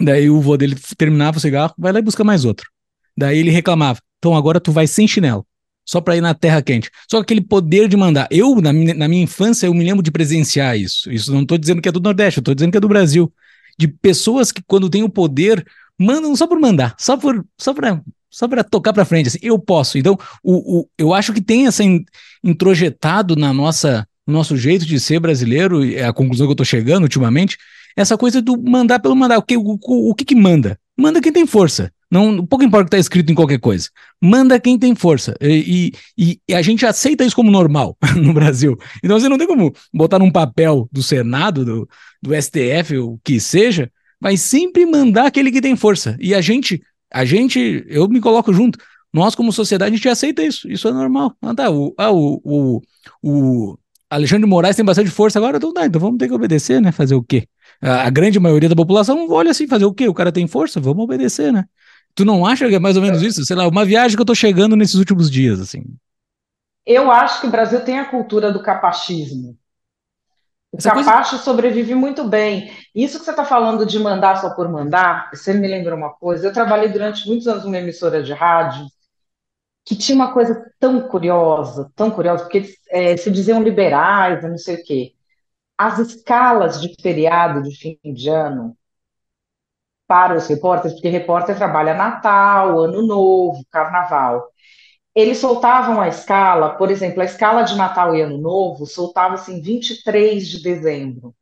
Daí 0.00 0.28
o 0.28 0.40
vô 0.40 0.56
dele 0.56 0.76
terminava 0.96 1.36
o 1.36 1.40
cigarro, 1.40 1.74
vai 1.78 1.92
lá 1.92 1.98
e 1.98 2.02
busca 2.02 2.24
mais 2.24 2.44
outro. 2.44 2.68
Daí 3.16 3.38
ele 3.38 3.50
reclamava: 3.50 4.00
então 4.18 4.34
agora 4.34 4.58
tu 4.58 4.72
vai 4.72 4.86
sem 4.86 5.06
chinelo, 5.06 5.46
só 5.84 6.00
para 6.00 6.16
ir 6.16 6.20
na 6.20 6.34
terra 6.34 6.62
quente. 6.62 6.90
Só 7.08 7.18
aquele 7.18 7.40
poder 7.40 7.88
de 7.88 7.96
mandar. 7.96 8.26
Eu, 8.30 8.56
na 8.56 8.72
minha, 8.72 8.94
na 8.94 9.06
minha 9.06 9.22
infância, 9.22 9.66
eu 9.66 9.74
me 9.74 9.84
lembro 9.84 10.02
de 10.02 10.10
presenciar 10.10 10.76
isso. 10.76 11.12
Isso 11.12 11.32
não 11.32 11.42
estou 11.42 11.58
dizendo 11.58 11.80
que 11.80 11.88
é 11.88 11.92
do 11.92 12.00
Nordeste, 12.00 12.38
eu 12.38 12.40
estou 12.40 12.54
dizendo 12.54 12.72
que 12.72 12.78
é 12.78 12.80
do 12.80 12.88
Brasil. 12.88 13.32
De 13.78 13.86
pessoas 13.86 14.50
que, 14.50 14.62
quando 14.66 14.88
têm 14.88 15.02
o 15.02 15.08
poder, 15.08 15.64
mandam 15.98 16.34
só 16.34 16.46
por 16.46 16.58
mandar, 16.58 16.94
só 16.98 17.16
por 17.16 17.44
só 17.60 17.74
para 17.74 18.02
só 18.34 18.48
para 18.48 18.64
tocar 18.64 18.92
para 18.92 19.04
frente, 19.04 19.28
assim, 19.28 19.38
eu 19.40 19.56
posso. 19.58 19.96
Então, 19.96 20.18
o, 20.42 20.80
o, 20.80 20.88
eu 20.98 21.14
acho 21.14 21.32
que 21.32 21.40
tem 21.40 21.66
essa 21.66 21.84
introjetado 22.42 23.36
na 23.36 23.52
nossa 23.52 24.06
no 24.26 24.32
nosso 24.32 24.56
jeito 24.56 24.86
de 24.86 24.98
ser 24.98 25.20
brasileiro, 25.20 25.84
é 25.84 26.04
a 26.04 26.12
conclusão 26.12 26.46
que 26.46 26.50
eu 26.50 26.54
estou 26.54 26.64
chegando 26.64 27.02
ultimamente, 27.02 27.58
essa 27.94 28.16
coisa 28.16 28.40
do 28.40 28.56
mandar 28.60 28.98
pelo 28.98 29.14
mandar. 29.14 29.38
O 29.38 29.42
que, 29.42 29.56
o, 29.56 29.78
o 29.82 30.14
que, 30.14 30.24
que 30.24 30.34
manda? 30.34 30.78
Manda 30.96 31.20
quem 31.20 31.30
tem 31.30 31.46
força. 31.46 31.92
Não, 32.10 32.44
pouco 32.46 32.64
importa 32.64 32.86
o 32.86 32.90
que 32.90 32.96
está 32.96 32.98
escrito 32.98 33.30
em 33.30 33.34
qualquer 33.34 33.58
coisa. 33.58 33.88
Manda 34.22 34.58
quem 34.58 34.78
tem 34.78 34.94
força. 34.94 35.36
E, 35.40 35.92
e, 36.16 36.40
e, 36.48 36.54
a 36.54 36.62
gente 36.62 36.86
aceita 36.86 37.24
isso 37.24 37.36
como 37.36 37.50
normal 37.50 37.96
no 38.16 38.32
Brasil. 38.32 38.78
Então 39.02 39.20
você 39.20 39.28
não 39.28 39.36
tem 39.38 39.46
como 39.46 39.74
botar 39.92 40.18
num 40.18 40.30
papel 40.30 40.88
do 40.90 41.02
Senado, 41.02 41.64
do, 41.64 41.88
do 42.22 42.34
STF, 42.34 42.96
o 42.98 43.18
que 43.22 43.38
seja, 43.38 43.90
vai 44.20 44.36
sempre 44.36 44.86
mandar 44.86 45.26
aquele 45.26 45.52
que 45.52 45.60
tem 45.60 45.76
força. 45.76 46.16
E 46.18 46.34
a 46.34 46.40
gente, 46.40 46.82
a 47.14 47.24
gente, 47.24 47.84
eu 47.86 48.08
me 48.08 48.20
coloco 48.20 48.52
junto. 48.52 48.76
Nós, 49.12 49.36
como 49.36 49.52
sociedade, 49.52 49.92
a 49.92 49.96
gente 49.96 50.08
aceita 50.08 50.42
isso. 50.42 50.68
Isso 50.68 50.88
é 50.88 50.92
normal. 50.92 51.32
Ah, 51.40 51.54
tá. 51.54 51.70
O, 51.70 51.94
ah, 51.96 52.10
o, 52.10 52.40
o, 52.42 52.80
o 53.22 53.78
Alexandre 54.10 54.42
de 54.42 54.50
Moraes 54.50 54.74
tem 54.74 54.84
bastante 54.84 55.10
força 55.10 55.38
agora, 55.38 55.58
então, 55.58 55.72
tá, 55.72 55.86
então 55.86 56.00
vamos 56.00 56.18
ter 56.18 56.26
que 56.26 56.34
obedecer, 56.34 56.82
né? 56.82 56.90
Fazer 56.90 57.14
o 57.14 57.22
quê? 57.22 57.46
A, 57.80 58.08
a 58.08 58.10
grande 58.10 58.40
maioria 58.40 58.68
da 58.68 58.74
população 58.74 59.30
olha 59.30 59.52
assim, 59.52 59.68
fazer 59.68 59.84
o 59.84 59.94
quê? 59.94 60.08
O 60.08 60.14
cara 60.14 60.32
tem 60.32 60.48
força, 60.48 60.80
vamos 60.80 61.04
obedecer, 61.04 61.52
né? 61.52 61.64
Tu 62.16 62.24
não 62.24 62.44
acha 62.44 62.68
que 62.68 62.74
é 62.74 62.80
mais 62.80 62.96
ou 62.96 63.02
menos 63.02 63.22
isso? 63.22 63.44
Sei 63.44 63.54
lá, 63.54 63.68
uma 63.68 63.84
viagem 63.84 64.16
que 64.16 64.20
eu 64.20 64.26
tô 64.26 64.34
chegando 64.34 64.74
nesses 64.74 64.96
últimos 64.96 65.30
dias, 65.30 65.60
assim. 65.60 65.84
Eu 66.84 67.12
acho 67.12 67.40
que 67.40 67.46
o 67.46 67.50
Brasil 67.50 67.80
tem 67.84 68.00
a 68.00 68.06
cultura 68.06 68.52
do 68.52 68.60
capachismo. 68.60 69.56
O 70.74 70.92
coisa... 70.92 71.24
sobrevive 71.38 71.94
muito 71.94 72.24
bem. 72.24 72.72
Isso 72.92 73.18
que 73.18 73.24
você 73.24 73.30
está 73.30 73.44
falando 73.44 73.86
de 73.86 73.98
mandar 73.98 74.36
só 74.40 74.50
por 74.54 74.68
mandar, 74.68 75.30
você 75.32 75.54
me 75.54 75.68
lembra 75.68 75.94
uma 75.94 76.12
coisa. 76.12 76.48
Eu 76.48 76.52
trabalhei 76.52 76.88
durante 76.88 77.26
muitos 77.28 77.46
anos 77.46 77.64
numa 77.64 77.78
emissora 77.78 78.22
de 78.22 78.32
rádio 78.32 78.86
que 79.84 79.94
tinha 79.94 80.16
uma 80.16 80.32
coisa 80.32 80.70
tão 80.80 81.08
curiosa, 81.08 81.92
tão 81.94 82.10
curiosa, 82.10 82.42
porque 82.44 82.58
eles 82.58 82.76
é, 82.88 83.16
se 83.16 83.30
diziam 83.30 83.62
liberais, 83.62 84.42
não 84.42 84.58
sei 84.58 84.76
o 84.76 84.84
quê. 84.84 85.14
As 85.78 85.98
escalas 85.98 86.80
de 86.80 86.94
feriado 87.00 87.62
de 87.62 87.76
fim 87.76 87.98
de 88.04 88.28
ano 88.28 88.76
para 90.06 90.36
os 90.36 90.46
repórteres, 90.48 90.94
porque 90.94 91.08
repórter 91.08 91.56
trabalha 91.56 91.94
Natal, 91.94 92.80
Ano 92.80 93.06
Novo, 93.06 93.64
Carnaval. 93.70 94.48
Eles 95.14 95.38
soltavam 95.38 96.00
a 96.00 96.08
escala, 96.08 96.70
por 96.70 96.90
exemplo, 96.90 97.22
a 97.22 97.24
escala 97.24 97.62
de 97.62 97.76
Natal 97.76 98.14
e 98.14 98.20
Ano 98.20 98.38
Novo 98.38 98.84
soltava-se 98.84 99.52
em 99.52 99.60
23 99.60 100.48
de 100.48 100.62
dezembro. 100.62 101.34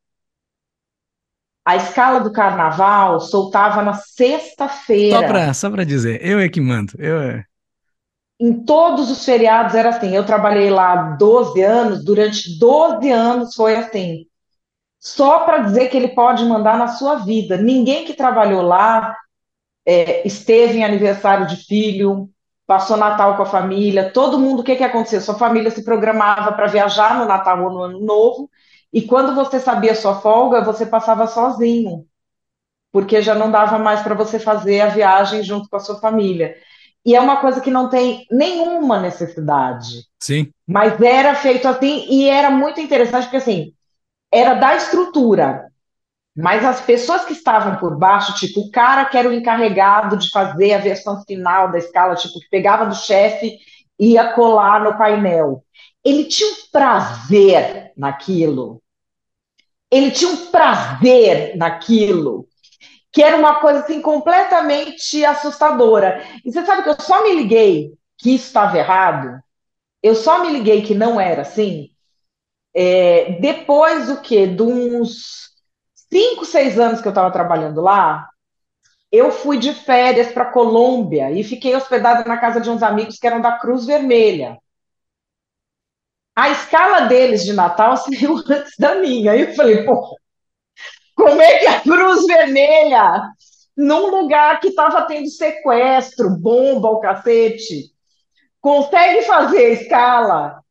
A 1.64 1.76
escala 1.76 2.20
do 2.20 2.32
Carnaval 2.32 3.20
soltava 3.20 3.82
na 3.82 3.94
sexta-feira. 3.94 5.16
Só 5.54 5.70
para 5.70 5.84
dizer, 5.84 6.20
eu 6.26 6.38
é 6.38 6.48
que 6.48 6.60
mando. 6.60 6.92
Eu 6.98 7.20
é... 7.20 7.44
Em 8.38 8.64
todos 8.64 9.10
os 9.10 9.24
feriados 9.24 9.74
era 9.74 9.90
assim. 9.90 10.14
Eu 10.14 10.26
trabalhei 10.26 10.68
lá 10.68 11.16
12 11.16 11.62
anos, 11.62 12.04
durante 12.04 12.58
12 12.58 13.10
anos 13.10 13.54
foi 13.54 13.76
assim 13.76 14.26
só 15.02 15.40
para 15.40 15.58
dizer 15.58 15.88
que 15.88 15.96
ele 15.96 16.08
pode 16.08 16.44
mandar 16.44 16.78
na 16.78 16.86
sua 16.86 17.16
vida. 17.16 17.56
Ninguém 17.56 18.04
que 18.04 18.14
trabalhou 18.14 18.62
lá 18.62 19.16
é, 19.84 20.24
esteve 20.24 20.78
em 20.78 20.84
aniversário 20.84 21.44
de 21.48 21.56
filho, 21.56 22.30
passou 22.66 22.96
Natal 22.96 23.36
com 23.36 23.42
a 23.42 23.46
família, 23.46 24.10
todo 24.10 24.38
mundo, 24.38 24.60
o 24.60 24.64
que, 24.64 24.76
que 24.76 24.84
aconteceu? 24.84 25.20
Sua 25.20 25.34
família 25.34 25.70
se 25.70 25.84
programava 25.84 26.52
para 26.52 26.66
viajar 26.66 27.18
no 27.18 27.26
Natal 27.26 27.62
ou 27.64 27.70
no 27.72 27.82
Ano 27.82 28.00
Novo, 28.00 28.50
E 28.92 29.02
quando 29.02 29.34
você 29.34 29.58
sabia 29.58 29.94
sua 29.94 30.20
folga, 30.20 30.62
você 30.62 30.84
passava 30.86 31.26
sozinho, 31.26 32.06
porque 32.92 33.22
já 33.22 33.34
não 33.34 33.50
dava 33.50 33.78
mais 33.78 34.02
para 34.02 34.14
você 34.14 34.38
fazer 34.38 34.80
a 34.82 34.88
viagem 34.88 35.42
junto 35.42 35.68
com 35.68 35.76
a 35.76 35.80
sua 35.80 35.98
família. 35.98 36.56
E 37.04 37.16
é 37.16 37.20
uma 37.20 37.38
coisa 37.40 37.60
que 37.60 37.70
não 37.70 37.88
tem 37.88 38.26
nenhuma 38.30 39.00
necessidade. 39.00 40.06
Sim. 40.20 40.52
Mas 40.66 41.00
era 41.00 41.34
feito 41.34 41.66
assim 41.66 42.06
e 42.08 42.28
era 42.28 42.50
muito 42.50 42.80
interessante 42.80 43.24
porque 43.24 43.38
assim, 43.38 43.72
era 44.30 44.54
da 44.54 44.76
estrutura. 44.76 45.71
Mas 46.34 46.64
as 46.64 46.80
pessoas 46.80 47.24
que 47.24 47.34
estavam 47.34 47.76
por 47.76 47.96
baixo, 47.96 48.34
tipo, 48.34 48.60
o 48.60 48.70
cara 48.70 49.04
que 49.04 49.18
era 49.18 49.28
o 49.28 49.32
encarregado 49.32 50.16
de 50.16 50.30
fazer 50.30 50.72
a 50.72 50.78
versão 50.78 51.22
final 51.24 51.70
da 51.70 51.78
escala, 51.78 52.14
tipo, 52.14 52.40
que 52.40 52.48
pegava 52.48 52.86
do 52.86 52.94
chefe 52.94 53.58
e 53.98 54.12
ia 54.12 54.32
colar 54.32 54.82
no 54.82 54.96
painel. 54.96 55.62
Ele 56.02 56.24
tinha 56.24 56.50
um 56.50 56.56
prazer 56.72 57.92
naquilo. 57.96 58.82
Ele 59.90 60.10
tinha 60.10 60.30
um 60.30 60.46
prazer 60.46 61.54
naquilo, 61.56 62.48
que 63.12 63.22
era 63.22 63.36
uma 63.36 63.60
coisa 63.60 63.80
assim 63.80 64.00
completamente 64.00 65.22
assustadora. 65.22 66.24
E 66.42 66.50
você 66.50 66.64
sabe 66.64 66.82
que 66.82 66.88
eu 66.88 66.98
só 66.98 67.22
me 67.22 67.34
liguei 67.34 67.92
que 68.16 68.34
isso 68.34 68.46
estava 68.46 68.78
errado. 68.78 69.38
Eu 70.02 70.14
só 70.14 70.42
me 70.42 70.50
liguei 70.50 70.80
que 70.80 70.94
não 70.94 71.20
era 71.20 71.42
assim. 71.42 71.90
É, 72.74 73.38
depois 73.40 74.06
do 74.06 74.22
que? 74.22 74.46
De 74.46 74.62
uns 74.62 75.51
cinco, 76.12 76.44
seis 76.44 76.78
anos 76.78 77.00
que 77.00 77.08
eu 77.08 77.10
estava 77.10 77.32
trabalhando 77.32 77.80
lá, 77.80 78.28
eu 79.10 79.30
fui 79.32 79.58
de 79.58 79.72
férias 79.72 80.30
para 80.30 80.52
Colômbia 80.52 81.30
e 81.30 81.42
fiquei 81.42 81.74
hospedada 81.74 82.22
na 82.28 82.36
casa 82.36 82.60
de 82.60 82.68
uns 82.68 82.82
amigos 82.82 83.18
que 83.18 83.26
eram 83.26 83.40
da 83.40 83.52
Cruz 83.52 83.86
Vermelha. 83.86 84.58
A 86.36 86.50
escala 86.50 87.06
deles 87.06 87.44
de 87.44 87.54
Natal 87.54 87.96
saiu 87.98 88.36
antes 88.36 88.74
da 88.78 88.96
minha. 88.96 89.32
Aí 89.32 89.40
eu 89.40 89.54
falei, 89.54 89.84
pô, 89.84 90.14
como 91.16 91.40
é 91.40 91.58
que 91.58 91.66
a 91.66 91.80
Cruz 91.80 92.26
Vermelha, 92.26 93.22
num 93.74 94.10
lugar 94.10 94.60
que 94.60 94.68
estava 94.68 95.02
tendo 95.06 95.28
sequestro, 95.28 96.36
bomba, 96.38 96.90
o 96.90 97.00
cacete, 97.00 97.90
consegue 98.60 99.22
fazer 99.22 99.64
a 99.64 99.70
escala 99.70 100.62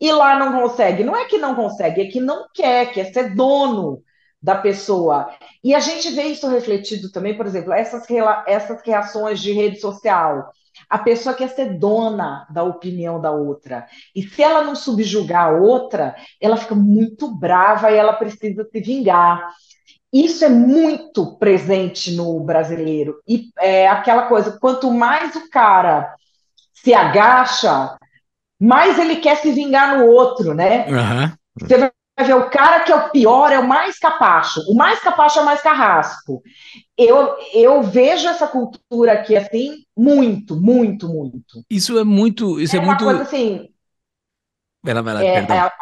e 0.00 0.10
lá 0.10 0.36
não 0.36 0.60
consegue? 0.60 1.04
Não 1.04 1.16
é 1.16 1.26
que 1.26 1.38
não 1.38 1.54
consegue, 1.54 2.02
é 2.02 2.06
que 2.06 2.20
não 2.20 2.46
quer, 2.52 2.92
quer 2.92 3.12
ser 3.12 3.34
dono 3.34 4.02
da 4.42 4.54
pessoa. 4.54 5.28
E 5.62 5.74
a 5.74 5.80
gente 5.80 6.10
vê 6.10 6.24
isso 6.24 6.48
refletido 6.48 7.10
também, 7.10 7.36
por 7.36 7.46
exemplo, 7.46 7.72
essas, 7.72 8.04
essas 8.46 8.82
reações 8.84 9.40
de 9.40 9.52
rede 9.52 9.80
social. 9.80 10.50
A 10.88 10.98
pessoa 10.98 11.34
quer 11.34 11.48
ser 11.48 11.78
dona 11.78 12.46
da 12.50 12.62
opinião 12.62 13.20
da 13.20 13.30
outra. 13.30 13.86
E 14.14 14.22
se 14.22 14.42
ela 14.42 14.64
não 14.64 14.74
subjugar 14.74 15.48
a 15.48 15.50
outra, 15.50 16.16
ela 16.40 16.56
fica 16.56 16.74
muito 16.74 17.34
brava 17.34 17.90
e 17.90 17.96
ela 17.96 18.14
precisa 18.14 18.64
se 18.64 18.80
vingar. 18.80 19.50
Isso 20.12 20.44
é 20.44 20.48
muito 20.48 21.36
presente 21.36 22.12
no 22.16 22.40
brasileiro. 22.40 23.20
E 23.28 23.50
é 23.58 23.86
aquela 23.88 24.26
coisa: 24.26 24.58
quanto 24.58 24.90
mais 24.90 25.36
o 25.36 25.48
cara 25.50 26.14
se 26.72 26.94
agacha, 26.94 27.96
mais 28.58 28.98
ele 28.98 29.16
quer 29.16 29.36
se 29.36 29.52
vingar 29.52 29.98
no 29.98 30.06
outro, 30.06 30.54
né? 30.54 30.86
Uhum. 30.88 31.32
Você 31.60 31.78
vai 31.78 31.90
ver 32.24 32.34
o 32.34 32.50
cara 32.50 32.80
que 32.80 32.92
é 32.92 32.96
o 32.96 33.10
pior, 33.10 33.52
é 33.52 33.58
o 33.58 33.66
mais 33.66 33.98
capacho. 33.98 34.60
O 34.68 34.74
mais 34.74 35.00
capacho 35.00 35.38
é 35.38 35.42
o 35.42 35.44
mais 35.44 35.60
carrasco. 35.60 36.42
Eu, 36.96 37.36
eu 37.52 37.82
vejo 37.82 38.28
essa 38.28 38.46
cultura 38.46 39.12
aqui 39.12 39.36
assim 39.36 39.84
muito, 39.96 40.56
muito, 40.56 41.08
muito. 41.08 41.64
Isso 41.68 41.98
é 41.98 42.04
muito. 42.04 42.60
Isso 42.60 42.76
é, 42.76 42.78
é 42.78 42.82
muito. 42.82 43.04
Coisa 43.04 43.22
assim. 43.22 43.68
Lá, 44.84 45.02
vai 45.02 45.14
lá, 45.14 45.24
é, 45.24 45.38
a, 45.38 45.72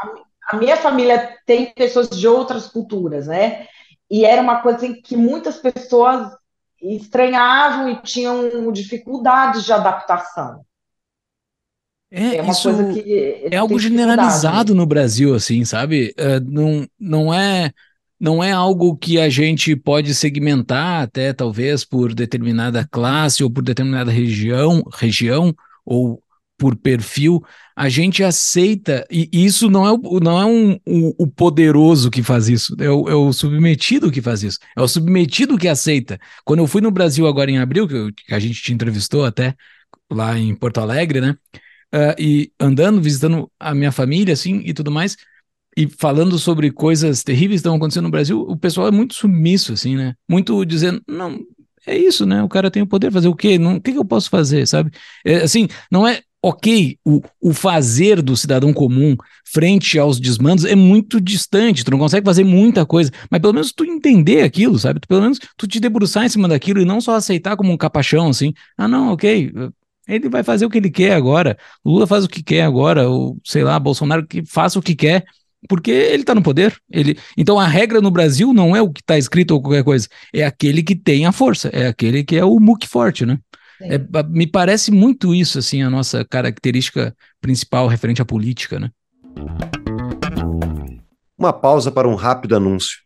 a, 0.51 0.57
minha 0.57 0.77
família 0.77 1.37
tem 1.47 1.73
pessoas 1.73 2.09
de 2.11 2.27
outras 2.27 2.67
culturas, 2.67 3.29
né? 3.29 3.67
E 4.11 4.25
era 4.25 4.43
uma 4.43 4.61
coisa 4.61 4.79
assim, 4.79 5.01
que 5.01 5.17
muitas 5.17 5.59
pessoas 5.59 6.33
estranhavam 6.83 7.89
e 7.89 8.03
tinham 8.03 8.73
dificuldades 8.73 9.65
de 9.65 9.73
adaptação. 9.73 10.65
É, 12.11 12.37
é 12.37 12.51
isso 12.51 12.69
é 13.51 13.57
algo 13.57 13.79
generalizado 13.79 14.75
no 14.75 14.87
Brasil, 14.87 15.35
assim, 15.35 15.65
sabe? 15.65 16.15
Uh, 16.19 16.41
não, 16.51 16.87
não 16.99 17.35
é 17.35 17.71
não 18.21 18.43
é 18.43 18.51
algo 18.51 18.97
que 18.97 19.21
a 19.21 19.29
gente 19.29 19.77
pode 19.77 20.15
segmentar 20.15 21.03
até 21.03 21.33
talvez 21.33 21.85
por 21.85 22.13
determinada 22.13 22.87
classe 22.91 23.45
ou 23.45 23.51
por 23.51 23.63
determinada 23.63 24.11
região, 24.11 24.83
região 24.93 25.55
ou 25.85 26.21
por 26.59 26.75
perfil, 26.75 27.41
a 27.77 27.89
gente 27.89 28.25
aceita, 28.25 29.07
e 29.09 29.29
isso 29.33 29.71
não 29.71 29.87
é, 29.87 29.93
o, 29.93 30.19
não 30.19 30.43
é 30.43 30.45
um, 30.45 30.73
o, 30.85 31.23
o 31.23 31.27
poderoso 31.29 32.11
que 32.11 32.21
faz 32.21 32.49
isso, 32.49 32.75
é 32.81 32.91
o, 32.91 33.09
é 33.09 33.15
o, 33.15 33.33
submetido 33.33 34.11
que 34.11 34.21
faz 34.21 34.43
isso, 34.43 34.59
é 34.77 34.83
o 34.83 34.89
submetido 34.89 35.57
que 35.57 35.69
aceita. 35.69 36.19
Quando 36.45 36.59
eu 36.59 36.67
fui 36.67 36.81
no 36.81 36.91
Brasil 36.91 37.29
agora 37.29 37.49
em 37.49 37.59
abril, 37.59 37.87
que, 37.87 38.25
que 38.27 38.35
a 38.35 38.41
gente 38.41 38.61
te 38.61 38.73
entrevistou 38.73 39.25
até 39.25 39.55
lá 40.11 40.37
em 40.37 40.53
Porto 40.57 40.81
Alegre, 40.81 41.21
né? 41.21 41.37
Uh, 41.95 42.15
e 42.19 42.53
andando, 42.59 43.01
visitando 43.01 43.51
a 43.59 43.75
minha 43.75 43.93
família, 43.93 44.35
assim, 44.35 44.63
e 44.65 44.73
tudo 44.73 44.91
mais, 44.91 45.17
e 45.77 45.89
falando 45.89 46.39
sobre 46.39 46.71
coisas 46.71 47.23
terríveis 47.23 47.61
que 47.61 47.67
estão 47.69 47.77
acontecendo 47.77 48.05
no 48.05 48.11
Brasil, 48.11 48.41
o 48.41 48.57
pessoal 48.57 48.89
é 48.89 48.91
muito 48.91 49.15
submisso, 49.15 49.73
assim, 49.73 49.97
né? 49.97 50.15
Muito 50.29 50.65
dizendo, 50.65 51.01
não, 51.07 51.39
é 51.87 51.97
isso, 51.97 52.27
né? 52.27 52.43
O 52.43 52.49
cara 52.49 52.71
tem 52.71 52.83
o 52.83 52.87
poder, 52.87 53.13
fazer 53.13 53.29
o 53.29 53.35
quê? 53.35 53.59
Não, 53.59 53.77
o 53.77 53.81
que, 53.81 53.93
que 53.93 53.99
eu 53.99 54.05
posso 54.05 54.29
fazer, 54.29 54.67
sabe? 54.67 54.91
É, 55.25 55.37
assim, 55.37 55.69
não 55.91 56.07
é 56.07 56.21
ok, 56.43 56.97
o, 57.05 57.21
o 57.41 57.53
fazer 57.53 58.23
do 58.23 58.37
cidadão 58.37 58.73
comum 58.73 59.17
frente 59.45 59.99
aos 59.99 60.21
desmandos 60.21 60.65
é 60.65 60.75
muito 60.77 61.21
distante, 61.21 61.85
tu 61.85 61.91
não 61.91 61.99
consegue 61.99 62.25
fazer 62.25 62.45
muita 62.45 62.87
coisa, 62.87 63.11
mas 63.31 63.41
pelo 63.41 63.55
menos 63.55 63.73
tu 63.73 63.85
entender 63.85 64.43
aquilo, 64.43 64.79
sabe? 64.79 65.01
Tu, 65.01 65.09
pelo 65.09 65.23
menos 65.23 65.39
tu 65.57 65.67
te 65.67 65.81
debruçar 65.81 66.25
em 66.25 66.29
cima 66.29 66.47
daquilo 66.47 66.81
e 66.81 66.85
não 66.85 67.01
só 67.01 67.15
aceitar 67.15 67.57
como 67.57 67.73
um 67.73 67.77
capachão, 67.77 68.29
assim, 68.29 68.53
ah, 68.77 68.87
não, 68.87 69.13
ok, 69.13 69.51
ele 70.09 70.29
vai 70.29 70.43
fazer 70.43 70.65
o 70.65 70.71
que 70.71 70.79
ele 70.79 70.91
quer 70.91 71.13
agora. 71.13 71.57
Lula 71.85 72.07
faz 72.07 72.25
o 72.25 72.29
que 72.29 72.43
quer 72.43 72.63
agora, 72.63 73.09
ou 73.09 73.39
sei 73.45 73.63
lá, 73.63 73.79
Bolsonaro 73.79 74.27
que 74.27 74.45
faça 74.47 74.79
o 74.79 74.83
que 74.83 74.97
quer, 74.97 75.25
porque 75.69 75.91
ele 75.91 76.23
está 76.23 76.35
no 76.35 76.43
poder. 76.43 76.77
Ele, 76.91 77.19
então 77.37 77.61
a 77.61 77.67
regra 77.67 78.01
no 78.01 78.11
Brasil 78.11 78.55
não 78.55 78.75
é 78.75 78.81
o 78.81 78.91
que 78.91 79.01
está 79.01 79.19
escrito 79.19 79.53
ou 79.53 79.63
qualquer 79.63 79.85
coisa, 79.85 80.09
é 80.33 80.45
aquele 80.45 80.83
que 80.83 80.97
tem 80.97 81.27
a 81.27 81.33
força, 81.33 81.69
é 81.69 81.87
aquele 81.87 82.25
que 82.25 82.37
é 82.37 82.45
o 82.45 82.59
muque 82.59 82.89
forte, 82.89 83.27
né? 83.27 83.39
É, 83.81 83.99
me 84.29 84.47
parece 84.47 84.91
muito 84.91 85.33
isso, 85.33 85.59
assim, 85.59 85.83
a 85.83 85.91
nossa 85.91 86.25
característica 86.25 87.15
principal 87.41 87.87
referente 87.87 88.21
à 88.21 88.25
política, 88.25 88.81
né? 88.81 88.91
Uma 91.39 91.53
pausa 91.53 91.93
para 91.93 92.09
um 92.09 92.17
rápido 92.17 92.57
anúncio. 92.57 92.99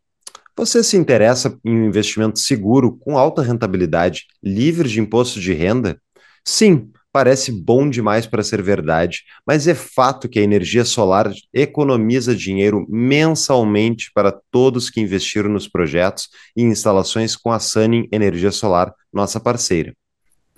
Você 0.56 0.82
se 0.82 0.96
interessa 0.96 1.58
em 1.64 1.76
um 1.76 1.86
investimento 1.86 2.38
seguro, 2.38 2.96
com 2.98 3.18
alta 3.18 3.42
rentabilidade, 3.42 4.26
livre 4.42 4.88
de 4.88 5.00
imposto 5.00 5.40
de 5.40 5.52
renda? 5.52 5.98
Sim, 6.44 6.90
parece 7.12 7.52
bom 7.52 7.88
demais 7.88 8.26
para 8.26 8.42
ser 8.42 8.62
verdade, 8.62 9.22
mas 9.46 9.68
é 9.68 9.74
fato 9.74 10.28
que 10.28 10.38
a 10.38 10.42
energia 10.42 10.85
solar 10.85 11.31
economiza 11.52 12.35
dinheiro 12.35 12.87
mensalmente 12.88 14.11
para 14.14 14.33
todos 14.50 14.88
que 14.88 15.00
investiram 15.00 15.50
nos 15.50 15.68
projetos 15.68 16.28
e 16.57 16.62
instalações 16.62 17.37
com 17.37 17.52
a 17.52 17.59
Sunning 17.59 18.09
Energia 18.11 18.50
Solar, 18.50 18.92
nossa 19.12 19.38
parceira. 19.38 19.92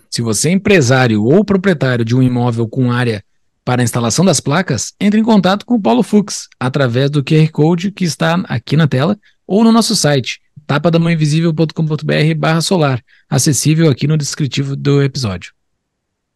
Se 0.08 0.22
você 0.22 0.48
é 0.48 0.52
empresário 0.52 1.24
ou 1.24 1.44
proprietário 1.44 2.04
de 2.04 2.14
um 2.14 2.22
imóvel 2.22 2.68
com 2.68 2.92
área 2.92 3.24
para 3.64 3.82
a 3.82 3.84
instalação 3.84 4.24
das 4.24 4.40
placas, 4.40 4.92
entre 5.00 5.18
em 5.18 5.24
contato 5.24 5.66
com 5.66 5.74
o 5.74 5.80
Paulo 5.80 6.02
Fux 6.02 6.48
através 6.60 7.10
do 7.10 7.24
QR 7.24 7.50
Code 7.50 7.90
que 7.90 8.04
está 8.04 8.34
aqui 8.46 8.76
na 8.76 8.86
tela 8.86 9.18
ou 9.46 9.64
no 9.64 9.72
nosso 9.72 9.96
site 9.96 10.40
tapadamãoinvisível.com.br 10.66 12.38
barra 12.38 12.60
solar, 12.60 13.02
acessível 13.28 13.90
aqui 13.90 14.06
no 14.06 14.16
descritivo 14.16 14.76
do 14.76 15.02
episódio. 15.02 15.53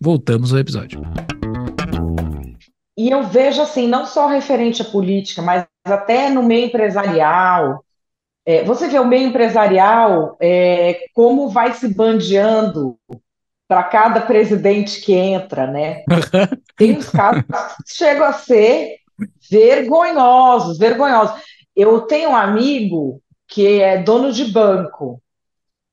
Voltamos 0.00 0.52
ao 0.52 0.61
episódio. 0.61 1.02
E 2.96 3.11
eu 3.11 3.24
vejo 3.24 3.61
assim, 3.61 3.88
não 3.88 4.06
só 4.06 4.28
referente 4.28 4.80
à 4.80 4.84
política, 4.84 5.42
mas 5.42 5.66
até 5.84 6.30
no 6.30 6.42
meio 6.42 6.66
empresarial. 6.66 7.84
É, 8.46 8.64
você 8.64 8.88
vê 8.88 8.98
o 8.98 9.06
meio 9.06 9.28
empresarial 9.28 10.37
é, 10.40 11.04
como 11.12 11.48
vai 11.48 11.74
se 11.74 11.92
bandeando 11.92 12.96
para 13.66 13.82
cada 13.82 14.20
presidente 14.20 15.00
que 15.00 15.12
entra, 15.12 15.66
né? 15.66 16.04
Tem 16.76 16.96
uns 16.96 17.11
casos 17.11 17.42
que 17.42 17.94
chegam 17.94 18.24
a 18.24 18.32
ser 18.32 18.98
vergonhosos, 19.50 20.78
vergonhosos. 20.78 21.40
Eu 21.74 22.02
tenho 22.02 22.30
um 22.30 22.37
amigo 22.37 23.20
que 23.48 23.80
é 23.80 24.00
dono 24.00 24.32
de 24.32 24.44
banco 24.46 25.20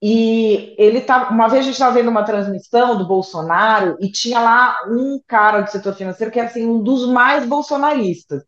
e 0.08 0.76
ele 0.78 1.02
tá, 1.02 1.30
uma 1.32 1.48
vez 1.48 1.62
a 1.62 1.64
gente 1.64 1.74
estava 1.74 1.96
vendo 1.96 2.12
uma 2.12 2.22
transmissão 2.22 2.96
do 2.96 3.08
Bolsonaro 3.08 3.98
e 4.00 4.12
tinha 4.12 4.40
lá 4.40 4.78
um 4.88 5.20
cara 5.26 5.62
do 5.62 5.72
setor 5.72 5.96
financeiro 5.96 6.32
que 6.32 6.38
era 6.38 6.48
assim 6.48 6.64
um 6.64 6.84
dos 6.84 7.08
mais 7.08 7.44
bolsonaristas. 7.44 8.44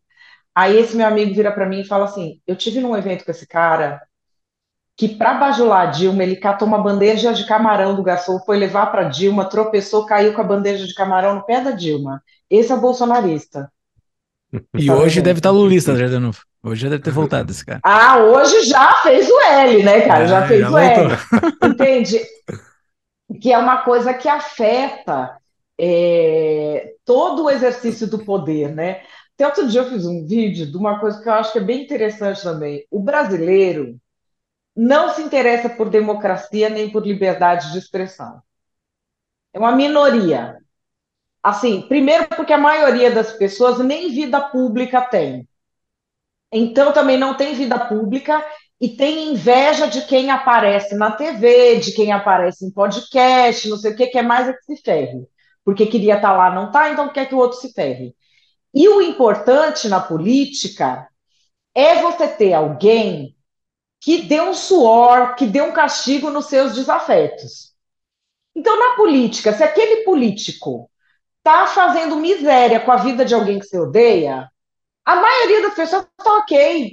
Aí 0.53 0.77
esse 0.77 0.95
meu 0.95 1.07
amigo 1.07 1.33
vira 1.33 1.51
para 1.51 1.65
mim 1.65 1.81
e 1.81 1.87
fala 1.87 2.05
assim: 2.05 2.39
"Eu 2.45 2.55
tive 2.55 2.79
num 2.79 2.95
evento 2.95 3.25
com 3.25 3.31
esse 3.31 3.47
cara 3.47 3.99
que 4.95 5.09
para 5.09 5.33
bajular 5.33 5.89
Dilma, 5.89 6.21
ele 6.21 6.35
catou 6.35 6.67
uma 6.67 6.77
bandeja 6.77 7.33
de 7.33 7.47
camarão 7.47 7.95
do 7.95 8.03
garçom, 8.03 8.39
foi 8.45 8.57
levar 8.59 8.91
para 8.91 9.05
Dilma, 9.05 9.49
tropeçou, 9.49 10.05
caiu 10.05 10.35
com 10.35 10.41
a 10.41 10.43
bandeja 10.43 10.85
de 10.85 10.93
camarão 10.93 11.37
no 11.37 11.43
pé 11.43 11.59
da 11.59 11.71
Dilma. 11.71 12.21
Esse 12.47 12.71
é 12.71 12.75
o 12.75 12.81
bolsonarista. 12.81 13.71
E 14.77 14.85
tá 14.85 14.95
hoje 14.95 15.23
deve 15.23 15.39
estar 15.39 15.49
tá 15.49 15.55
lulista 15.55 15.95
já 15.95 16.05
de 16.05 16.19
novo. 16.19 16.39
Hoje 16.63 16.81
já 16.81 16.89
deve 16.89 17.03
ter 17.03 17.11
voltado 17.11 17.51
esse 17.51 17.65
cara. 17.65 17.79
Ah, 17.83 18.17
hoje 18.17 18.63
já 18.63 18.93
fez 19.03 19.29
o 19.29 19.41
L, 19.41 19.83
né, 19.83 20.01
cara? 20.01 20.23
É, 20.23 20.27
já 20.27 20.47
fez 20.47 20.61
já 20.61 20.71
o 20.71 20.77
L. 20.77 21.13
Entende? 21.63 22.19
Que 23.41 23.53
é 23.53 23.57
uma 23.57 23.83
coisa 23.83 24.13
que 24.13 24.27
afeta 24.27 25.37
é, 25.79 26.93
todo 27.05 27.43
o 27.45 27.49
exercício 27.49 28.07
do 28.07 28.19
poder, 28.25 28.73
né? 28.73 29.01
Até 29.35 29.45
outro 29.45 29.67
dia 29.67 29.81
eu 29.81 29.89
fiz 29.89 30.05
um 30.05 30.25
vídeo 30.25 30.65
de 30.69 30.75
uma 30.75 30.99
coisa 30.99 31.21
que 31.21 31.29
eu 31.29 31.33
acho 31.33 31.51
que 31.51 31.59
é 31.59 31.63
bem 31.63 31.83
interessante 31.83 32.41
também. 32.41 32.85
O 32.89 32.99
brasileiro 32.99 33.99
não 34.75 35.09
se 35.09 35.21
interessa 35.21 35.69
por 35.69 35.89
democracia 35.89 36.69
nem 36.69 36.89
por 36.89 37.05
liberdade 37.05 37.71
de 37.71 37.77
expressão. 37.77 38.41
É 39.53 39.59
uma 39.59 39.75
minoria. 39.75 40.57
Assim, 41.41 41.81
primeiro 41.87 42.27
porque 42.29 42.53
a 42.53 42.57
maioria 42.57 43.09
das 43.09 43.33
pessoas 43.33 43.79
nem 43.79 44.11
vida 44.11 44.39
pública 44.39 45.01
tem. 45.01 45.47
Então 46.51 46.93
também 46.93 47.17
não 47.17 47.35
tem 47.35 47.53
vida 47.53 47.77
pública 47.77 48.43
e 48.79 48.89
tem 48.89 49.31
inveja 49.31 49.87
de 49.87 50.03
quem 50.05 50.29
aparece 50.29 50.95
na 50.95 51.11
TV, 51.11 51.77
de 51.77 51.91
quem 51.93 52.11
aparece 52.11 52.65
em 52.65 52.71
podcast, 52.71 53.67
não 53.67 53.77
sei 53.77 53.91
o 53.91 53.95
que, 53.95 54.07
que 54.07 54.17
é 54.17 54.21
mais 54.21 54.47
é 54.47 54.53
que 54.53 54.63
se 54.63 54.81
ferre. 54.81 55.27
Porque 55.65 55.85
queria 55.87 56.15
estar 56.15 56.31
tá 56.31 56.37
lá, 56.37 56.53
não 56.53 56.67
está, 56.67 56.89
então 56.89 57.11
quer 57.11 57.27
que 57.27 57.35
o 57.35 57.39
outro 57.39 57.57
se 57.59 57.73
ferre. 57.73 58.15
E 58.73 58.87
o 58.87 59.01
importante 59.01 59.89
na 59.89 59.99
política 59.99 61.07
é 61.73 62.01
você 62.01 62.27
ter 62.27 62.53
alguém 62.53 63.35
que 63.99 64.21
dê 64.23 64.39
um 64.39 64.53
suor, 64.53 65.35
que 65.35 65.45
dê 65.45 65.61
um 65.61 65.73
castigo 65.73 66.29
nos 66.29 66.45
seus 66.45 66.75
desafetos. 66.75 67.73
Então, 68.55 68.77
na 68.77 68.95
política, 68.95 69.53
se 69.53 69.63
aquele 69.63 70.03
político 70.03 70.89
está 71.39 71.67
fazendo 71.67 72.15
miséria 72.17 72.79
com 72.79 72.91
a 72.91 72.97
vida 72.97 73.23
de 73.25 73.33
alguém 73.33 73.59
que 73.59 73.65
você 73.65 73.79
odeia, 73.79 74.49
a 75.07 75.15
maioria 75.15 75.61
das 75.61 75.73
pessoas 75.73 76.05
está 76.19 76.35
ok. 76.35 76.91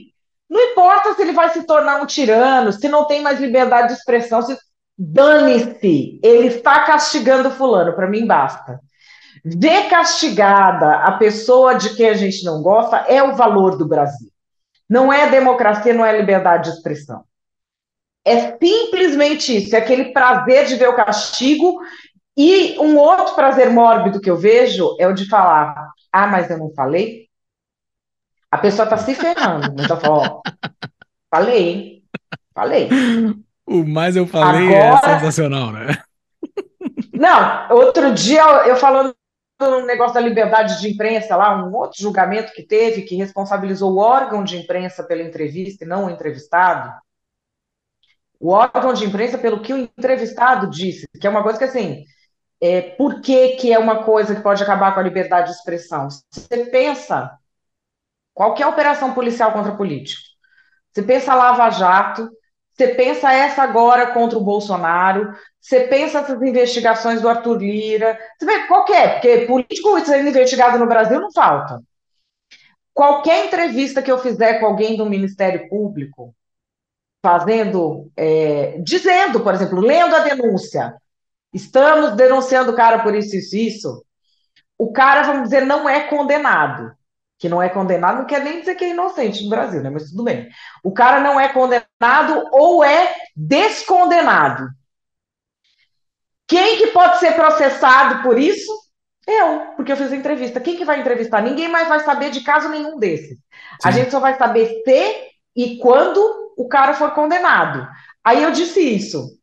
Não 0.48 0.60
importa 0.70 1.14
se 1.14 1.22
ele 1.22 1.32
vai 1.32 1.50
se 1.50 1.66
tornar 1.66 2.00
um 2.00 2.06
tirano, 2.06 2.72
se 2.72 2.88
não 2.88 3.08
tem 3.08 3.20
mais 3.20 3.40
liberdade 3.40 3.88
de 3.88 3.94
expressão, 3.94 4.40
se... 4.40 4.56
dane-se, 4.96 6.20
ele 6.22 6.46
está 6.46 6.84
castigando 6.84 7.50
fulano, 7.50 7.92
para 7.92 8.06
mim 8.08 8.24
basta. 8.24 8.78
Ver 9.44 9.88
castigada 9.88 10.98
a 10.98 11.18
pessoa 11.18 11.74
de 11.74 11.96
quem 11.96 12.08
a 12.08 12.14
gente 12.14 12.44
não 12.44 12.62
gosta 12.62 12.98
é 12.98 13.20
o 13.20 13.34
valor 13.34 13.76
do 13.76 13.84
Brasil. 13.84 14.30
Não 14.88 15.12
é 15.12 15.28
democracia, 15.28 15.92
não 15.92 16.06
é 16.06 16.16
liberdade 16.16 16.70
de 16.70 16.76
expressão. 16.76 17.24
É 18.24 18.56
simplesmente 18.56 19.56
isso, 19.56 19.74
é 19.74 19.80
aquele 19.80 20.12
prazer 20.12 20.66
de 20.66 20.76
ver 20.76 20.88
o 20.88 20.94
castigo 20.94 21.80
e 22.36 22.78
um 22.78 22.96
outro 22.96 23.34
prazer 23.34 23.70
mórbido 23.70 24.20
que 24.20 24.30
eu 24.30 24.36
vejo 24.36 24.94
é 25.00 25.08
o 25.08 25.12
de 25.12 25.28
falar: 25.28 25.90
ah, 26.12 26.26
mas 26.28 26.48
eu 26.48 26.58
não 26.58 26.72
falei. 26.72 27.24
A 28.54 28.58
pessoa 28.58 28.84
está 28.84 28.96
se 28.96 29.16
ferrando, 29.16 29.82
eu 29.82 29.96
falo: 29.96 30.20
ó, 30.20 30.42
falei, 31.28 32.04
falei. 32.54 32.88
O 33.66 33.84
mais 33.84 34.14
eu 34.14 34.28
falei 34.28 34.72
é 34.72 34.90
Agora... 34.90 35.10
é 35.10 35.18
sensacional, 35.18 35.72
né? 35.72 35.98
Não, 37.12 37.68
outro 37.76 38.14
dia 38.14 38.42
eu 38.68 38.76
falando 38.76 39.12
um 39.60 39.84
negócio 39.84 40.14
da 40.14 40.20
liberdade 40.20 40.80
de 40.80 40.88
imprensa 40.88 41.34
lá, 41.34 41.66
um 41.66 41.74
outro 41.74 42.00
julgamento 42.00 42.52
que 42.52 42.62
teve, 42.62 43.02
que 43.02 43.16
responsabilizou 43.16 43.92
o 43.92 43.98
órgão 43.98 44.44
de 44.44 44.56
imprensa 44.56 45.02
pela 45.02 45.22
entrevista 45.22 45.84
e 45.84 45.88
não 45.88 46.06
o 46.06 46.10
entrevistado. 46.10 46.92
O 48.38 48.50
órgão 48.50 48.92
de 48.92 49.04
imprensa 49.04 49.36
pelo 49.36 49.62
que 49.62 49.72
o 49.72 49.78
entrevistado 49.78 50.70
disse, 50.70 51.08
que 51.20 51.26
é 51.26 51.30
uma 51.30 51.42
coisa 51.42 51.58
que 51.58 51.64
assim, 51.64 52.04
é, 52.60 52.82
por 52.82 53.20
que, 53.20 53.56
que 53.56 53.72
é 53.72 53.78
uma 53.80 54.04
coisa 54.04 54.32
que 54.32 54.42
pode 54.42 54.62
acabar 54.62 54.94
com 54.94 55.00
a 55.00 55.02
liberdade 55.02 55.50
de 55.50 55.56
expressão? 55.56 56.06
Você 56.30 56.66
pensa, 56.66 57.36
qual 58.34 58.54
a 58.60 58.68
operação 58.68 59.14
policial 59.14 59.52
contra 59.52 59.76
político? 59.76 60.20
Você 60.92 61.02
pensa 61.02 61.34
Lava 61.34 61.70
Jato, 61.70 62.28
você 62.72 62.88
pensa 62.88 63.32
essa 63.32 63.62
agora 63.62 64.08
contra 64.08 64.36
o 64.36 64.42
Bolsonaro, 64.42 65.32
você 65.60 65.80
pensa 65.86 66.18
essas 66.18 66.42
investigações 66.42 67.20
do 67.20 67.28
Arthur 67.28 67.58
Lira, 67.58 68.18
você 68.36 68.44
vê 68.44 68.66
qual 68.66 68.84
é, 68.92 69.08
porque 69.08 69.46
político 69.46 70.00
sendo 70.00 70.28
investigado 70.28 70.78
no 70.78 70.86
Brasil 70.86 71.20
não 71.20 71.32
falta. 71.32 71.80
Qualquer 72.92 73.46
entrevista 73.46 74.02
que 74.02 74.10
eu 74.10 74.18
fizer 74.18 74.58
com 74.58 74.66
alguém 74.66 74.96
do 74.96 75.06
Ministério 75.06 75.68
Público, 75.68 76.34
fazendo, 77.22 78.10
é, 78.16 78.78
dizendo, 78.82 79.40
por 79.40 79.54
exemplo, 79.54 79.80
lendo 79.80 80.14
a 80.14 80.20
denúncia, 80.20 80.94
estamos 81.52 82.14
denunciando 82.16 82.72
o 82.72 82.76
cara 82.76 83.02
por 83.02 83.14
isso, 83.14 83.36
isso, 83.36 83.56
isso, 83.56 84.04
o 84.76 84.92
cara, 84.92 85.22
vamos 85.22 85.44
dizer, 85.44 85.64
não 85.64 85.88
é 85.88 86.08
condenado. 86.08 86.92
Que 87.44 87.48
não 87.50 87.60
é 87.60 87.68
condenado 87.68 88.20
não 88.20 88.24
quer 88.24 88.42
nem 88.42 88.60
dizer 88.60 88.74
que 88.74 88.84
é 88.86 88.88
inocente 88.88 89.44
no 89.44 89.50
Brasil, 89.50 89.82
né? 89.82 89.90
Mas 89.90 90.08
tudo 90.08 90.24
bem. 90.24 90.48
O 90.82 90.94
cara 90.94 91.20
não 91.20 91.38
é 91.38 91.46
condenado 91.48 92.48
ou 92.52 92.82
é 92.82 93.14
descondenado. 93.36 94.66
Quem 96.48 96.78
que 96.78 96.86
pode 96.86 97.18
ser 97.18 97.34
processado 97.34 98.22
por 98.22 98.38
isso? 98.38 98.72
Eu, 99.28 99.74
porque 99.76 99.92
eu 99.92 99.96
fiz 99.98 100.10
a 100.10 100.16
entrevista. 100.16 100.58
Quem 100.58 100.74
que 100.74 100.86
vai 100.86 101.00
entrevistar? 101.00 101.42
Ninguém 101.42 101.68
mais 101.68 101.86
vai 101.86 102.00
saber 102.00 102.30
de 102.30 102.40
caso 102.42 102.70
nenhum 102.70 102.98
desses. 102.98 103.36
A 103.84 103.90
gente 103.90 104.10
só 104.10 104.20
vai 104.20 104.38
saber 104.38 104.82
se 104.82 105.34
e 105.54 105.76
quando 105.76 106.54
o 106.56 106.66
cara 106.66 106.94
for 106.94 107.10
condenado. 107.10 107.86
Aí 108.24 108.42
eu 108.42 108.52
disse 108.52 108.80
isso 108.80 109.38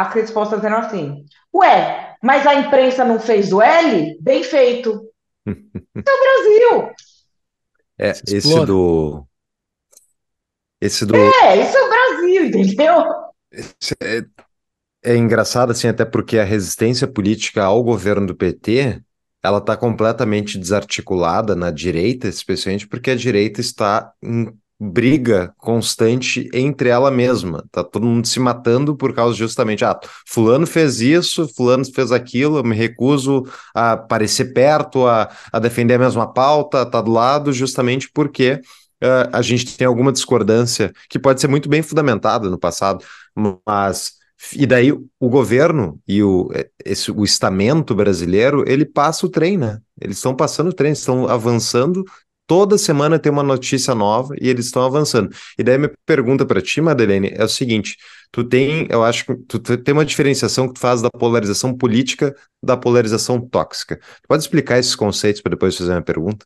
as 0.00 0.14
respostas 0.14 0.64
eram 0.64 0.78
assim: 0.78 1.24
Ué, 1.54 2.16
mas 2.22 2.46
a 2.46 2.54
imprensa 2.54 3.04
não 3.04 3.20
fez 3.20 3.52
o 3.52 3.60
L? 3.60 4.16
Bem 4.20 4.42
feito. 4.42 5.02
é 5.46 5.50
o 5.50 5.52
Brasil. 5.94 6.90
É, 8.02 8.12
esse 8.28 8.64
do. 8.64 9.26
Esse 10.80 11.04
do. 11.04 11.14
É, 11.14 11.62
isso 11.62 11.76
é 11.76 11.82
o 11.82 11.88
Brasil, 11.88 12.46
entendeu? 12.46 13.04
É, 14.02 14.24
é 15.02 15.16
engraçado, 15.16 15.70
assim, 15.70 15.86
até 15.86 16.06
porque 16.06 16.38
a 16.38 16.44
resistência 16.44 17.06
política 17.06 17.62
ao 17.62 17.82
governo 17.82 18.26
do 18.26 18.34
PT 18.34 19.02
ela 19.42 19.58
está 19.58 19.76
completamente 19.76 20.58
desarticulada 20.58 21.54
na 21.54 21.70
direita, 21.70 22.28
especialmente 22.28 22.86
porque 22.86 23.10
a 23.10 23.16
direita 23.16 23.60
está 23.60 24.12
em 24.22 24.52
briga 24.80 25.52
constante 25.58 26.48
entre 26.54 26.88
ela 26.88 27.10
mesma. 27.10 27.64
Tá 27.70 27.84
todo 27.84 28.06
mundo 28.06 28.26
se 28.26 28.40
matando 28.40 28.96
por 28.96 29.12
causa 29.12 29.36
justamente, 29.36 29.84
ah, 29.84 29.98
fulano 30.26 30.66
fez 30.66 31.02
isso, 31.02 31.46
fulano 31.54 31.84
fez 31.84 32.10
aquilo, 32.10 32.58
eu 32.58 32.64
me 32.64 32.74
recuso 32.74 33.44
a 33.74 33.92
aparecer 33.92 34.54
perto, 34.54 35.06
a, 35.06 35.30
a 35.52 35.58
defender 35.58 35.94
a 35.94 35.98
mesma 35.98 36.32
pauta, 36.32 36.86
tá 36.86 37.02
do 37.02 37.10
lado, 37.10 37.52
justamente 37.52 38.10
porque 38.10 38.60
uh, 39.02 39.28
a 39.30 39.42
gente 39.42 39.76
tem 39.76 39.86
alguma 39.86 40.10
discordância 40.10 40.92
que 41.10 41.18
pode 41.18 41.42
ser 41.42 41.48
muito 41.48 41.68
bem 41.68 41.82
fundamentada 41.82 42.48
no 42.48 42.58
passado, 42.58 43.04
mas 43.66 44.18
e 44.56 44.66
daí 44.66 44.90
o 44.92 45.28
governo 45.28 46.00
e 46.08 46.22
o, 46.22 46.48
esse, 46.82 47.12
o 47.12 47.22
estamento 47.22 47.94
brasileiro, 47.94 48.64
ele 48.66 48.86
passa 48.86 49.26
o 49.26 49.28
trem, 49.28 49.58
né? 49.58 49.78
Eles 50.00 50.16
estão 50.16 50.34
passando 50.34 50.68
o 50.70 50.72
trem, 50.72 50.92
estão 50.92 51.28
avançando 51.28 52.02
Toda 52.50 52.76
semana 52.76 53.16
tem 53.16 53.30
uma 53.30 53.44
notícia 53.44 53.94
nova 53.94 54.34
e 54.40 54.48
eles 54.48 54.66
estão 54.66 54.82
avançando. 54.82 55.30
E 55.56 55.62
daí 55.62 55.78
minha 55.78 55.92
pergunta 56.04 56.44
para 56.44 56.60
ti, 56.60 56.80
Madeleine, 56.80 57.32
é 57.32 57.44
o 57.44 57.48
seguinte: 57.48 57.96
tu 58.32 58.42
tem, 58.42 58.88
eu 58.90 59.04
acho 59.04 59.24
que 59.24 59.36
tu 59.46 59.60
tem 59.60 59.94
uma 59.94 60.04
diferenciação 60.04 60.66
que 60.66 60.74
tu 60.74 60.80
faz 60.80 61.00
da 61.00 61.08
polarização 61.10 61.72
política 61.72 62.34
da 62.60 62.76
polarização 62.76 63.40
tóxica. 63.40 63.98
Tu 63.98 64.26
pode 64.26 64.42
explicar 64.42 64.80
esses 64.80 64.96
conceitos 64.96 65.40
para 65.40 65.50
depois 65.50 65.76
fazer 65.76 65.92
uma 65.92 66.02
pergunta? 66.02 66.44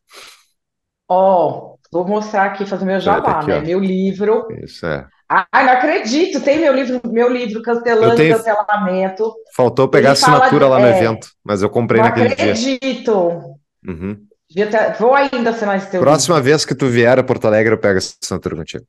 Ó, 1.09 1.73
oh, 1.73 1.79
vou 1.91 2.07
mostrar 2.07 2.45
aqui, 2.45 2.67
fazer 2.67 2.85
meu 2.85 2.99
jabá, 2.99 3.39
aqui, 3.39 3.47
né? 3.47 3.57
Ó. 3.57 3.61
Meu 3.61 3.79
livro. 3.79 4.47
Isso 4.63 4.85
é. 4.85 5.07
Ai, 5.27 5.65
não 5.65 5.73
acredito, 5.73 6.39
tem 6.39 6.59
meu 6.59 6.71
livro, 6.71 7.01
meu 7.05 7.33
livro 7.33 7.63
Cancelando 7.63 8.15
tenho... 8.15 8.37
Cancelamento. 8.37 9.33
Faltou 9.55 9.87
pegar 9.87 10.09
a 10.09 10.13
assinatura 10.13 10.65
de... 10.65 10.71
lá 10.71 10.79
no 10.79 10.85
é... 10.85 10.99
evento, 10.99 11.29
mas 11.43 11.63
eu 11.63 11.69
comprei 11.71 11.99
não 11.99 12.09
naquele 12.09 12.27
acredito. 12.27 12.59
dia. 12.61 12.75
acredito. 12.75 13.57
Uhum. 13.87 14.34
Vou 14.99 15.13
ainda 15.13 15.49
assinar 15.49 15.77
esse 15.77 15.91
teu 15.91 16.01
Próxima 16.01 16.35
livro. 16.35 16.49
vez 16.49 16.65
que 16.65 16.75
tu 16.75 16.87
vier 16.87 17.19
a 17.19 17.23
Porto 17.23 17.45
Alegre, 17.45 17.73
eu 17.73 17.77
pego 17.77 17.97
essa 17.97 18.15
assinatura 18.21 18.55
contigo. 18.55 18.85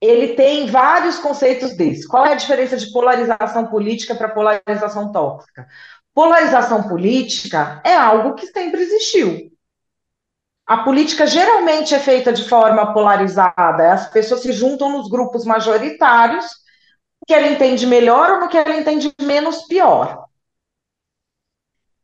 Ele 0.00 0.34
tem 0.34 0.66
vários 0.66 1.18
conceitos 1.18 1.76
desses. 1.76 2.06
Qual 2.06 2.24
é 2.24 2.32
a 2.32 2.36
diferença 2.36 2.76
de 2.76 2.92
polarização 2.92 3.66
política 3.66 4.14
para 4.14 4.28
polarização 4.28 5.10
tóxica? 5.10 5.66
Polarização 6.14 6.84
política 6.84 7.82
é 7.84 7.94
algo 7.94 8.34
que 8.34 8.46
sempre 8.46 8.80
existiu. 8.82 9.50
A 10.64 10.78
política 10.84 11.26
geralmente 11.26 11.94
é 11.94 11.98
feita 11.98 12.32
de 12.32 12.48
forma 12.48 12.92
polarizada. 12.92 13.92
As 13.92 14.08
pessoas 14.10 14.42
se 14.42 14.52
juntam 14.52 14.92
nos 14.92 15.08
grupos 15.08 15.44
majoritários, 15.44 16.44
que 17.26 17.34
ela 17.34 17.48
entende 17.48 17.86
melhor 17.86 18.30
ou 18.32 18.40
no 18.40 18.48
que 18.48 18.56
ela 18.56 18.76
entende 18.76 19.12
menos 19.20 19.66
pior. 19.66 20.27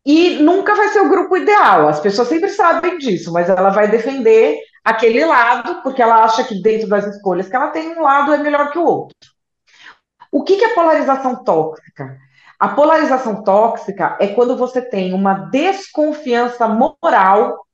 E 0.04 0.42
nunca 0.42 0.74
vai 0.74 0.88
ser 0.88 1.00
o 1.00 1.08
grupo 1.08 1.36
ideal, 1.36 1.88
as 1.88 1.98
pessoas 1.98 2.28
sempre 2.28 2.50
sabem 2.50 2.98
disso, 2.98 3.32
mas 3.32 3.48
ela 3.48 3.70
vai 3.70 3.88
defender 3.88 4.58
aquele 4.84 5.24
lado, 5.24 5.82
porque 5.82 6.02
ela 6.02 6.24
acha 6.24 6.44
que 6.44 6.60
dentro 6.60 6.88
das 6.88 7.06
escolhas 7.06 7.48
que 7.48 7.56
ela 7.56 7.68
tem, 7.68 7.96
um 7.96 8.02
lado 8.02 8.32
é 8.32 8.38
melhor 8.38 8.70
que 8.70 8.78
o 8.78 8.84
outro. 8.84 9.30
O 10.30 10.42
que, 10.42 10.62
é 10.62 10.74
polarização 10.74 11.42
tóxica? 11.42 12.18
A 12.58 12.68
polarização 12.68 13.42
tóxica 13.42 14.16
é 14.20 14.28
quando 14.28 14.56
você 14.56 14.82
tem 14.82 15.14
uma 15.14 15.34
desconfiança 15.50 16.68
moral 16.68 17.64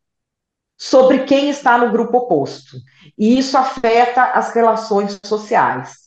sobre 0.78 1.24
quem 1.24 1.50
está 1.50 1.78
no 1.78 1.90
grupo 1.90 2.18
oposto. 2.18 2.76
E 3.18 3.38
isso 3.38 3.56
afeta 3.58 4.24
as 4.24 4.52
relações 4.54 5.18
sociais. 5.24 5.99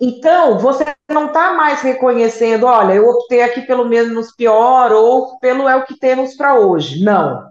Então, 0.00 0.58
você 0.58 0.84
não 1.10 1.26
está 1.26 1.54
mais 1.54 1.82
reconhecendo, 1.82 2.66
olha, 2.66 2.94
eu 2.94 3.08
optei 3.08 3.42
aqui 3.42 3.62
pelo 3.62 3.84
menos 3.84 4.32
pior 4.32 4.92
ou 4.92 5.38
pelo 5.40 5.68
é 5.68 5.74
o 5.74 5.84
que 5.84 5.98
temos 5.98 6.36
para 6.36 6.58
hoje. 6.58 7.02
Não. 7.02 7.50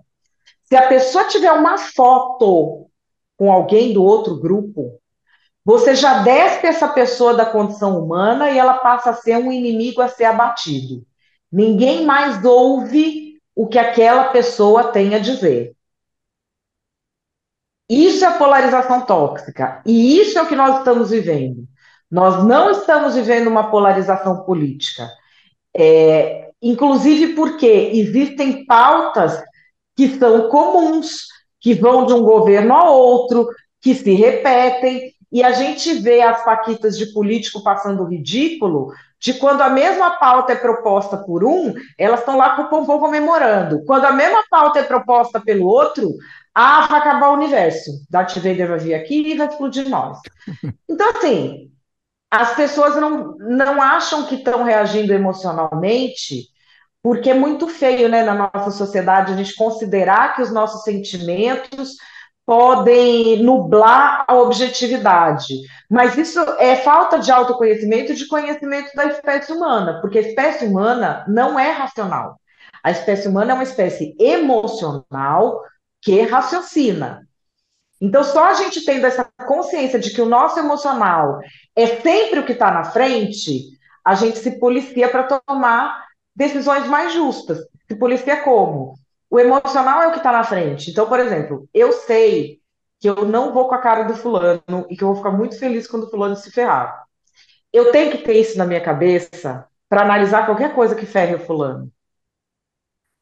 Se 0.63 0.75
a 0.75 0.87
pessoa 0.87 1.25
tiver 1.25 1.51
uma 1.51 1.77
foto 1.77 2.89
com 3.37 3.51
alguém 3.51 3.93
do 3.93 4.03
outro 4.03 4.39
grupo, 4.39 4.99
você 5.63 5.93
já 5.93 6.23
desce 6.23 6.65
essa 6.65 6.87
pessoa 6.87 7.33
da 7.33 7.45
condição 7.45 8.01
humana 8.01 8.49
e 8.49 8.57
ela 8.57 8.75
passa 8.75 9.09
a 9.09 9.13
ser 9.13 9.37
um 9.37 9.51
inimigo 9.51 10.01
a 10.01 10.07
ser 10.07 10.23
abatido. 10.23 11.05
Ninguém 11.51 12.05
mais 12.05 12.43
ouve 12.45 13.41
o 13.53 13.67
que 13.67 13.77
aquela 13.77 14.25
pessoa 14.25 14.91
tem 14.91 15.13
a 15.13 15.19
dizer. 15.19 15.75
Isso 17.89 18.25
é 18.25 18.37
polarização 18.37 19.05
tóxica. 19.05 19.81
E 19.85 20.19
isso 20.19 20.37
é 20.37 20.41
o 20.41 20.47
que 20.47 20.55
nós 20.55 20.79
estamos 20.79 21.09
vivendo. 21.09 21.67
Nós 22.09 22.43
não 22.45 22.71
estamos 22.71 23.15
vivendo 23.15 23.47
uma 23.47 23.69
polarização 23.69 24.43
política. 24.43 25.07
É, 25.75 26.49
inclusive 26.61 27.33
porque 27.33 27.91
existem 27.93 28.65
pautas 28.65 29.41
que 29.95 30.17
são 30.17 30.49
comuns, 30.49 31.27
que 31.59 31.73
vão 31.73 32.05
de 32.05 32.13
um 32.13 32.21
governo 32.21 32.73
a 32.73 32.89
outro, 32.89 33.47
que 33.81 33.93
se 33.93 34.13
repetem, 34.13 35.13
e 35.31 35.43
a 35.43 35.51
gente 35.51 35.95
vê 35.95 36.21
as 36.21 36.43
paquitas 36.43 36.97
de 36.97 37.07
político 37.07 37.61
passando 37.61 38.05
ridículo 38.05 38.93
de 39.19 39.33
quando 39.33 39.61
a 39.61 39.69
mesma 39.69 40.11
pauta 40.11 40.53
é 40.53 40.55
proposta 40.55 41.17
por 41.17 41.43
um, 41.43 41.73
elas 41.97 42.19
estão 42.19 42.37
lá 42.37 42.55
com 42.55 42.63
o 42.63 42.69
pompom 42.69 42.99
comemorando. 42.99 43.83
Quando 43.85 44.05
a 44.05 44.11
mesma 44.11 44.43
pauta 44.49 44.79
é 44.79 44.83
proposta 44.83 45.39
pelo 45.39 45.65
outro, 45.67 46.13
ah, 46.53 46.87
vai 46.87 46.99
acabar 46.99 47.29
o 47.29 47.33
universo. 47.33 47.91
Darth 48.09 48.35
Vader 48.35 48.67
vai 48.69 48.79
vir 48.79 48.93
aqui 48.93 49.31
e 49.31 49.37
vai 49.37 49.47
explodir 49.47 49.89
nós. 49.89 50.19
Então, 50.89 51.09
assim, 51.11 51.69
as 52.29 52.55
pessoas 52.55 52.95
não, 52.95 53.35
não 53.37 53.81
acham 53.81 54.25
que 54.25 54.35
estão 54.35 54.63
reagindo 54.63 55.13
emocionalmente, 55.13 56.47
porque 57.01 57.29
é 57.29 57.33
muito 57.33 57.67
feio, 57.67 58.09
né, 58.09 58.23
na 58.23 58.51
nossa 58.53 58.71
sociedade, 58.71 59.31
a 59.31 59.37
gente 59.37 59.55
considerar 59.55 60.35
que 60.35 60.41
os 60.41 60.51
nossos 60.51 60.83
sentimentos 60.83 61.95
podem 62.45 63.43
nublar 63.43 64.25
a 64.27 64.35
objetividade. 64.35 65.53
Mas 65.89 66.17
isso 66.17 66.39
é 66.59 66.77
falta 66.77 67.19
de 67.19 67.31
autoconhecimento 67.31 68.13
e 68.13 68.15
de 68.15 68.27
conhecimento 68.27 68.95
da 68.95 69.05
espécie 69.05 69.51
humana, 69.51 69.99
porque 70.01 70.17
a 70.17 70.21
espécie 70.21 70.65
humana 70.65 71.25
não 71.27 71.59
é 71.59 71.71
racional. 71.71 72.39
A 72.83 72.91
espécie 72.91 73.27
humana 73.27 73.51
é 73.51 73.53
uma 73.53 73.63
espécie 73.63 74.15
emocional 74.17 75.61
que 76.01 76.21
raciocina. 76.21 77.26
Então, 77.99 78.23
só 78.23 78.45
a 78.45 78.53
gente 78.53 78.85
tendo 78.85 79.05
essa 79.05 79.27
consciência 79.45 79.99
de 79.99 80.11
que 80.11 80.21
o 80.21 80.25
nosso 80.25 80.59
emocional 80.59 81.39
é 81.75 81.87
sempre 82.01 82.39
o 82.39 82.45
que 82.45 82.51
está 82.51 82.71
na 82.71 82.83
frente, 82.83 83.77
a 84.05 84.13
gente 84.15 84.37
se 84.37 84.59
policia 84.59 85.09
para 85.09 85.23
tomar 85.23 86.05
decisões 86.35 86.87
mais 86.87 87.13
justas. 87.13 87.59
Se 87.87 87.95
policia 87.95 88.41
como? 88.43 88.93
O 89.29 89.39
emocional 89.39 90.01
é 90.03 90.07
o 90.07 90.11
que 90.11 90.17
está 90.17 90.31
na 90.31 90.43
frente. 90.43 90.91
Então, 90.91 91.07
por 91.07 91.19
exemplo, 91.19 91.67
eu 91.73 91.91
sei 91.91 92.61
que 92.99 93.09
eu 93.09 93.25
não 93.25 93.53
vou 93.53 93.67
com 93.67 93.75
a 93.75 93.81
cara 93.81 94.03
do 94.03 94.15
fulano 94.15 94.85
e 94.89 94.95
que 94.95 95.03
eu 95.03 95.09
vou 95.09 95.17
ficar 95.17 95.31
muito 95.31 95.57
feliz 95.57 95.87
quando 95.87 96.03
o 96.03 96.09
fulano 96.09 96.35
se 96.35 96.51
ferrar. 96.51 97.03
Eu 97.73 97.91
tenho 97.91 98.11
que 98.11 98.19
ter 98.19 98.33
isso 98.33 98.57
na 98.57 98.65
minha 98.65 98.81
cabeça 98.81 99.67
para 99.89 100.01
analisar 100.01 100.45
qualquer 100.45 100.73
coisa 100.73 100.95
que 100.95 101.05
ferre 101.05 101.35
o 101.35 101.39
fulano. 101.39 101.91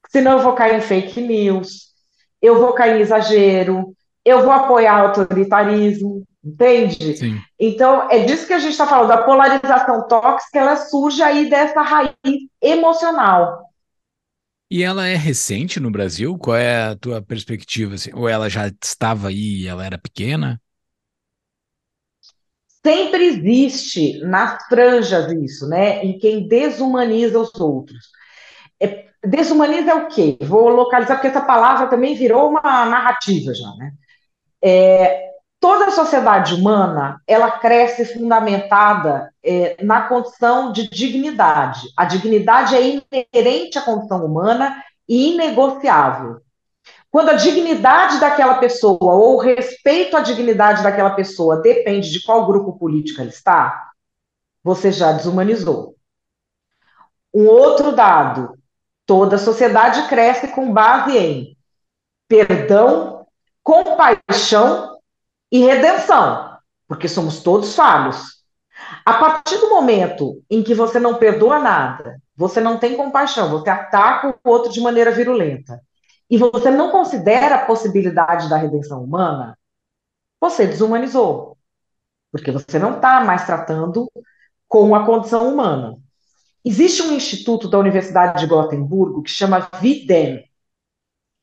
Senão 0.10 0.34
eu 0.34 0.40
vou 0.40 0.54
cair 0.54 0.78
em 0.78 0.82
fake 0.82 1.20
news, 1.22 1.94
eu 2.42 2.60
vou 2.60 2.74
cair 2.74 2.98
em 2.98 3.02
exagero, 3.02 3.96
eu 4.26 4.42
vou 4.42 4.52
apoiar 4.52 5.02
autoritarismo, 5.02 6.24
entende? 6.44 7.16
Sim. 7.16 7.40
Então, 7.60 8.10
é 8.10 8.26
disso 8.26 8.48
que 8.48 8.54
a 8.54 8.60
gente 8.60 8.72
está 8.72 8.88
falando, 8.88 9.12
a 9.12 9.24
polarização 9.24 10.08
tóxica, 10.08 10.60
ela 10.60 10.76
surge 10.76 11.22
aí 11.22 11.48
dessa 11.48 11.82
raiz 11.82 12.16
emocional. 12.60 13.70
E 14.70 14.82
ela 14.84 15.08
é 15.08 15.16
recente 15.16 15.80
no 15.80 15.92
Brasil? 15.92 16.38
Qual 16.40 16.58
é 16.58 16.88
a 16.88 16.96
tua 16.96 17.22
perspectiva? 17.22 17.94
Assim? 17.94 18.10
Ou 18.16 18.28
ela 18.28 18.50
já 18.50 18.68
estava 18.68 19.28
aí 19.28 19.62
e 19.62 19.68
ela 19.68 19.86
era 19.86 19.98
pequena? 19.98 20.60
Sempre 22.84 23.26
existe 23.26 24.20
nas 24.20 24.64
franjas 24.68 25.32
isso, 25.32 25.68
né? 25.68 26.04
Em 26.04 26.18
quem 26.18 26.48
desumaniza 26.48 27.40
os 27.40 27.54
outros. 27.56 28.10
É, 28.82 29.06
desumaniza 29.24 29.92
é 29.92 29.96
o 29.96 30.08
quê? 30.08 30.38
Vou 30.42 30.70
localizar, 30.70 31.16
porque 31.16 31.28
essa 31.28 31.42
palavra 31.42 31.88
também 31.88 32.16
virou 32.16 32.50
uma 32.50 32.62
narrativa 32.62 33.54
já, 33.54 33.70
né? 33.76 33.94
É, 34.68 35.30
toda 35.60 35.86
a 35.86 35.92
sociedade 35.92 36.56
humana 36.56 37.22
ela 37.28 37.52
cresce 37.52 38.04
fundamentada 38.04 39.32
é, 39.44 39.78
na 39.84 40.08
condição 40.08 40.72
de 40.72 40.90
dignidade. 40.90 41.82
A 41.96 42.04
dignidade 42.04 42.76
é 42.76 42.82
inerente 42.82 43.78
à 43.78 43.84
condição 43.84 44.26
humana 44.26 44.84
e 45.08 45.34
inegociável. 45.34 46.42
Quando 47.12 47.30
a 47.30 47.34
dignidade 47.36 48.20
daquela 48.20 48.56
pessoa 48.56 48.98
ou 49.00 49.36
o 49.36 49.40
respeito 49.40 50.18
à 50.18 50.22
dignidade 50.22 50.82
daquela 50.82 51.12
pessoa 51.12 51.62
depende 51.62 52.12
de 52.12 52.24
qual 52.24 52.48
grupo 52.48 52.74
político 52.74 53.22
ela 53.22 53.30
está, 53.30 53.92
você 54.64 54.92
já 54.92 55.12
desumanizou. 55.12 55.96
Um 57.32 57.46
outro 57.46 57.92
dado: 57.92 58.58
toda 59.06 59.36
a 59.36 59.40
sociedade 59.40 60.08
cresce 60.08 60.48
com 60.48 60.74
base 60.74 61.16
em 61.16 61.58
perdão 62.28 63.15
compaixão 63.66 65.00
e 65.52 65.60
redenção, 65.66 66.56
porque 66.88 67.10
somos 67.10 67.42
todos 67.42 67.76
falhos. 67.76 68.36
A 69.04 69.16
partir 69.16 69.58
do 69.58 69.72
momento 69.72 70.44
em 70.50 70.62
que 70.62 70.76
você 70.76 71.00
não 71.00 71.16
perdoa 71.16 71.58
nada, 71.58 72.22
você 72.36 72.62
não 72.62 72.78
tem 72.78 72.96
compaixão, 72.96 73.50
você 73.50 73.72
ataca 73.72 74.30
o 74.30 74.50
outro 74.50 74.72
de 74.72 74.80
maneira 74.80 75.10
virulenta, 75.10 75.82
e 76.30 76.38
você 76.38 76.70
não 76.70 76.92
considera 76.92 77.56
a 77.56 77.66
possibilidade 77.66 78.48
da 78.48 78.58
redenção 78.58 79.04
humana, 79.04 79.58
você 80.40 80.68
desumanizou. 80.68 81.58
Porque 82.32 82.52
você 82.52 82.78
não 82.78 82.98
está 82.98 83.24
mais 83.24 83.46
tratando 83.46 84.12
com 84.68 84.94
a 84.94 85.06
condição 85.06 85.52
humana. 85.52 85.98
Existe 86.64 87.02
um 87.02 87.14
instituto 87.14 87.68
da 87.68 87.80
Universidade 87.80 88.42
de 88.42 88.48
Gotemburgo 88.48 89.24
que 89.24 89.32
chama 89.32 89.70
VIDEM, 89.80 90.44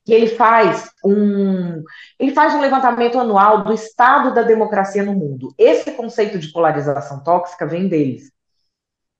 que 0.05 0.13
ele 0.13 0.29
faz 0.29 0.91
um 1.05 1.83
ele 2.19 2.33
faz 2.33 2.55
um 2.55 2.61
levantamento 2.61 3.19
anual 3.19 3.65
do 3.65 3.73
estado 3.73 4.35
da 4.35 4.43
democracia 4.43 5.03
no 5.03 5.15
mundo. 5.15 5.55
Esse 5.57 5.93
conceito 5.93 6.39
de 6.39 6.53
polarização 6.53 7.23
tóxica 7.23 7.67
vem 7.67 7.89
deles. 7.89 8.33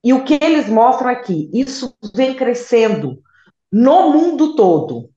E 0.05 0.13
o 0.13 0.25
que 0.25 0.39
eles 0.43 0.69
mostram 0.69 1.11
é 1.11 1.17
que 1.17 1.49
isso 1.53 1.97
vem 2.15 2.35
crescendo 2.35 3.23
no 3.71 4.11
mundo 4.11 4.57
todo. 4.57 5.11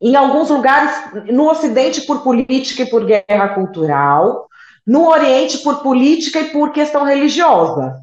Em 0.00 0.14
alguns 0.16 0.48
lugares, 0.48 1.26
no 1.32 1.50
Ocidente 1.50 2.02
por 2.02 2.22
política 2.22 2.82
e 2.82 2.90
por 2.90 3.04
guerra 3.04 3.54
cultural, 3.54 4.48
no 4.86 5.08
Oriente 5.08 5.58
por 5.58 5.82
política 5.82 6.40
e 6.40 6.50
por 6.50 6.72
questão 6.72 7.04
religiosa. 7.04 8.00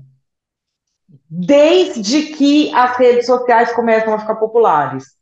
Desde 1.28 2.28
que 2.34 2.74
as 2.74 2.96
redes 2.98 3.26
sociais 3.26 3.74
começam 3.74 4.14
a 4.14 4.20
ficar 4.20 4.36
populares. 4.36 5.16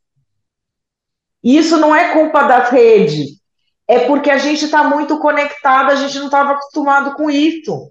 E 1.44 1.58
isso 1.58 1.76
não 1.76 1.94
é 1.94 2.14
culpa 2.14 2.44
das 2.44 2.70
redes, 2.70 3.38
é 3.86 4.00
porque 4.06 4.30
a 4.30 4.38
gente 4.38 4.64
está 4.64 4.82
muito 4.82 5.18
conectado, 5.18 5.90
a 5.90 5.94
gente 5.94 6.18
não 6.18 6.26
estava 6.26 6.52
acostumado 6.52 7.14
com 7.14 7.30
isso. 7.30 7.90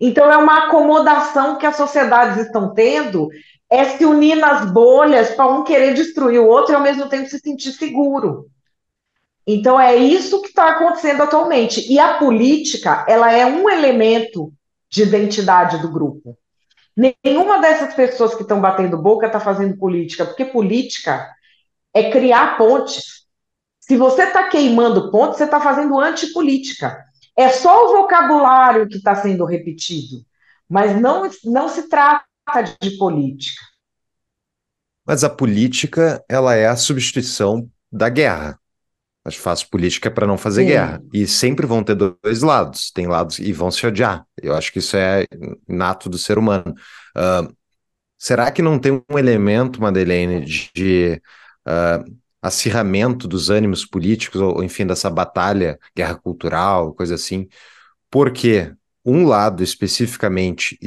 Então, 0.00 0.30
é 0.30 0.36
uma 0.36 0.66
acomodação 0.66 1.58
que 1.58 1.66
as 1.66 1.76
sociedades 1.76 2.46
estão 2.46 2.72
tendo, 2.72 3.28
é 3.68 3.84
se 3.84 4.04
unir 4.04 4.36
nas 4.36 4.70
bolhas 4.70 5.30
para 5.30 5.48
um 5.48 5.64
querer 5.64 5.94
destruir 5.94 6.40
o 6.40 6.46
outro 6.46 6.72
e 6.72 6.76
ao 6.76 6.82
mesmo 6.82 7.08
tempo 7.08 7.28
se 7.28 7.40
sentir 7.40 7.72
seguro. 7.72 8.46
Então, 9.44 9.80
é 9.80 9.96
isso 9.96 10.40
que 10.40 10.48
está 10.48 10.70
acontecendo 10.70 11.22
atualmente. 11.22 11.92
E 11.92 11.98
a 11.98 12.18
política, 12.18 13.04
ela 13.08 13.32
é 13.32 13.44
um 13.44 13.68
elemento 13.68 14.52
de 14.88 15.02
identidade 15.02 15.78
do 15.78 15.90
grupo. 15.90 16.36
Nenhuma 16.96 17.60
dessas 17.60 17.94
pessoas 17.94 18.34
que 18.34 18.42
estão 18.42 18.60
batendo 18.60 18.96
boca 18.96 19.26
está 19.26 19.40
fazendo 19.40 19.76
política, 19.76 20.24
porque 20.24 20.44
política 20.44 21.26
é 21.94 22.10
criar 22.10 22.56
pontes. 22.56 23.26
Se 23.78 23.96
você 23.96 24.24
está 24.24 24.48
queimando 24.48 25.10
pontes, 25.10 25.38
você 25.38 25.44
está 25.44 25.60
fazendo 25.60 25.98
antipolítica. 25.98 27.04
É 27.36 27.48
só 27.48 27.86
o 27.86 27.92
vocabulário 27.96 28.88
que 28.88 28.96
está 28.96 29.14
sendo 29.14 29.44
repetido, 29.44 30.24
mas 30.68 31.00
não, 31.00 31.28
não 31.44 31.68
se 31.68 31.88
trata 31.88 32.24
de 32.80 32.96
política. 32.96 33.60
Mas 35.06 35.24
a 35.24 35.30
política, 35.30 36.24
ela 36.28 36.54
é 36.54 36.66
a 36.66 36.76
substituição 36.76 37.68
da 37.90 38.08
guerra. 38.08 38.58
Mas 39.24 39.36
faço 39.36 39.68
política 39.68 40.10
para 40.10 40.26
não 40.26 40.38
fazer 40.38 40.62
Sim. 40.62 40.68
guerra. 40.68 41.02
E 41.12 41.26
sempre 41.26 41.66
vão 41.66 41.82
ter 41.82 41.94
dois 41.94 42.42
lados. 42.42 42.90
Tem 42.90 43.06
lados 43.06 43.38
e 43.38 43.52
vão 43.52 43.70
se 43.70 43.86
odiar. 43.86 44.24
Eu 44.40 44.54
acho 44.54 44.72
que 44.72 44.78
isso 44.78 44.96
é 44.96 45.26
nato 45.68 46.08
do 46.08 46.16
ser 46.16 46.38
humano. 46.38 46.74
Uh, 47.16 47.54
será 48.16 48.50
que 48.50 48.62
não 48.62 48.78
tem 48.78 48.92
um 48.92 49.18
elemento, 49.18 49.80
Madeleine, 49.80 50.44
de 50.44 51.20
uh, 51.66 52.04
acirramento 52.42 53.28
dos 53.28 53.50
ânimos 53.50 53.84
políticos, 53.84 54.40
ou 54.40 54.62
enfim, 54.62 54.86
dessa 54.86 55.10
batalha, 55.10 55.78
guerra 55.96 56.14
cultural, 56.14 56.94
coisa 56.94 57.14
assim, 57.14 57.48
porque 58.10 58.72
um 59.04 59.26
lado 59.26 59.62
especificamente 59.62 60.78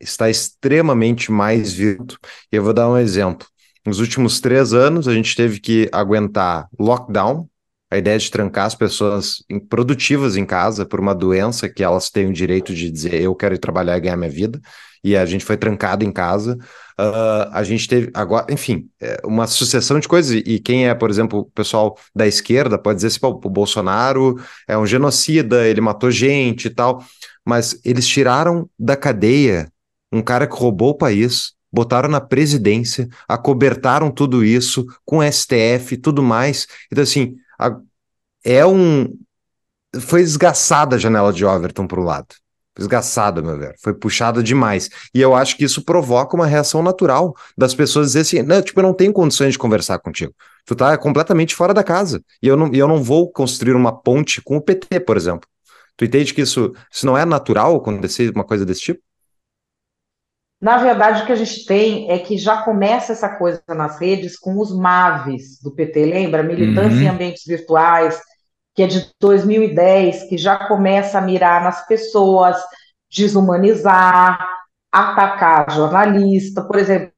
está 0.00 0.30
extremamente 0.30 1.30
mais 1.30 1.72
violento. 1.72 2.18
E 2.52 2.56
eu 2.56 2.62
vou 2.62 2.72
dar 2.72 2.88
um 2.88 2.96
exemplo. 2.96 3.46
Nos 3.84 3.98
últimos 3.98 4.40
três 4.40 4.72
anos, 4.72 5.08
a 5.08 5.14
gente 5.14 5.34
teve 5.34 5.60
que 5.60 5.88
aguentar 5.92 6.68
lockdown, 6.78 7.48
a 7.90 7.98
ideia 7.98 8.18
de 8.18 8.30
trancar 8.30 8.66
as 8.66 8.74
pessoas 8.74 9.42
produtivas 9.68 10.36
em 10.36 10.46
casa 10.46 10.86
por 10.86 11.00
uma 11.00 11.14
doença 11.14 11.68
que 11.68 11.82
elas 11.82 12.08
têm 12.08 12.28
o 12.28 12.32
direito 12.32 12.72
de 12.72 12.88
dizer 12.90 13.20
eu 13.20 13.34
quero 13.34 13.54
ir 13.54 13.58
trabalhar 13.58 13.96
e 13.96 14.00
ganhar 14.00 14.16
minha 14.16 14.30
vida, 14.30 14.60
e 15.02 15.16
a 15.16 15.26
gente 15.26 15.44
foi 15.44 15.56
trancado 15.56 16.04
em 16.04 16.12
casa. 16.12 16.56
Uh, 17.00 17.48
a 17.52 17.62
gente 17.62 17.88
teve 17.88 18.10
agora, 18.12 18.52
enfim, 18.52 18.90
é 19.00 19.22
uma 19.24 19.46
sucessão 19.46 19.98
de 19.98 20.06
coisas. 20.06 20.42
E 20.44 20.58
quem 20.58 20.86
é, 20.86 20.94
por 20.94 21.08
exemplo, 21.08 21.38
o 21.40 21.44
pessoal 21.46 21.96
da 22.14 22.26
esquerda 22.26 22.78
pode 22.78 22.96
dizer 22.96 23.06
assim: 23.06 23.18
o 23.22 23.48
Bolsonaro 23.48 24.36
é 24.68 24.76
um 24.76 24.86
genocida, 24.86 25.66
ele 25.66 25.80
matou 25.80 26.10
gente 26.10 26.66
e 26.66 26.70
tal. 26.70 27.02
Mas 27.42 27.80
eles 27.86 28.06
tiraram 28.06 28.68
da 28.78 28.96
cadeia 28.96 29.72
um 30.12 30.20
cara 30.20 30.46
que 30.46 30.54
roubou 30.54 30.90
o 30.90 30.98
país, 30.98 31.54
botaram 31.72 32.08
na 32.08 32.20
presidência, 32.20 33.08
acobertaram 33.26 34.10
tudo 34.10 34.44
isso 34.44 34.84
com 35.04 35.22
STF 35.22 35.94
e 35.94 35.96
tudo 35.96 36.22
mais. 36.22 36.66
Então, 36.92 37.02
assim, 37.02 37.36
a, 37.58 37.78
é 38.44 38.66
um. 38.66 39.08
Foi 40.00 40.20
esgaçada 40.20 40.96
a 40.96 40.98
janela 40.98 41.32
de 41.32 41.46
Overton 41.46 41.86
para 41.86 42.00
um 42.00 42.04
lado. 42.04 42.34
Esgaçada, 42.80 43.42
meu 43.42 43.58
ver. 43.58 43.74
Foi 43.78 43.92
puxada 43.92 44.42
demais. 44.42 44.88
E 45.14 45.20
eu 45.20 45.34
acho 45.34 45.56
que 45.56 45.64
isso 45.64 45.84
provoca 45.84 46.34
uma 46.34 46.46
reação 46.46 46.82
natural 46.82 47.34
das 47.56 47.74
pessoas 47.74 48.08
dizer 48.08 48.20
assim: 48.20 48.42
não, 48.42 48.62
tipo, 48.62 48.80
eu 48.80 48.84
não 48.84 48.94
tenho 48.94 49.12
condições 49.12 49.52
de 49.52 49.58
conversar 49.58 49.98
contigo. 49.98 50.32
Tu 50.64 50.74
tá 50.74 50.96
completamente 50.96 51.54
fora 51.54 51.74
da 51.74 51.84
casa. 51.84 52.22
E 52.42 52.48
eu 52.48 52.56
não, 52.56 52.72
e 52.72 52.78
eu 52.78 52.88
não 52.88 53.02
vou 53.02 53.30
construir 53.30 53.74
uma 53.74 53.92
ponte 53.92 54.40
com 54.40 54.56
o 54.56 54.62
PT, 54.62 55.00
por 55.00 55.16
exemplo. 55.16 55.48
Tu 55.96 56.06
entende 56.06 56.32
que 56.32 56.40
isso, 56.40 56.72
isso 56.90 57.04
não 57.04 57.18
é 57.18 57.26
natural 57.26 57.76
acontecer 57.76 58.32
uma 58.34 58.44
coisa 58.44 58.64
desse 58.64 58.80
tipo? 58.80 59.02
Na 60.60 60.76
verdade, 60.78 61.22
o 61.22 61.26
que 61.26 61.32
a 61.32 61.36
gente 61.36 61.64
tem 61.64 62.10
é 62.10 62.18
que 62.18 62.36
já 62.36 62.62
começa 62.62 63.12
essa 63.12 63.28
coisa 63.28 63.62
nas 63.68 63.98
redes 63.98 64.38
com 64.38 64.58
os 64.58 64.74
MAVs 64.74 65.58
do 65.62 65.74
PT, 65.74 66.04
lembra? 66.04 66.42
Militância 66.42 66.96
uhum. 66.96 67.02
em 67.02 67.08
ambientes 67.08 67.44
virtuais, 67.46 68.20
que 68.74 68.82
é 68.82 68.86
de 68.86 69.10
2010, 69.20 70.24
que 70.28 70.38
já 70.38 70.68
começa 70.68 71.18
a 71.18 71.20
mirar 71.20 71.62
nas 71.62 71.86
pessoas, 71.86 72.56
desumanizar, 73.10 74.38
atacar 74.92 75.70
jornalista. 75.70 76.62
Por 76.62 76.76
exemplo, 76.78 77.12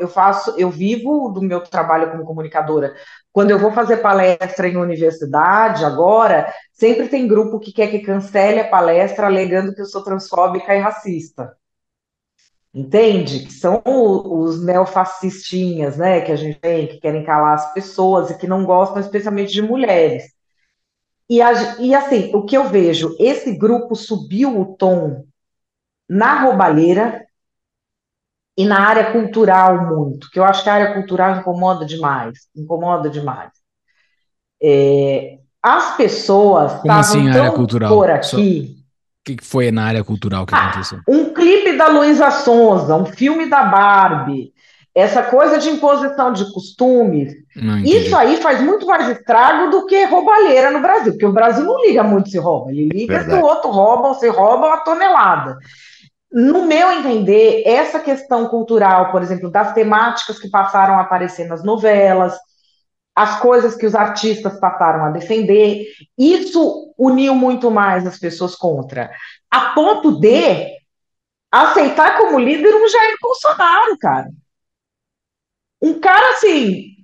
eu 0.00 0.08
faço, 0.08 0.54
eu 0.58 0.70
vivo 0.70 1.28
do 1.30 1.42
meu 1.42 1.60
trabalho 1.60 2.10
como 2.10 2.24
comunicadora. 2.24 2.94
Quando 3.32 3.50
eu 3.50 3.58
vou 3.58 3.72
fazer 3.72 3.98
palestra 3.98 4.68
em 4.68 4.76
universidade, 4.76 5.84
agora, 5.84 6.52
sempre 6.72 7.08
tem 7.08 7.28
grupo 7.28 7.60
que 7.60 7.72
quer 7.72 7.90
que 7.90 8.00
cancele 8.00 8.60
a 8.60 8.68
palestra 8.68 9.26
alegando 9.26 9.74
que 9.74 9.80
eu 9.80 9.86
sou 9.86 10.02
transfóbica 10.02 10.74
e 10.74 10.80
racista 10.80 11.56
entende? 12.74 13.50
São 13.52 13.82
os 13.84 14.62
neofascistinhas, 14.64 15.96
né, 15.96 16.20
que 16.20 16.32
a 16.32 16.36
gente 16.36 16.58
tem, 16.60 16.86
que 16.86 17.00
querem 17.00 17.24
calar 17.24 17.54
as 17.54 17.72
pessoas 17.72 18.30
e 18.30 18.38
que 18.38 18.46
não 18.46 18.64
gostam 18.64 19.00
especialmente 19.00 19.52
de 19.52 19.62
mulheres. 19.62 20.37
E, 21.28 21.38
e 21.80 21.94
assim, 21.94 22.34
o 22.34 22.44
que 22.44 22.56
eu 22.56 22.64
vejo, 22.68 23.14
esse 23.18 23.56
grupo 23.56 23.94
subiu 23.94 24.60
o 24.60 24.76
tom 24.76 25.24
na 26.08 26.42
roubalheira 26.42 27.26
e 28.56 28.64
na 28.64 28.80
área 28.80 29.12
cultural 29.12 29.86
muito, 29.86 30.30
que 30.30 30.38
eu 30.38 30.44
acho 30.44 30.62
que 30.62 30.70
a 30.70 30.74
área 30.74 30.94
cultural 30.94 31.38
incomoda 31.38 31.84
demais, 31.84 32.48
incomoda 32.56 33.10
demais. 33.10 33.52
É, 34.60 35.38
as 35.62 35.96
pessoas 35.96 36.72
Como 36.80 36.92
assim, 36.92 37.28
área 37.28 37.52
cultural? 37.52 37.94
por 37.94 38.10
aqui 38.10 38.78
que 39.36 39.44
foi 39.44 39.70
na 39.70 39.84
área 39.84 40.02
cultural 40.02 40.46
que 40.46 40.54
ah, 40.54 40.68
aconteceu? 40.68 41.00
Um 41.06 41.32
clipe 41.34 41.76
da 41.76 41.88
Luísa 41.88 42.30
Sonza, 42.30 42.96
um 42.96 43.04
filme 43.04 43.48
da 43.48 43.64
Barbie, 43.64 44.52
essa 44.98 45.22
coisa 45.22 45.58
de 45.58 45.68
imposição 45.70 46.32
de 46.32 46.52
costumes, 46.52 47.32
isso 47.84 48.16
aí 48.16 48.36
faz 48.38 48.60
muito 48.60 48.84
mais 48.84 49.08
estrago 49.08 49.70
do 49.70 49.86
que 49.86 50.04
roubalheira 50.06 50.72
no 50.72 50.80
Brasil, 50.80 51.12
porque 51.12 51.24
o 51.24 51.32
Brasil 51.32 51.64
não 51.64 51.80
liga 51.86 52.02
muito 52.02 52.28
se 52.28 52.36
rouba, 52.36 52.72
ele 52.72 52.88
liga 52.88 53.18
Verdade. 53.18 53.38
se 53.38 53.40
o 53.40 53.46
outro 53.46 53.70
rouba 53.70 54.08
ou 54.08 54.14
se 54.14 54.28
rouba 54.28 54.66
uma 54.66 54.78
tonelada. 54.78 55.56
No 56.32 56.66
meu 56.66 56.90
entender, 56.90 57.62
essa 57.64 58.00
questão 58.00 58.48
cultural, 58.48 59.12
por 59.12 59.22
exemplo, 59.22 59.48
das 59.48 59.72
temáticas 59.72 60.36
que 60.36 60.50
passaram 60.50 60.94
a 60.94 61.02
aparecer 61.02 61.46
nas 61.46 61.62
novelas, 61.62 62.36
as 63.14 63.38
coisas 63.38 63.76
que 63.76 63.86
os 63.86 63.94
artistas 63.94 64.58
passaram 64.58 65.04
a 65.04 65.10
defender, 65.10 65.86
isso 66.18 66.92
uniu 66.98 67.36
muito 67.36 67.70
mais 67.70 68.04
as 68.04 68.18
pessoas 68.18 68.56
contra, 68.56 69.12
a 69.48 69.60
ponto 69.76 70.18
de 70.18 70.76
aceitar 71.52 72.18
como 72.18 72.36
líder 72.36 72.74
um 72.74 72.88
Jair 72.88 73.16
Bolsonaro, 73.22 73.96
cara. 74.00 74.28
Um 75.80 76.00
cara 76.00 76.32
assim, 76.32 76.96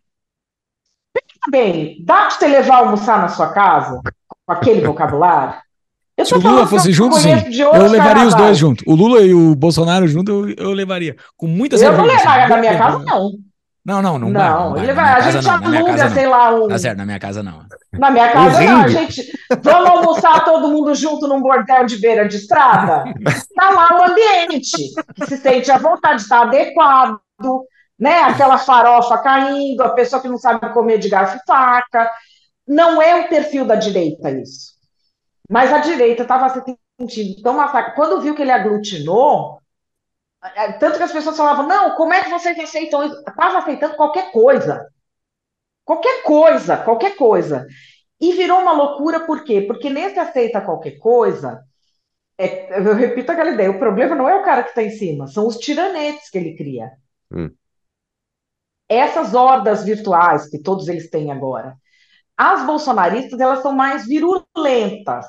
pensa 1.13 1.51
bem, 1.51 1.97
dá 2.05 2.17
para 2.17 2.31
você 2.31 2.49
levar 2.49 2.77
almoçar 2.79 3.21
na 3.21 3.29
sua 3.29 3.53
casa 3.53 4.01
com 4.47 4.53
aquele 4.53 4.81
vocabulário? 4.81 5.63
Se 6.25 6.35
o 6.35 6.39
Lula 6.39 6.67
fosse 6.67 6.93
junto, 6.93 7.17
sim. 7.17 7.31
Eu 7.59 7.89
levaria 7.89 8.27
os 8.27 8.35
dois 8.35 8.57
juntos. 8.57 8.85
O 8.87 8.95
Lula 8.95 9.21
e 9.23 9.35
o 9.35 9.55
Bolsonaro 9.57 10.07
junto, 10.07 10.31
eu, 10.31 10.51
eu 10.51 10.73
levaria. 10.73 11.17
Com 11.37 11.49
muita 11.49 11.77
certeza. 11.77 12.01
Eu 12.01 12.07
não 12.07 12.15
levaria 12.15 12.49
da 12.49 12.57
minha 12.57 12.79
casa, 12.79 12.99
não. 13.01 13.33
Não, 13.85 14.01
não, 14.01 14.19
não. 14.19 14.31
Não, 14.31 14.73
vai, 14.73 14.83
ele 14.83 14.93
vai. 14.95 15.13
A 15.13 15.31
gente 15.31 15.47
aluga, 15.47 16.11
sei 16.11 16.27
lá, 16.27 16.55
um. 16.55 16.69
Tá 16.69 16.79
certo, 16.79 16.97
na 16.97 17.05
minha 17.05 17.19
casa 17.19 17.43
não. 17.43 17.67
Na 17.93 18.11
minha 18.11 18.33
casa 18.33 18.63
não, 18.63 18.81
a 18.81 18.89
gente. 18.89 19.23
Vamos 19.61 19.91
almoçar 19.91 20.43
todo 20.43 20.71
mundo 20.71 20.95
junto 20.95 21.29
num 21.29 21.43
bordel 21.43 21.85
de 21.85 21.99
beira 21.99 22.27
de 22.27 22.37
estrada? 22.37 23.05
Tá 23.55 23.71
lá 23.71 23.89
o 23.99 24.11
ambiente, 24.11 24.73
que 25.15 25.27
se 25.27 25.37
sente 25.37 25.71
à 25.71 25.79
vontade, 25.79 26.21
está 26.21 26.43
adequado, 26.43 27.21
né? 28.05 28.21
Aquela 28.21 28.59
farofa 28.59 29.17
caindo, 29.17 29.81
a 29.81 29.95
pessoa 29.95 30.21
que 30.21 30.29
não 30.29 30.37
sabe 30.37 30.71
comer 30.75 30.99
de 30.99 31.09
garfo 31.09 31.39
e 31.39 31.47
faca. 31.47 32.11
Não 32.69 33.01
é 33.01 33.23
o 33.23 33.29
perfil 33.31 33.65
da 33.65 33.77
direita 33.77 34.31
isso. 34.31 34.75
Mas 35.49 35.73
a 35.73 35.79
direita 35.79 36.23
estava 36.23 36.51
se 36.51 36.77
sentindo 37.01 37.41
tão 37.43 37.55
massacre. 37.55 37.95
Quando 37.95 38.21
viu 38.21 38.35
que 38.35 38.43
ele 38.43 38.51
aglutinou, 38.51 39.59
é, 40.55 40.73
tanto 40.73 40.99
que 40.99 41.03
as 41.03 41.13
pessoas 41.13 41.35
falavam, 41.35 41.67
não, 41.67 41.97
como 41.97 42.13
é 42.13 42.23
que 42.23 42.29
vocês 42.29 42.59
aceitam 42.59 43.05
isso? 43.05 43.19
Estava 43.27 43.59
aceitando 43.59 43.97
qualquer 43.97 44.31
coisa. 44.31 44.87
Qualquer 45.83 46.23
coisa, 46.25 46.77
qualquer 46.77 47.17
coisa. 47.17 47.67
E 48.21 48.33
virou 48.33 48.61
uma 48.61 48.73
loucura, 48.73 49.21
por 49.21 49.45
quê? 49.45 49.63
Porque 49.63 49.89
nesse 49.89 50.19
aceita 50.19 50.61
qualquer 50.61 50.99
coisa, 50.99 51.63
é, 52.37 52.79
eu 52.79 52.95
repito 52.95 53.33
aquela 53.33 53.51
ideia, 53.51 53.71
o 53.71 53.79
problema 53.79 54.15
não 54.15 54.29
é 54.29 54.35
o 54.35 54.45
cara 54.45 54.63
que 54.63 54.71
está 54.71 54.83
em 54.83 54.91
cima, 54.91 55.27
são 55.27 55.47
os 55.47 55.57
tiranetes 55.57 56.29
que 56.29 56.37
ele 56.37 56.55
cria. 56.55 56.91
Hum. 57.33 57.51
Essas 58.89 59.35
hordas 59.35 59.85
virtuais 59.85 60.49
que 60.49 60.59
todos 60.59 60.89
eles 60.89 61.11
têm 61.11 61.33
agora. 61.33 61.77
As 62.37 62.67
bolsonaristas, 62.67 63.41
elas 63.41 63.63
são 63.63 63.73
mais 63.73 64.07
virulentas 64.07 65.27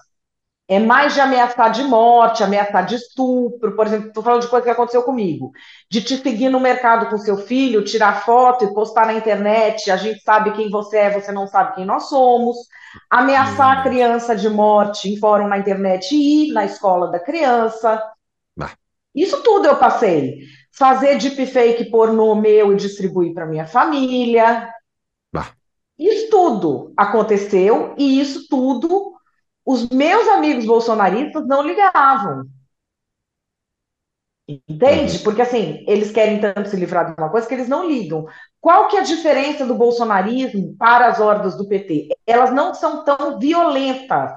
é 0.68 0.80
mais 0.80 1.14
de 1.14 1.22
ameaçar 1.22 1.72
de 1.72 1.84
morte, 1.84 2.44
ameaçar 2.44 2.86
de 2.86 2.96
estupro, 2.96 3.76
por 3.76 3.86
exemplo, 3.86 4.08
estou 4.08 4.24
falando 4.24 4.42
de 4.42 4.48
coisa 4.48 4.66
que 4.66 4.72
aconteceu 4.72 5.04
comigo, 5.04 5.52
de 5.92 6.02
te 6.02 6.18
seguir 6.18 6.50
no 6.50 6.60
mercado 6.60 7.08
com 7.08 7.18
seu 7.20 7.38
filho, 7.38 7.84
tirar 7.84 8.24
foto 8.26 8.66
e 8.66 8.74
postar 8.74 9.06
na 9.06 9.14
internet, 9.14 9.92
a 9.92 9.98
gente 9.98 10.22
sabe 10.22 10.54
quem 10.54 10.72
você 10.72 10.98
é, 10.98 11.12
você 11.12 11.32
não 11.32 11.46
sabe 11.46 11.76
quem 11.76 11.86
nós 11.86 12.10
somos, 12.10 12.58
ameaçar 13.12 13.78
a 13.78 13.84
criança 13.84 14.36
de 14.36 14.50
morte 14.50 15.08
em 15.08 15.18
fórum 15.20 15.48
na 15.48 15.60
internet 15.60 16.16
e 16.16 16.50
ir 16.50 16.54
na 16.54 16.66
escola 16.66 17.12
da 17.12 17.20
criança. 17.20 18.02
Isso 19.14 19.44
tudo 19.44 19.68
eu 19.68 19.78
passei. 19.78 20.40
Fazer 20.78 21.18
deepfake 21.18 21.90
pornô 21.90 22.36
meu 22.36 22.74
e 22.74 22.76
distribuir 22.76 23.34
para 23.34 23.46
minha 23.46 23.66
família. 23.66 24.70
Isso 25.98 26.30
tudo 26.30 26.94
aconteceu 26.98 27.96
e 27.98 28.20
isso 28.20 28.48
tudo 28.50 29.14
os 29.66 29.88
meus 29.90 30.28
amigos 30.28 30.66
bolsonaristas 30.66 31.48
não 31.48 31.66
ligavam. 31.66 32.46
Entende? 34.48 35.18
Uhum. 35.18 35.24
Porque 35.24 35.42
assim, 35.42 35.84
eles 35.88 36.12
querem 36.12 36.40
tanto 36.40 36.70
se 36.70 36.76
livrar 36.76 37.08
de 37.08 37.20
uma 37.20 37.32
coisa 37.32 37.48
que 37.48 37.54
eles 37.54 37.68
não 37.68 37.88
ligam. 37.88 38.28
Qual 38.62 38.88
que 38.88 38.98
é 38.98 39.00
a 39.00 39.04
diferença 39.04 39.66
do 39.66 39.74
bolsonarismo 39.74 40.76
para 40.78 41.08
as 41.08 41.20
hordas 41.20 41.56
do 41.58 41.68
PT? 41.68 42.10
Elas 42.28 42.54
não 42.54 42.74
são 42.74 43.04
tão 43.04 43.40
violentas 43.40 44.32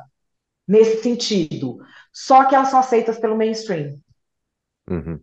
nesse 0.66 1.02
sentido, 1.02 1.78
só 2.12 2.44
que 2.44 2.54
elas 2.54 2.68
são 2.68 2.78
aceitas 2.78 3.18
pelo 3.18 3.36
mainstream. 3.36 3.98
Uhum. 4.88 5.20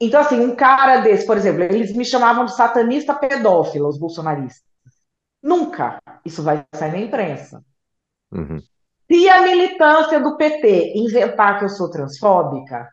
Então, 0.00 0.20
assim, 0.20 0.40
um 0.40 0.54
cara 0.54 1.00
desse, 1.00 1.26
por 1.26 1.36
exemplo, 1.36 1.62
eles 1.62 1.92
me 1.92 2.04
chamavam 2.04 2.44
de 2.44 2.54
satanista 2.54 3.14
pedófilo, 3.14 3.88
os 3.88 3.98
bolsonaristas. 3.98 4.62
Nunca 5.42 6.00
isso 6.24 6.42
vai 6.42 6.64
sair 6.74 6.92
na 6.92 6.98
imprensa. 6.98 7.64
Uhum. 8.30 8.58
Se 9.10 9.28
a 9.28 9.42
militância 9.42 10.20
do 10.20 10.36
PT 10.36 10.92
inventar 10.96 11.58
que 11.58 11.64
eu 11.64 11.68
sou 11.68 11.90
transfóbica, 11.90 12.88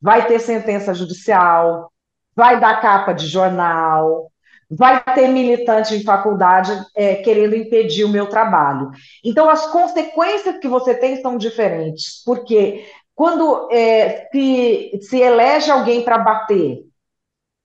vai 0.00 0.26
ter 0.26 0.38
sentença 0.38 0.94
judicial, 0.94 1.92
vai 2.34 2.60
dar 2.60 2.80
capa 2.80 3.12
de 3.12 3.26
jornal, 3.26 4.30
vai 4.70 5.02
ter 5.02 5.28
militante 5.28 5.94
em 5.94 6.04
faculdade 6.04 6.70
é, 6.94 7.16
querendo 7.16 7.56
impedir 7.56 8.04
o 8.04 8.08
meu 8.08 8.28
trabalho. 8.28 8.90
Então, 9.24 9.48
as 9.48 9.66
consequências 9.66 10.58
que 10.58 10.68
você 10.68 10.94
tem 10.94 11.20
são 11.20 11.36
diferentes, 11.36 12.22
porque 12.24 12.86
quando 13.18 13.68
é, 13.72 14.28
se, 14.30 15.00
se 15.02 15.20
elege 15.20 15.72
alguém 15.72 16.04
para 16.04 16.18
bater 16.18 16.84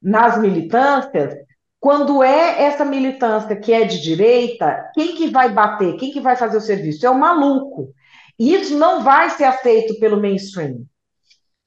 nas 0.01 0.39
militâncias, 0.39 1.36
quando 1.80 2.24
é 2.24 2.64
essa 2.64 2.84
militância 2.84 3.56
que 3.56 3.72
é 3.72 3.86
de 3.86 4.01
direita, 4.01 4.89
quem 4.95 5.16
que 5.16 5.30
vai 5.30 5.54
bater, 5.54 5.95
quem 5.97 6.12
que 6.12 6.20
vai 6.20 6.36
fazer 6.36 6.58
o 6.58 6.62
serviço? 6.62 7.06
É 7.06 7.10
o 7.12 7.20
maluco. 7.20 7.93
E 8.39 8.56
isso 8.56 8.76
não 8.76 9.04
vai 9.04 9.30
ser 9.30 9.43
aceito 9.43 9.99
pelo 9.99 10.20
mainstream. 10.20 10.88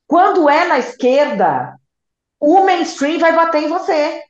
Quando 0.05 0.51
é 0.51 0.66
na 0.66 0.80
esquerda, 0.80 1.78
o 2.41 2.64
mainstream 2.64 3.20
vai 3.20 3.37
bater 3.37 3.62
em 3.62 3.68
você. 3.68 4.20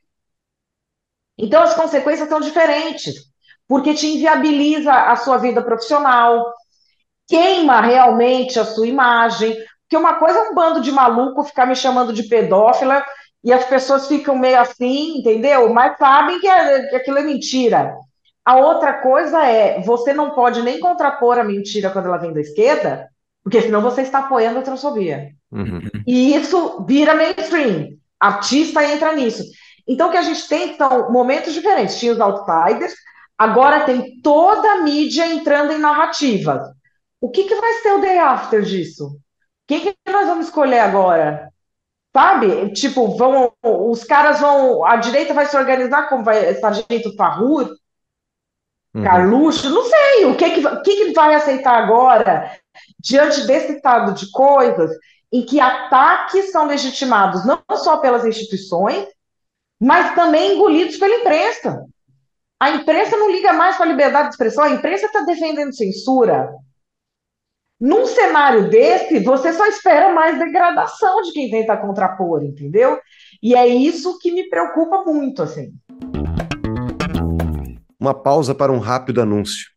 Então 1.35 1.63
as 1.63 1.73
consequências 1.73 2.29
são 2.29 2.39
diferentes, 2.39 3.15
porque 3.67 3.95
te 3.95 4.05
inviabiliza 4.05 4.93
a 4.93 5.15
sua 5.15 5.39
vida 5.39 5.63
profissional, 5.63 6.45
queima 7.27 7.81
realmente 7.81 8.59
a 8.59 8.65
sua 8.65 8.87
imagem. 8.87 9.55
Porque 9.83 9.97
uma 9.97 10.15
coisa 10.15 10.39
é 10.39 10.49
um 10.49 10.55
bando 10.55 10.81
de 10.81 10.91
maluco 10.91 11.43
ficar 11.43 11.65
me 11.65 11.75
chamando 11.75 12.11
de 12.11 12.23
pedófila 12.23 13.03
e 13.43 13.53
as 13.53 13.65
pessoas 13.65 14.07
ficam 14.07 14.35
meio 14.35 14.59
assim, 14.59 15.19
entendeu? 15.19 15.71
Mas 15.73 15.97
sabem 15.97 16.39
que, 16.39 16.47
é, 16.47 16.87
que 16.87 16.95
aquilo 16.95 17.19
é 17.19 17.23
mentira. 17.23 17.95
A 18.43 18.57
outra 18.57 18.93
coisa 19.01 19.45
é, 19.45 19.81
você 19.81 20.13
não 20.13 20.31
pode 20.31 20.61
nem 20.61 20.79
contrapor 20.79 21.37
a 21.37 21.43
mentira 21.43 21.89
quando 21.89 22.05
ela 22.05 22.17
vem 22.17 22.33
da 22.33 22.41
esquerda, 22.41 23.07
porque 23.43 23.61
senão 23.61 23.81
você 23.81 24.01
está 24.01 24.19
apoiando 24.19 24.59
a 24.59 24.61
transfobia. 24.61 25.29
Uhum. 25.51 25.81
E 26.05 26.35
isso 26.35 26.85
vira 26.87 27.13
mainstream. 27.13 27.97
Artista 28.19 28.83
entra 28.83 29.13
nisso. 29.13 29.43
Então, 29.87 30.09
o 30.09 30.11
que 30.11 30.17
a 30.17 30.21
gente 30.21 30.47
tem 30.47 30.75
são 30.75 31.11
momentos 31.11 31.53
diferentes. 31.53 31.97
Tinha 31.97 32.11
os 32.11 32.19
outsiders, 32.19 32.93
agora 33.37 33.85
tem 33.85 34.19
toda 34.21 34.69
a 34.73 34.81
mídia 34.81 35.27
entrando 35.27 35.71
em 35.71 35.77
narrativas. 35.77 36.61
O 37.19 37.29
que, 37.29 37.45
que 37.45 37.55
vai 37.55 37.73
ser 37.75 37.93
o 37.93 38.01
day 38.01 38.17
after 38.17 38.61
disso? 38.61 39.07
O 39.07 39.19
que, 39.67 39.95
nós 40.07 40.27
vamos 40.27 40.47
escolher 40.47 40.79
agora? 40.79 41.51
Sabe? 42.15 42.71
Tipo, 42.73 43.15
vão, 43.17 43.53
os 43.63 44.03
caras 44.03 44.39
vão. 44.39 44.85
A 44.85 44.95
direita 44.95 45.33
vai 45.33 45.45
se 45.45 45.57
organizar 45.57 46.09
como 46.09 46.23
vai 46.23 46.53
Sargento 46.55 47.15
Farrur, 47.15 47.75
uhum. 48.93 49.03
Carluxo, 49.03 49.69
não 49.69 49.83
sei. 49.83 50.25
O 50.25 50.35
que, 50.35 50.49
que, 50.49 50.61
que, 50.81 51.05
que 51.05 51.13
vai 51.13 51.35
aceitar 51.35 51.75
agora, 51.75 52.51
diante 52.99 53.45
desse 53.45 53.73
estado 53.73 54.13
de 54.13 54.31
coisas, 54.31 54.91
em 55.31 55.45
que 55.45 55.59
ataques 55.59 56.51
são 56.51 56.65
legitimados 56.65 57.45
não 57.45 57.61
só 57.75 57.97
pelas 57.97 58.25
instituições, 58.25 59.05
mas 59.79 60.15
também 60.15 60.55
engolidos 60.55 60.97
pela 60.97 61.15
imprensa. 61.15 61.83
A 62.59 62.71
imprensa 62.71 63.15
não 63.17 63.29
liga 63.29 63.53
mais 63.53 63.77
com 63.77 63.83
a 63.83 63.87
liberdade 63.87 64.29
de 64.29 64.33
expressão, 64.33 64.63
a 64.63 64.71
imprensa 64.71 65.05
está 65.05 65.21
defendendo 65.21 65.75
censura. 65.75 66.51
Num 67.79 68.07
cenário 68.07 68.71
desse, 68.71 69.19
você 69.19 69.53
só 69.53 69.67
espera 69.67 70.11
mais 70.11 70.39
degradação 70.39 71.21
de 71.21 71.31
quem 71.31 71.51
tenta 71.51 71.77
contrapor, 71.77 72.43
entendeu? 72.43 72.99
E 73.41 73.53
é 73.53 73.67
isso 73.67 74.17
que 74.17 74.31
me 74.31 74.49
preocupa 74.49 75.03
muito, 75.05 75.43
assim. 75.43 75.71
Uma 77.99 78.15
pausa 78.15 78.55
para 78.55 78.71
um 78.71 78.79
rápido 78.79 79.21
anúncio. 79.21 79.67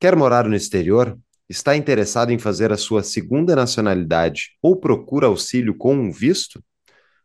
Quer 0.00 0.16
morar 0.16 0.48
no 0.48 0.56
exterior? 0.56 1.16
Está 1.48 1.76
interessado 1.76 2.32
em 2.32 2.40
fazer 2.40 2.72
a 2.72 2.76
sua 2.76 3.04
segunda 3.04 3.54
nacionalidade 3.54 4.56
ou 4.60 4.76
procura 4.76 5.28
auxílio 5.28 5.76
com 5.76 5.94
um 5.94 6.10
visto? 6.10 6.60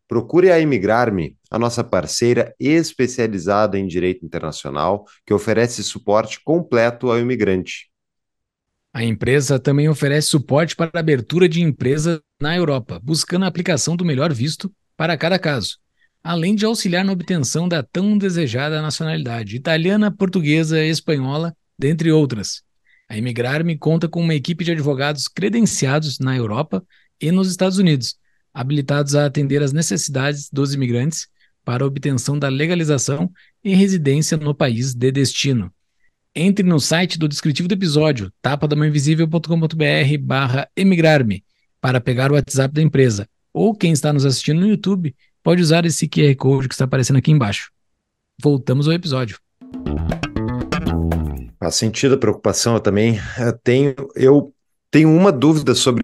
Procure 0.08 0.52
a 0.52 0.60
Imigrar-me, 0.60 1.38
a 1.50 1.58
nossa 1.58 1.84
parceira 1.84 2.54
especializada 2.60 3.80
em 3.80 3.88
direito 3.88 4.24
internacional, 4.24 5.06
que 5.26 5.34
oferece 5.34 5.84
suporte 5.84 6.40
completo 6.44 7.10
ao 7.10 7.18
imigrante. 7.18 7.90
A 9.00 9.04
empresa 9.06 9.58
também 9.58 9.88
oferece 9.88 10.28
suporte 10.28 10.76
para 10.76 10.92
a 10.94 11.00
abertura 11.00 11.48
de 11.48 11.62
empresa 11.62 12.22
na 12.38 12.54
Europa, 12.58 13.00
buscando 13.02 13.46
a 13.46 13.48
aplicação 13.48 13.96
do 13.96 14.04
melhor 14.04 14.34
visto 14.34 14.70
para 14.98 15.16
cada 15.16 15.40
caso, 15.40 15.78
além 16.22 16.54
de 16.54 16.66
auxiliar 16.66 17.06
na 17.06 17.14
obtenção 17.14 17.66
da 17.70 17.82
tão 17.82 18.18
desejada 18.18 18.82
nacionalidade 18.82 19.56
italiana, 19.56 20.12
portuguesa, 20.12 20.84
espanhola, 20.84 21.56
dentre 21.78 22.12
outras. 22.12 22.62
A 23.08 23.18
Imigrar-me 23.18 23.78
conta 23.78 24.10
com 24.10 24.20
uma 24.20 24.36
equipe 24.36 24.66
de 24.66 24.74
advogados 24.74 25.30
credenciados 25.30 26.20
na 26.20 26.36
Europa 26.36 26.84
e 27.22 27.32
nos 27.32 27.50
Estados 27.50 27.78
Unidos, 27.78 28.18
habilitados 28.54 29.16
a 29.16 29.26
atender 29.26 29.64
às 29.64 29.72
necessidades 29.72 30.50
dos 30.52 30.74
imigrantes 30.74 31.30
para 31.64 31.86
a 31.86 31.88
obtenção 31.88 32.38
da 32.38 32.50
legalização 32.50 33.32
e 33.64 33.74
residência 33.74 34.36
no 34.36 34.54
país 34.54 34.94
de 34.94 35.10
destino. 35.10 35.74
Entre 36.36 36.64
no 36.64 36.80
site 36.80 37.18
do 37.18 37.28
descritivo 37.28 37.68
do 37.68 37.74
episódio, 37.74 38.32
tapadamainvisível.com.br 38.42 40.18
barra 40.22 40.70
emigrar-me, 40.76 41.44
para 41.82 42.00
pegar 42.00 42.32
o 42.32 42.36
WhatsApp 42.36 42.74
da 42.74 42.84
empresa. 42.84 43.28
Ou 43.52 43.74
quem 43.74 43.92
está 43.92 44.14
nos 44.14 44.26
assistindo 44.26 44.60
no 44.62 44.68
YouTube, 44.68 45.16
pode 45.42 45.62
usar 45.62 45.86
esse 45.86 46.08
QR 46.08 46.36
Code 46.36 46.68
que 46.68 46.76
está 46.76 46.86
aparecendo 46.86 47.18
aqui 47.18 47.32
embaixo. 47.32 47.72
Voltamos 48.42 48.88
ao 48.88 48.94
episódio. 48.94 49.40
Faz 51.60 51.76
sentido 51.76 52.14
a 52.14 52.18
preocupação, 52.18 52.76
eu 52.76 52.80
também 52.80 53.20
eu 53.40 53.58
tenho. 53.64 53.96
Eu 54.16 54.54
tenho 54.92 55.12
uma 55.12 55.32
dúvida 55.32 55.74
sobre 55.74 56.04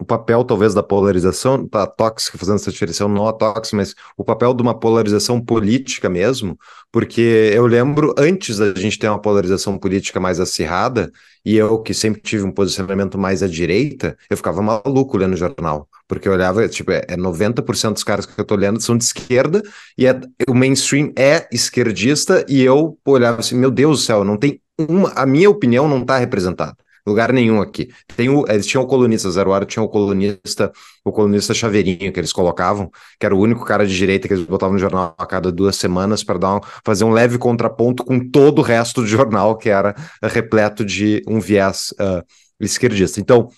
o 0.00 0.04
papel, 0.04 0.42
talvez, 0.44 0.72
da 0.72 0.82
polarização, 0.82 1.68
tá 1.68 1.86
tóxica, 1.86 2.38
fazendo 2.38 2.56
essa 2.56 2.70
diferenciação, 2.70 3.08
não 3.08 3.28
a 3.28 3.32
tóxica, 3.34 3.76
mas 3.76 3.94
o 4.16 4.24
papel 4.24 4.54
de 4.54 4.62
uma 4.62 4.78
polarização 4.78 5.38
política 5.40 6.08
mesmo, 6.08 6.58
porque 6.90 7.50
eu 7.54 7.66
lembro, 7.66 8.14
antes 8.16 8.56
da 8.56 8.72
gente 8.74 8.98
ter 8.98 9.08
uma 9.08 9.20
polarização 9.20 9.76
política 9.76 10.18
mais 10.18 10.40
acirrada, 10.40 11.12
e 11.44 11.56
eu 11.56 11.78
que 11.80 11.92
sempre 11.92 12.22
tive 12.22 12.44
um 12.44 12.52
posicionamento 12.52 13.18
mais 13.18 13.42
à 13.42 13.46
direita, 13.46 14.16
eu 14.30 14.36
ficava 14.38 14.62
maluco 14.62 15.18
lendo 15.18 15.36
jornal, 15.36 15.86
porque 16.08 16.28
eu 16.28 16.32
olhava, 16.32 16.66
tipo, 16.66 16.90
é, 16.90 17.04
é 17.08 17.16
90% 17.16 17.92
dos 17.92 18.04
caras 18.04 18.24
que 18.24 18.40
eu 18.40 18.44
tô 18.46 18.56
lendo 18.56 18.80
são 18.80 18.96
de 18.96 19.04
esquerda, 19.04 19.62
e 19.98 20.06
é, 20.06 20.18
o 20.48 20.54
mainstream 20.54 21.12
é 21.14 21.46
esquerdista, 21.52 22.44
e 22.48 22.62
eu 22.62 22.98
olhava 23.04 23.40
assim, 23.40 23.56
meu 23.56 23.70
Deus 23.70 24.00
do 24.00 24.04
céu, 24.04 24.24
não 24.24 24.38
tem 24.38 24.62
uma, 24.78 25.10
a 25.10 25.26
minha 25.26 25.50
opinião 25.50 25.86
não 25.86 26.00
está 26.00 26.16
representada 26.16 26.76
lugar 27.06 27.32
nenhum 27.32 27.60
aqui. 27.60 27.90
Tem 28.16 28.28
o, 28.28 28.44
eles 28.48 28.66
tinham 28.66 28.84
o 28.84 28.86
colunista, 28.86 29.30
Zero 29.30 29.50
Hora 29.50 29.64
tinha 29.64 29.82
o 29.82 29.88
colunista, 29.88 30.72
o 31.04 31.12
colunista 31.12 31.52
Chaveirinho 31.52 32.12
que 32.12 32.20
eles 32.20 32.32
colocavam, 32.32 32.90
que 33.18 33.26
era 33.26 33.34
o 33.34 33.38
único 33.38 33.64
cara 33.64 33.86
de 33.86 33.96
direita 33.96 34.28
que 34.28 34.34
eles 34.34 34.46
botavam 34.46 34.74
no 34.74 34.78
jornal 34.78 35.14
a 35.18 35.26
cada 35.26 35.50
duas 35.50 35.76
semanas 35.76 36.22
para 36.22 36.38
dar 36.38 36.56
um, 36.56 36.60
fazer 36.84 37.04
um 37.04 37.10
leve 37.10 37.38
contraponto 37.38 38.04
com 38.04 38.18
todo 38.30 38.60
o 38.60 38.62
resto 38.62 39.02
do 39.02 39.06
jornal, 39.06 39.56
que 39.56 39.68
era 39.68 39.94
repleto 40.22 40.84
de 40.84 41.22
um 41.26 41.40
viés 41.40 41.92
uh, 42.00 42.24
esquerdista. 42.60 43.20
Então, 43.20 43.48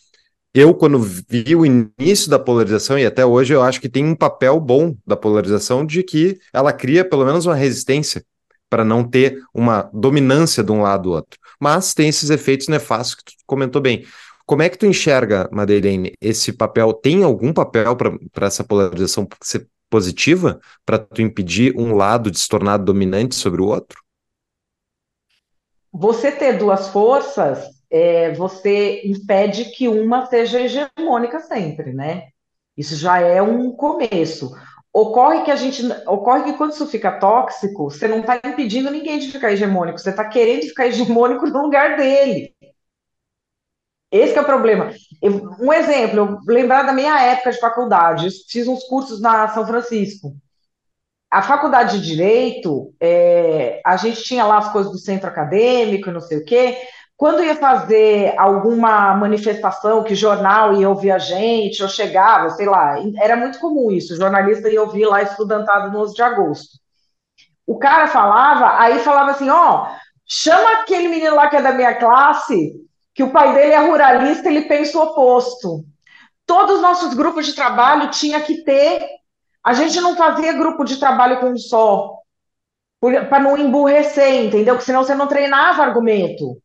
eu, 0.54 0.72
quando 0.72 1.00
vi 1.00 1.56
o 1.56 1.66
início 1.66 2.30
da 2.30 2.38
polarização, 2.38 2.96
e 2.98 3.04
até 3.04 3.26
hoje 3.26 3.52
eu 3.52 3.60
acho 3.60 3.80
que 3.80 3.88
tem 3.88 4.04
um 4.04 4.14
papel 4.14 4.60
bom 4.60 4.94
da 5.04 5.16
polarização 5.16 5.84
de 5.84 6.02
que 6.02 6.38
ela 6.52 6.72
cria 6.72 7.04
pelo 7.04 7.24
menos 7.24 7.44
uma 7.44 7.56
resistência 7.56 8.24
para 8.70 8.84
não 8.84 9.02
ter 9.02 9.40
uma 9.52 9.90
dominância 9.92 10.62
de 10.62 10.72
um 10.72 10.80
lado 10.80 11.10
ou 11.10 11.16
outro 11.16 11.38
mas 11.60 11.94
tem 11.94 12.08
esses 12.08 12.30
efeitos 12.30 12.68
nefastos 12.68 13.16
que 13.16 13.24
tu 13.24 13.32
comentou 13.46 13.80
bem. 13.80 14.04
Como 14.46 14.62
é 14.62 14.68
que 14.68 14.76
tu 14.76 14.86
enxerga, 14.86 15.48
Madeleine, 15.50 16.12
esse 16.20 16.52
papel? 16.52 16.92
Tem 16.92 17.22
algum 17.22 17.52
papel 17.52 17.96
para 17.96 18.46
essa 18.46 18.62
polarização 18.62 19.26
ser 19.42 19.66
positiva 19.88 20.60
para 20.84 20.98
tu 20.98 21.22
impedir 21.22 21.74
um 21.76 21.94
lado 21.94 22.30
de 22.30 22.38
se 22.38 22.48
tornar 22.48 22.78
dominante 22.78 23.34
sobre 23.34 23.62
o 23.62 23.66
outro? 23.66 24.02
Você 25.92 26.32
ter 26.32 26.58
duas 26.58 26.88
forças, 26.88 27.66
é, 27.88 28.32
você 28.34 29.02
impede 29.04 29.66
que 29.66 29.86
uma 29.86 30.26
seja 30.26 30.60
hegemônica 30.60 31.38
sempre, 31.40 31.92
né? 31.92 32.28
Isso 32.76 32.96
já 32.96 33.20
é 33.20 33.40
um 33.40 33.70
começo 33.70 34.50
ocorre 34.94 35.42
que 35.42 35.50
a 35.50 35.56
gente 35.56 35.82
ocorre 36.06 36.44
que 36.44 36.52
quando 36.52 36.72
isso 36.72 36.86
fica 36.86 37.18
tóxico, 37.18 37.90
você 37.90 38.06
não 38.06 38.20
está 38.20 38.36
impedindo 38.36 38.92
ninguém 38.92 39.18
de 39.18 39.32
ficar 39.32 39.52
hegemônico, 39.52 39.98
você 39.98 40.10
está 40.10 40.24
querendo 40.24 40.62
ficar 40.62 40.86
hegemônico 40.86 41.44
no 41.46 41.62
lugar 41.62 41.96
dele. 41.96 42.54
Esse 44.12 44.38
é 44.38 44.40
o 44.40 44.44
problema. 44.44 44.92
Um 45.60 45.72
exemplo, 45.72 46.18
eu 46.20 46.38
lembrar 46.46 46.84
da 46.84 46.92
minha 46.92 47.20
época 47.20 47.50
de 47.50 47.58
faculdade, 47.58 48.26
eu 48.26 48.32
fiz 48.48 48.68
uns 48.68 48.84
cursos 48.84 49.20
na 49.20 49.48
São 49.48 49.66
Francisco. 49.66 50.36
A 51.28 51.42
faculdade 51.42 51.98
de 51.98 52.06
Direito, 52.06 52.94
é, 53.00 53.82
a 53.84 53.96
gente 53.96 54.22
tinha 54.22 54.46
lá 54.46 54.58
as 54.58 54.70
coisas 54.70 54.92
do 54.92 54.98
centro 54.98 55.26
acadêmico, 55.26 56.12
não 56.12 56.20
sei 56.20 56.38
o 56.38 56.44
quê, 56.44 56.78
quando 57.16 57.44
ia 57.44 57.54
fazer 57.54 58.34
alguma 58.36 59.14
manifestação 59.14 60.02
que 60.02 60.14
jornal 60.14 60.74
ia 60.74 60.88
ouvir 60.88 61.12
a 61.12 61.18
gente, 61.18 61.82
ou 61.82 61.88
chegava, 61.88 62.50
sei 62.50 62.66
lá, 62.66 62.96
era 63.16 63.36
muito 63.36 63.58
comum 63.60 63.90
isso, 63.90 64.16
jornalista 64.16 64.68
ia 64.68 64.82
ouvir 64.82 65.06
lá 65.06 65.22
estudantado 65.22 65.92
no 65.92 66.00
11 66.00 66.14
de 66.14 66.22
agosto. 66.22 66.78
O 67.66 67.78
cara 67.78 68.08
falava, 68.08 68.78
aí 68.80 68.98
falava 68.98 69.30
assim, 69.30 69.48
ó, 69.48 69.84
oh, 69.84 69.96
chama 70.26 70.80
aquele 70.80 71.08
menino 71.08 71.36
lá 71.36 71.48
que 71.48 71.56
é 71.56 71.62
da 71.62 71.72
minha 71.72 71.94
classe, 71.94 72.74
que 73.14 73.22
o 73.22 73.30
pai 73.30 73.54
dele 73.54 73.72
é 73.72 73.78
ruralista, 73.78 74.48
ele 74.48 74.62
pensa 74.62 74.98
o 74.98 75.02
oposto. 75.02 75.84
Todos 76.44 76.76
os 76.76 76.82
nossos 76.82 77.14
grupos 77.14 77.46
de 77.46 77.54
trabalho 77.54 78.10
tinha 78.10 78.40
que 78.40 78.64
ter, 78.64 79.06
a 79.64 79.72
gente 79.72 79.98
não 80.00 80.16
fazia 80.16 80.52
grupo 80.52 80.84
de 80.84 80.98
trabalho 80.98 81.40
com 81.40 81.50
um 81.50 81.56
só, 81.56 82.18
para 83.00 83.40
não 83.40 83.56
emburrecer, 83.56 84.44
entendeu? 84.44 84.74
Porque 84.74 84.86
senão 84.86 85.04
você 85.04 85.14
não 85.14 85.26
treinava 85.26 85.82
argumento. 85.82 86.60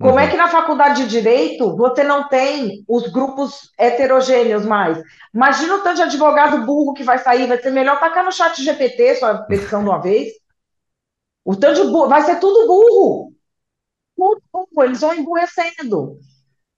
Como 0.00 0.18
é 0.18 0.22
uhum. 0.22 0.28
é 0.28 0.30
que 0.30 0.36
na 0.36 0.48
faculdade 0.48 1.04
de 1.04 1.08
Direito 1.08 1.76
você 1.76 2.02
não 2.02 2.28
tem 2.28 2.84
os 2.88 3.06
grupos 3.08 3.72
heterogêneos 3.78 4.64
mais? 4.64 5.00
Imagina 5.32 5.76
o 5.76 5.82
tanto 5.82 5.96
de 5.96 6.02
advogado 6.02 6.66
burro 6.66 6.94
que 6.94 7.04
vai 7.04 7.18
sair, 7.18 7.46
vai 7.46 7.60
ser 7.60 7.70
melhor 7.70 8.00
tacar 8.00 8.24
no 8.24 8.32
chat 8.32 8.62
GPT 8.62 9.16
sua 9.16 9.38
petição 9.44 9.82
de 9.82 9.88
uma 9.88 10.00
vez. 10.00 10.32
O 11.44 11.54
tanto 11.54 11.84
de 11.84 11.92
burro, 11.92 12.08
vai 12.08 12.22
ser 12.22 12.40
tudo 12.40 12.66
burro. 12.66 13.32
Tudo 14.16 14.42
burro, 14.52 14.84
eles 14.84 15.00
vão 15.00 15.14
emburrecendo. 15.14 16.18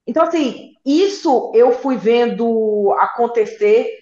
Então, 0.06 0.24
assim, 0.24 0.74
isso 0.84 1.50
eu 1.54 1.72
fui 1.72 1.96
vendo 1.96 2.92
acontecer 3.00 3.98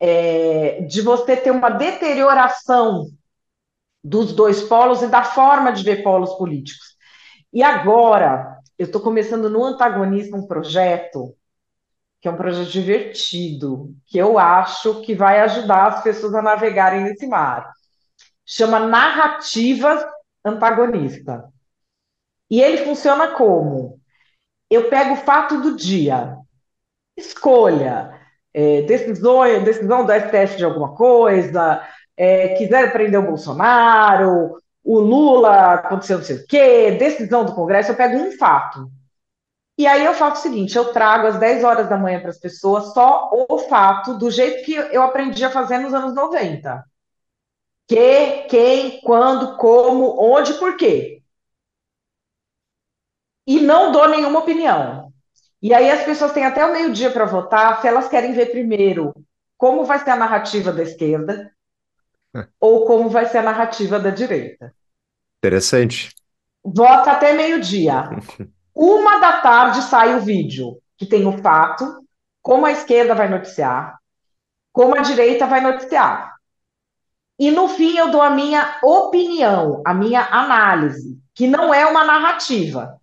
é, 0.00 0.82
de 0.82 1.02
você 1.02 1.36
ter 1.36 1.50
uma 1.50 1.70
deterioração 1.70 3.06
dos 4.02 4.32
dois 4.32 4.62
polos 4.62 5.02
e 5.02 5.06
da 5.06 5.22
forma 5.22 5.72
de 5.72 5.82
ver 5.82 6.02
polos 6.02 6.34
políticos. 6.34 6.93
E 7.54 7.62
agora, 7.62 8.58
eu 8.76 8.86
estou 8.86 9.00
começando 9.00 9.48
no 9.48 9.64
antagonismo 9.64 10.38
um 10.38 10.46
projeto 10.46 11.34
que 12.20 12.28
é 12.28 12.30
um 12.30 12.36
projeto 12.36 12.70
divertido, 12.70 13.94
que 14.06 14.16
eu 14.16 14.38
acho 14.38 15.02
que 15.02 15.14
vai 15.14 15.40
ajudar 15.40 15.88
as 15.88 16.02
pessoas 16.02 16.34
a 16.34 16.40
navegarem 16.40 17.02
nesse 17.02 17.26
mar. 17.26 17.70
Chama 18.46 18.80
Narrativa 18.80 20.10
Antagonista. 20.42 21.52
E 22.50 22.62
ele 22.62 22.78
funciona 22.78 23.32
como? 23.32 24.00
Eu 24.70 24.88
pego 24.88 25.12
o 25.12 25.18
fato 25.18 25.60
do 25.60 25.76
dia, 25.76 26.36
escolha, 27.14 28.18
é, 28.54 28.80
decisão, 28.82 29.42
decisão 29.62 30.06
do 30.06 30.12
STF 30.12 30.56
de 30.56 30.64
alguma 30.64 30.94
coisa, 30.94 31.86
é, 32.16 32.54
quiser 32.54 32.90
prender 32.90 33.20
o 33.20 33.26
Bolsonaro, 33.26 34.56
o 34.84 35.00
Lula 35.00 35.74
aconteceu 35.74 36.18
não 36.18 36.24
sei 36.24 36.36
o 36.36 36.46
quê, 36.46 36.92
decisão 36.92 37.44
do 37.44 37.54
Congresso, 37.54 37.92
eu 37.92 37.96
pego 37.96 38.16
um 38.18 38.32
fato. 38.32 38.90
E 39.76 39.86
aí 39.86 40.04
eu 40.04 40.14
faço 40.14 40.40
o 40.40 40.42
seguinte, 40.42 40.76
eu 40.76 40.92
trago 40.92 41.26
às 41.26 41.38
10 41.38 41.64
horas 41.64 41.88
da 41.88 41.96
manhã 41.96 42.20
para 42.20 42.30
as 42.30 42.38
pessoas 42.38 42.92
só 42.92 43.30
o 43.48 43.58
fato 43.58 44.16
do 44.18 44.30
jeito 44.30 44.64
que 44.64 44.74
eu 44.74 45.02
aprendi 45.02 45.44
a 45.44 45.50
fazer 45.50 45.78
nos 45.78 45.92
anos 45.94 46.14
90. 46.14 46.84
Que, 47.88 48.42
quem, 48.48 49.00
quando, 49.00 49.56
como, 49.56 50.16
onde, 50.20 50.54
por 50.54 50.76
quê. 50.76 51.22
E 53.46 53.60
não 53.60 53.92
dou 53.92 54.08
nenhuma 54.08 54.40
opinião. 54.40 55.12
E 55.60 55.72
aí 55.74 55.90
as 55.90 56.04
pessoas 56.04 56.32
têm 56.32 56.44
até 56.44 56.64
o 56.64 56.72
meio-dia 56.72 57.10
para 57.10 57.24
votar 57.24 57.80
se 57.80 57.88
elas 57.88 58.08
querem 58.08 58.32
ver 58.32 58.50
primeiro 58.50 59.14
como 59.56 59.84
vai 59.84 59.98
ser 59.98 60.10
a 60.10 60.16
narrativa 60.16 60.72
da 60.72 60.82
esquerda, 60.82 61.50
ou 62.60 62.84
como 62.84 63.08
vai 63.08 63.26
ser 63.26 63.38
a 63.38 63.42
narrativa 63.42 63.98
da 63.98 64.10
direita. 64.10 64.74
Interessante. 65.38 66.14
Vota 66.64 67.12
até 67.12 67.32
meio-dia. 67.32 68.10
Uma 68.74 69.20
da 69.20 69.40
tarde 69.40 69.82
sai 69.82 70.16
o 70.16 70.20
vídeo, 70.20 70.78
que 70.96 71.06
tem 71.06 71.26
o 71.26 71.38
fato, 71.38 72.04
como 72.42 72.66
a 72.66 72.72
esquerda 72.72 73.14
vai 73.14 73.28
noticiar, 73.28 73.96
como 74.72 74.98
a 74.98 75.00
direita 75.00 75.46
vai 75.46 75.60
noticiar. 75.60 76.34
E 77.38 77.50
no 77.50 77.68
fim 77.68 77.96
eu 77.96 78.10
dou 78.10 78.20
a 78.20 78.30
minha 78.30 78.78
opinião, 78.82 79.82
a 79.86 79.94
minha 79.94 80.22
análise, 80.30 81.18
que 81.34 81.46
não 81.46 81.72
é 81.72 81.86
uma 81.86 82.04
narrativa. 82.04 82.98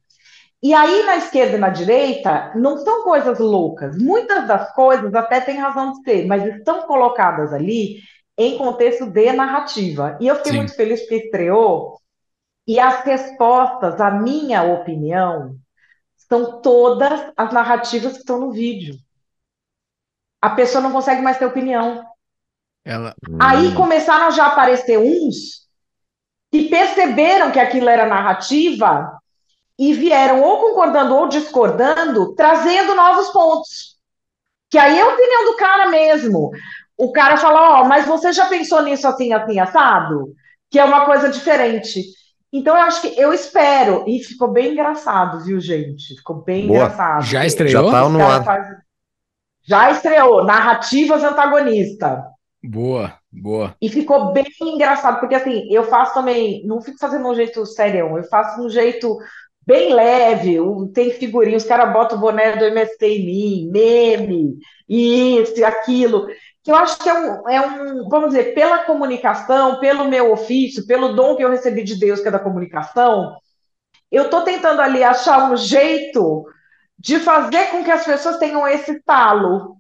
E 0.64 0.74
aí, 0.74 1.04
na 1.04 1.18
esquerda 1.18 1.58
e 1.58 1.60
na 1.60 1.70
direita, 1.70 2.52
não 2.56 2.78
são 2.78 3.04
coisas 3.04 3.40
loucas. 3.40 3.98
Muitas 3.98 4.48
das 4.48 4.72
coisas 4.74 5.14
até 5.16 5.42
têm 5.42 5.58
razão 5.58 5.94
de 5.94 6.04
ser, 6.04 6.28
mas 6.28 6.46
estão 6.46 6.84
colocadas 6.84 7.52
ali 7.52 8.00
em 8.42 8.58
contexto 8.58 9.06
de 9.06 9.32
narrativa. 9.32 10.18
E 10.20 10.28
eu 10.28 10.36
fiquei 10.36 10.52
Sim. 10.54 10.58
muito 10.60 10.76
feliz 10.76 11.02
porque 11.02 11.16
estreou, 11.16 12.00
e 12.68 12.80
as 12.80 13.04
respostas, 13.04 14.00
a 14.00 14.12
minha 14.12 14.64
opinião, 14.64 15.56
são 16.16 16.62
todas 16.62 17.32
as 17.36 17.52
narrativas 17.52 18.14
que 18.14 18.20
estão 18.20 18.40
no 18.40 18.52
vídeo. 18.52 18.96
A 20.42 20.52
pessoa 20.52 20.82
não 20.82 20.92
consegue 20.92 21.22
mais 21.22 21.38
ter 21.38 21.46
opinião. 21.46 22.06
Ela... 22.86 23.14
Aí 23.40 23.68
hum. 23.68 23.76
começaram 23.76 24.32
já 24.32 24.46
a 24.46 24.48
aparecer 24.48 24.98
uns 24.98 25.68
que 26.52 26.70
perceberam 26.70 27.52
que 27.52 27.60
aquilo 27.60 27.90
era 27.90 28.06
narrativa 28.06 29.20
e 29.78 29.94
vieram 29.94 30.42
ou 30.42 30.60
concordando 30.60 31.16
ou 31.16 31.28
discordando, 31.28 32.34
trazendo 32.36 32.96
novos 32.96 33.30
pontos. 33.30 33.98
Que 34.70 34.78
aí 34.78 34.98
é 34.98 35.02
a 35.02 35.14
opinião 35.14 35.46
do 35.46 35.58
cara 35.58 35.90
mesmo 35.90 36.52
o 37.02 37.12
cara 37.12 37.36
fala, 37.36 37.80
ó, 37.80 37.82
oh, 37.82 37.88
mas 37.88 38.06
você 38.06 38.32
já 38.32 38.46
pensou 38.46 38.80
nisso 38.84 39.08
assim, 39.08 39.34
assim, 39.34 39.58
assado? 39.58 40.36
Que 40.70 40.78
é 40.78 40.86
uma 40.86 41.04
coisa 41.04 41.30
diferente. 41.30 42.00
Então 42.54 42.76
eu 42.76 42.84
acho 42.84 43.02
que 43.02 43.20
eu 43.20 43.34
espero. 43.34 44.06
E 44.08 44.20
ficou 44.20 44.52
bem 44.52 44.74
engraçado, 44.74 45.44
viu, 45.44 45.60
gente? 45.60 46.16
Ficou 46.16 46.44
bem 46.44 46.68
Boa. 46.68 46.78
engraçado. 46.78 47.24
Já 47.24 47.44
estreou? 47.44 47.86
Já 47.86 47.92
tá 47.92 48.08
no 48.08 48.24
ar. 48.24 48.44
Faz... 48.44 48.68
Já 49.64 49.90
estreou. 49.90 50.46
Narrativas 50.46 51.24
antagonista. 51.24 52.24
Boa, 52.64 53.16
boa. 53.32 53.76
E 53.82 53.90
ficou 53.90 54.32
bem 54.32 54.46
engraçado, 54.62 55.20
porque 55.20 55.34
assim, 55.34 55.68
eu 55.74 55.84
faço 55.86 56.14
também, 56.14 56.64
não 56.68 56.80
fico 56.82 57.00
fazendo 57.00 57.28
um 57.28 57.34
jeito 57.34 57.66
sério, 57.66 58.16
eu 58.16 58.24
faço 58.26 58.62
um 58.62 58.70
jeito 58.70 59.18
bem 59.66 59.92
leve, 59.92 60.58
tem 60.94 61.10
figurinha, 61.10 61.58
os 61.58 61.64
caras 61.64 61.92
botam 61.92 62.20
o 62.20 62.22
boné 62.22 62.56
do 62.56 62.66
MST 62.66 63.04
em 63.04 63.26
mim, 63.26 63.72
meme, 63.72 64.58
isso, 64.88 65.66
aquilo 65.66 66.28
que 66.64 66.72
eu 66.72 66.76
acho 66.76 66.98
que 67.00 67.10
é 67.10 67.14
um, 67.14 67.50
é 67.50 67.62
um, 67.62 68.08
vamos 68.08 68.30
dizer, 68.30 68.54
pela 68.54 68.86
comunicação, 68.86 69.80
pelo 69.80 70.06
meu 70.06 70.32
ofício, 70.32 70.86
pelo 70.86 71.16
dom 71.16 71.36
que 71.36 71.44
eu 71.44 71.50
recebi 71.50 71.84
de 71.84 72.00
Deus, 72.00 72.20
que 72.20 72.28
é 72.28 72.32
da 72.32 72.40
comunicação, 72.40 73.36
eu 74.12 74.26
estou 74.26 74.44
tentando 74.44 74.82
ali 74.82 75.04
achar 75.04 75.52
um 75.52 75.58
jeito 75.58 76.46
de 76.98 77.20
fazer 77.20 77.72
com 77.72 77.84
que 77.84 77.90
as 77.90 78.06
pessoas 78.06 78.38
tenham 78.38 78.68
esse 78.68 79.02
talo 79.04 79.78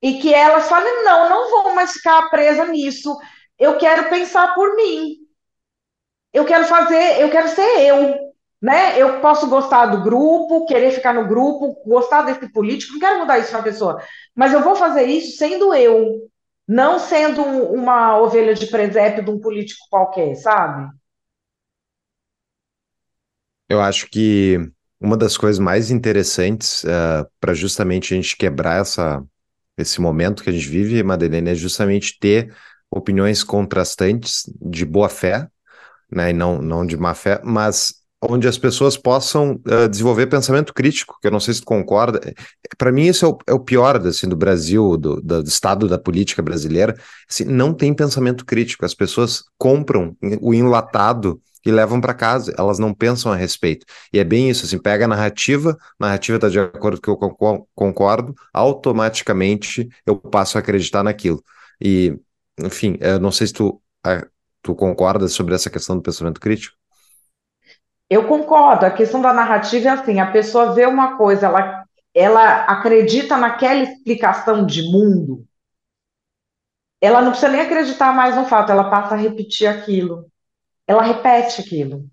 e 0.00 0.20
que 0.20 0.32
elas 0.32 0.68
falem: 0.68 1.04
não, 1.04 1.28
não 1.28 1.50
vou 1.50 1.74
mais 1.74 1.92
ficar 1.92 2.30
presa 2.30 2.66
nisso, 2.66 3.16
eu 3.58 3.76
quero 3.76 4.08
pensar 4.08 4.54
por 4.54 4.76
mim, 4.76 5.16
eu 6.32 6.44
quero 6.44 6.66
fazer, 6.66 7.20
eu 7.20 7.30
quero 7.30 7.48
ser 7.48 7.80
eu 7.80 8.33
né? 8.64 8.98
Eu 8.98 9.20
posso 9.20 9.46
gostar 9.46 9.84
do 9.84 10.02
grupo, 10.02 10.64
querer 10.64 10.90
ficar 10.90 11.12
no 11.12 11.28
grupo, 11.28 11.78
gostar 11.86 12.22
desse 12.22 12.50
político, 12.50 12.94
não 12.94 12.98
quero 12.98 13.18
mudar 13.18 13.38
isso 13.38 13.52
na 13.52 13.62
pessoa, 13.62 14.02
mas 14.34 14.54
eu 14.54 14.62
vou 14.62 14.74
fazer 14.74 15.02
isso 15.02 15.36
sendo 15.36 15.74
eu, 15.74 16.30
não 16.66 16.98
sendo 16.98 17.42
uma 17.42 18.18
ovelha 18.18 18.54
de 18.54 18.66
presépio 18.68 19.22
de 19.22 19.30
um 19.30 19.38
político 19.38 19.84
qualquer, 19.90 20.34
sabe? 20.36 20.90
Eu 23.68 23.82
acho 23.82 24.08
que 24.08 24.58
uma 24.98 25.18
das 25.18 25.36
coisas 25.36 25.58
mais 25.58 25.90
interessantes 25.90 26.84
uh, 26.84 26.88
eh, 26.88 27.26
para 27.38 27.52
justamente 27.52 28.14
a 28.14 28.16
gente 28.16 28.34
quebrar 28.34 28.80
essa, 28.80 29.22
esse 29.76 30.00
momento 30.00 30.42
que 30.42 30.48
a 30.48 30.52
gente 30.54 30.66
vive, 30.66 31.02
Madeleine, 31.02 31.50
é 31.50 31.54
justamente 31.54 32.18
ter 32.18 32.56
opiniões 32.90 33.44
contrastantes 33.44 34.44
de 34.58 34.86
boa 34.86 35.10
fé, 35.10 35.50
né, 36.10 36.30
e 36.30 36.32
não, 36.32 36.62
não 36.62 36.86
de 36.86 36.96
má 36.96 37.12
fé, 37.12 37.42
mas 37.44 38.03
onde 38.28 38.48
as 38.48 38.58
pessoas 38.58 38.96
possam 38.96 39.60
uh, 39.66 39.88
desenvolver 39.88 40.26
pensamento 40.26 40.72
crítico, 40.72 41.16
que 41.20 41.26
eu 41.26 41.32
não 41.32 41.40
sei 41.40 41.54
se 41.54 41.60
tu 41.60 41.66
concorda. 41.66 42.20
Para 42.76 42.92
mim, 42.92 43.06
isso 43.06 43.24
é 43.24 43.28
o, 43.28 43.38
é 43.48 43.52
o, 43.52 43.60
pior 43.60 43.96
assim, 44.06 44.28
do 44.28 44.36
Brasil, 44.36 44.96
do, 44.96 45.20
do, 45.20 45.42
estado 45.42 45.88
da 45.88 45.98
política 45.98 46.42
brasileira. 46.42 46.96
Assim, 47.28 47.44
não 47.44 47.72
tem 47.72 47.94
pensamento 47.94 48.44
crítico. 48.44 48.84
As 48.84 48.94
pessoas 48.94 49.44
compram 49.58 50.16
o 50.40 50.54
enlatado 50.54 51.40
e 51.64 51.70
levam 51.70 52.00
para 52.00 52.14
casa. 52.14 52.54
Elas 52.58 52.78
não 52.78 52.92
pensam 52.92 53.32
a 53.32 53.36
respeito. 53.36 53.86
E 54.12 54.18
é 54.18 54.24
bem 54.24 54.50
isso, 54.50 54.64
assim, 54.66 54.78
pega 54.78 55.04
a 55.06 55.08
narrativa, 55.08 55.76
a 55.98 56.06
narrativa 56.06 56.36
está 56.36 56.48
de 56.48 56.58
acordo 56.58 57.00
com 57.00 57.16
que 57.16 57.24
eu 57.24 57.66
concordo, 57.74 58.34
automaticamente 58.52 59.88
eu 60.06 60.16
passo 60.16 60.58
a 60.58 60.60
acreditar 60.60 61.02
naquilo. 61.02 61.42
E, 61.80 62.16
enfim, 62.58 62.96
eu 63.00 63.18
não 63.18 63.32
sei 63.32 63.46
se 63.46 63.52
tu, 63.52 63.80
tu 64.62 64.74
concorda 64.74 65.28
sobre 65.28 65.54
essa 65.54 65.70
questão 65.70 65.96
do 65.96 66.02
pensamento 66.02 66.40
crítico. 66.40 66.76
Eu 68.08 68.26
concordo. 68.28 68.86
A 68.86 68.90
questão 68.90 69.20
da 69.20 69.32
narrativa 69.32 69.88
é 69.88 69.92
assim: 69.92 70.20
a 70.20 70.30
pessoa 70.30 70.74
vê 70.74 70.86
uma 70.86 71.16
coisa, 71.16 71.46
ela, 71.46 71.84
ela 72.14 72.64
acredita 72.64 73.36
naquela 73.36 73.82
explicação 73.82 74.64
de 74.66 74.82
mundo, 74.90 75.44
ela 77.00 77.20
não 77.20 77.30
precisa 77.30 77.52
nem 77.52 77.60
acreditar 77.60 78.14
mais 78.14 78.34
no 78.36 78.46
fato, 78.46 78.72
ela 78.72 78.90
passa 78.90 79.14
a 79.14 79.18
repetir 79.18 79.66
aquilo. 79.66 80.26
Ela 80.86 81.02
repete 81.02 81.60
aquilo. 81.60 82.06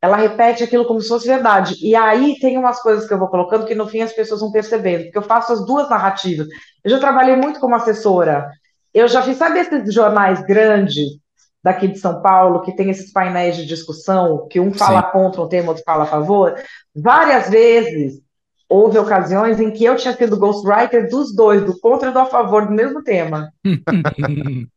Ela 0.00 0.16
repete 0.16 0.64
aquilo 0.64 0.86
como 0.86 1.00
se 1.00 1.08
fosse 1.08 1.26
verdade. 1.28 1.76
E 1.80 1.94
aí 1.96 2.38
tem 2.40 2.58
umas 2.58 2.80
coisas 2.82 3.06
que 3.06 3.14
eu 3.14 3.18
vou 3.18 3.28
colocando 3.28 3.66
que 3.66 3.74
no 3.74 3.88
fim 3.88 4.00
as 4.02 4.12
pessoas 4.12 4.40
vão 4.40 4.52
percebendo, 4.52 5.04
porque 5.04 5.18
eu 5.18 5.22
faço 5.22 5.52
as 5.52 5.66
duas 5.66 5.88
narrativas. 5.90 6.48
Eu 6.84 6.90
já 6.90 6.98
trabalhei 6.98 7.36
muito 7.36 7.60
como 7.60 7.74
assessora. 7.74 8.50
Eu 8.94 9.08
já 9.08 9.22
fiz, 9.22 9.36
sabe 9.38 9.60
esses 9.60 9.92
jornais 9.94 10.42
grandes 10.44 11.21
daqui 11.62 11.88
de 11.88 11.98
São 11.98 12.20
Paulo, 12.20 12.62
que 12.62 12.74
tem 12.74 12.90
esses 12.90 13.12
painéis 13.12 13.56
de 13.56 13.66
discussão, 13.66 14.46
que 14.48 14.58
um 14.58 14.72
fala 14.72 15.02
Sim. 15.02 15.12
contra 15.12 15.42
um 15.42 15.48
tema, 15.48 15.68
outro 15.68 15.84
fala 15.84 16.04
a 16.04 16.06
favor, 16.06 16.54
várias 16.94 17.48
vezes 17.48 18.20
houve 18.68 18.98
ocasiões 18.98 19.60
em 19.60 19.70
que 19.70 19.84
eu 19.84 19.96
tinha 19.96 20.16
sido 20.16 20.38
ghostwriter 20.38 21.08
dos 21.08 21.34
dois, 21.34 21.64
do 21.64 21.78
contra 21.78 22.08
e 22.08 22.12
do 22.12 22.18
a 22.18 22.26
favor 22.26 22.66
do 22.66 22.72
mesmo 22.72 23.02
tema. 23.02 23.52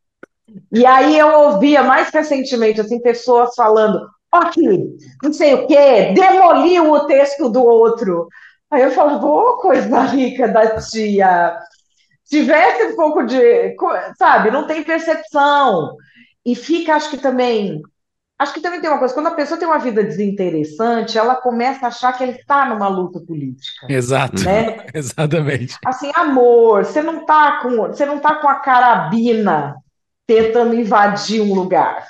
E 0.71 0.85
aí 0.85 1.17
eu 1.17 1.27
ouvia 1.27 1.83
mais 1.83 2.09
recentemente 2.09 2.79
assim 2.79 3.01
pessoas 3.01 3.53
falando, 3.55 4.07
aqui, 4.31 4.97
não 5.23 5.33
sei 5.33 5.53
o 5.53 5.67
quê, 5.67 6.13
demoliu 6.13 6.91
o 6.91 7.05
texto 7.07 7.49
do 7.49 7.63
outro. 7.63 8.27
Aí 8.71 8.81
eu 8.81 8.91
falava, 8.91 9.25
ô, 9.25 9.49
oh, 9.49 9.57
coisa 9.57 10.01
rica 10.01 10.47
da 10.47 10.79
tia. 10.79 11.57
Tivesse 12.27 12.83
um 12.85 12.95
pouco 12.95 13.23
de, 13.23 13.75
sabe, 14.17 14.49
não 14.49 14.65
tem 14.65 14.83
percepção. 14.83 15.95
E 16.45 16.55
fica, 16.55 16.95
acho 16.95 17.09
que 17.09 17.17
também, 17.17 17.81
acho 18.37 18.53
que 18.53 18.61
também 18.61 18.79
tem 18.79 18.89
uma 18.89 18.99
coisa, 18.99 19.13
quando 19.13 19.27
a 19.27 19.35
pessoa 19.35 19.59
tem 19.59 19.67
uma 19.67 19.79
vida 19.79 20.03
desinteressante, 20.03 21.17
ela 21.17 21.35
começa 21.35 21.85
a 21.85 21.87
achar 21.87 22.13
que 22.13 22.23
ele 22.23 22.33
está 22.33 22.65
numa 22.65 22.87
luta 22.87 23.19
política. 23.19 23.87
Exato. 23.89 24.43
Né? 24.43 24.85
Exatamente. 24.93 25.77
Assim, 25.85 26.11
amor, 26.13 26.85
você 26.85 27.01
não 27.01 27.21
está 27.21 27.61
com, 27.61 27.87
você 27.87 28.05
não 28.05 28.19
tá 28.19 28.35
com 28.35 28.47
a 28.47 28.55
carabina 28.55 29.75
tentando 30.27 30.75
invadir 30.75 31.41
um 31.41 31.53
lugar. 31.53 32.05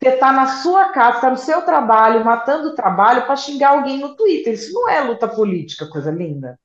Você 0.00 0.10
está 0.10 0.32
na 0.32 0.46
sua 0.46 0.90
casa, 0.90 1.16
está 1.16 1.30
no 1.30 1.36
seu 1.36 1.62
trabalho, 1.62 2.24
matando 2.24 2.68
o 2.68 2.74
trabalho 2.74 3.22
para 3.24 3.36
xingar 3.36 3.70
alguém 3.70 3.98
no 3.98 4.14
Twitter. 4.14 4.52
Isso 4.52 4.72
não 4.72 4.88
é 4.88 5.00
luta 5.00 5.26
política, 5.26 5.88
coisa 5.88 6.10
linda. 6.10 6.58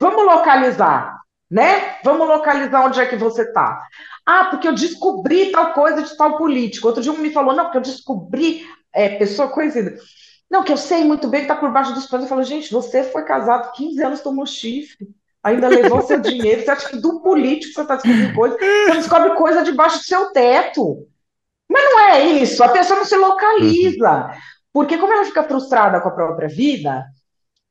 Vamos 0.00 0.24
localizar, 0.24 1.17
né? 1.50 1.96
Vamos 2.04 2.28
localizar 2.28 2.84
onde 2.84 3.00
é 3.00 3.06
que 3.06 3.16
você 3.16 3.42
está. 3.42 3.82
Ah, 4.24 4.46
porque 4.46 4.68
eu 4.68 4.74
descobri 4.74 5.50
tal 5.50 5.72
coisa 5.72 6.02
de 6.02 6.16
tal 6.16 6.36
político. 6.36 6.86
Outro 6.86 7.02
dia 7.02 7.12
um 7.12 7.18
me 7.18 7.32
falou, 7.32 7.54
não, 7.54 7.64
porque 7.64 7.78
eu 7.78 7.82
descobri 7.82 8.66
é, 8.92 9.16
pessoa 9.16 9.48
conhecida. 9.48 9.96
Não, 10.50 10.62
que 10.62 10.72
eu 10.72 10.76
sei 10.76 11.04
muito 11.04 11.28
bem 11.28 11.40
que 11.40 11.44
está 11.50 11.56
por 11.56 11.72
baixo 11.72 11.94
dos 11.94 12.06
panos. 12.06 12.24
Eu 12.24 12.28
falo, 12.28 12.42
gente, 12.42 12.72
você 12.72 13.02
foi 13.02 13.24
casado 13.24 13.72
15 13.72 14.02
anos, 14.02 14.20
tomou 14.20 14.46
chifre, 14.46 15.08
ainda 15.42 15.68
levou 15.68 16.02
seu 16.02 16.20
dinheiro. 16.20 16.62
Você 16.62 16.70
acha 16.70 16.88
que 16.90 16.96
do 16.96 17.20
político 17.20 17.74
você 17.74 17.82
está 17.82 17.94
descobrindo 17.96 18.34
coisa? 18.34 18.56
Você 18.58 18.94
descobre 18.94 19.34
coisa 19.34 19.62
debaixo 19.62 19.98
do 19.98 20.04
seu 20.04 20.32
teto. 20.32 21.06
Mas 21.70 21.84
não 21.84 22.00
é 22.00 22.22
isso, 22.22 22.64
a 22.64 22.68
pessoa 22.70 22.98
não 22.98 23.06
se 23.06 23.16
localiza. 23.16 24.30
Porque 24.72 24.96
como 24.96 25.12
ela 25.12 25.24
fica 25.24 25.42
frustrada 25.42 26.00
com 26.00 26.08
a 26.08 26.14
própria 26.14 26.48
vida, 26.48 27.04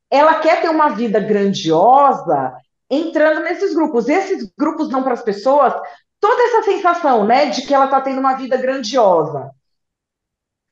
ela 0.09 0.35
quer 0.35 0.61
ter 0.61 0.69
uma 0.69 0.89
vida 0.89 1.19
grandiosa 1.19 2.53
entrando 2.89 3.41
nesses 3.41 3.73
grupos. 3.73 4.07
Esses 4.07 4.51
grupos 4.57 4.89
dão 4.89 5.03
para 5.03 5.13
as 5.13 5.21
pessoas 5.21 5.73
toda 6.19 6.41
essa 6.43 6.63
sensação, 6.63 7.25
né, 7.25 7.47
de 7.47 7.61
que 7.63 7.73
ela 7.73 7.85
está 7.85 8.01
tendo 8.01 8.19
uma 8.19 8.35
vida 8.35 8.57
grandiosa. 8.57 9.51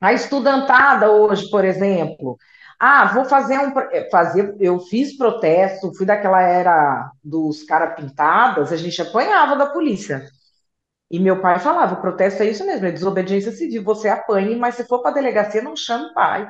A 0.02 0.14
estudantada 0.14 1.12
hoje, 1.12 1.50
por 1.50 1.64
exemplo, 1.64 2.38
ah, 2.80 3.06
vou 3.14 3.26
fazer 3.26 3.58
um 3.60 3.72
fazer, 4.12 4.56
eu 4.60 4.80
fiz 4.80 5.18
protesto, 5.18 5.94
fui 5.96 6.06
daquela 6.06 6.42
era 6.42 7.12
dos 7.24 7.64
cara 7.64 7.92
pintadas, 7.92 8.72
a 8.72 8.78
gente 8.78 9.02
apanhava 9.02 9.56
da 9.56 9.68
polícia. 9.68 10.26
E 11.10 11.20
meu 11.20 11.42
pai 11.42 11.60
falava: 11.60 11.96
protesto 11.98 12.44
é 12.44 12.48
isso 12.50 12.66
mesmo, 12.66 12.86
é 12.88 12.92
desobediência 12.92 13.52
civil. 13.52 13.84
Você 13.84 14.10
apanhe, 14.10 14.56
mas 14.56 14.76
se 14.76 14.86
for 14.86 15.02
para 15.02 15.12
a 15.12 15.14
delegacia, 15.14 15.62
não 15.62 15.76
chame 15.76 16.06
o 16.06 16.14
pai. 16.14 16.48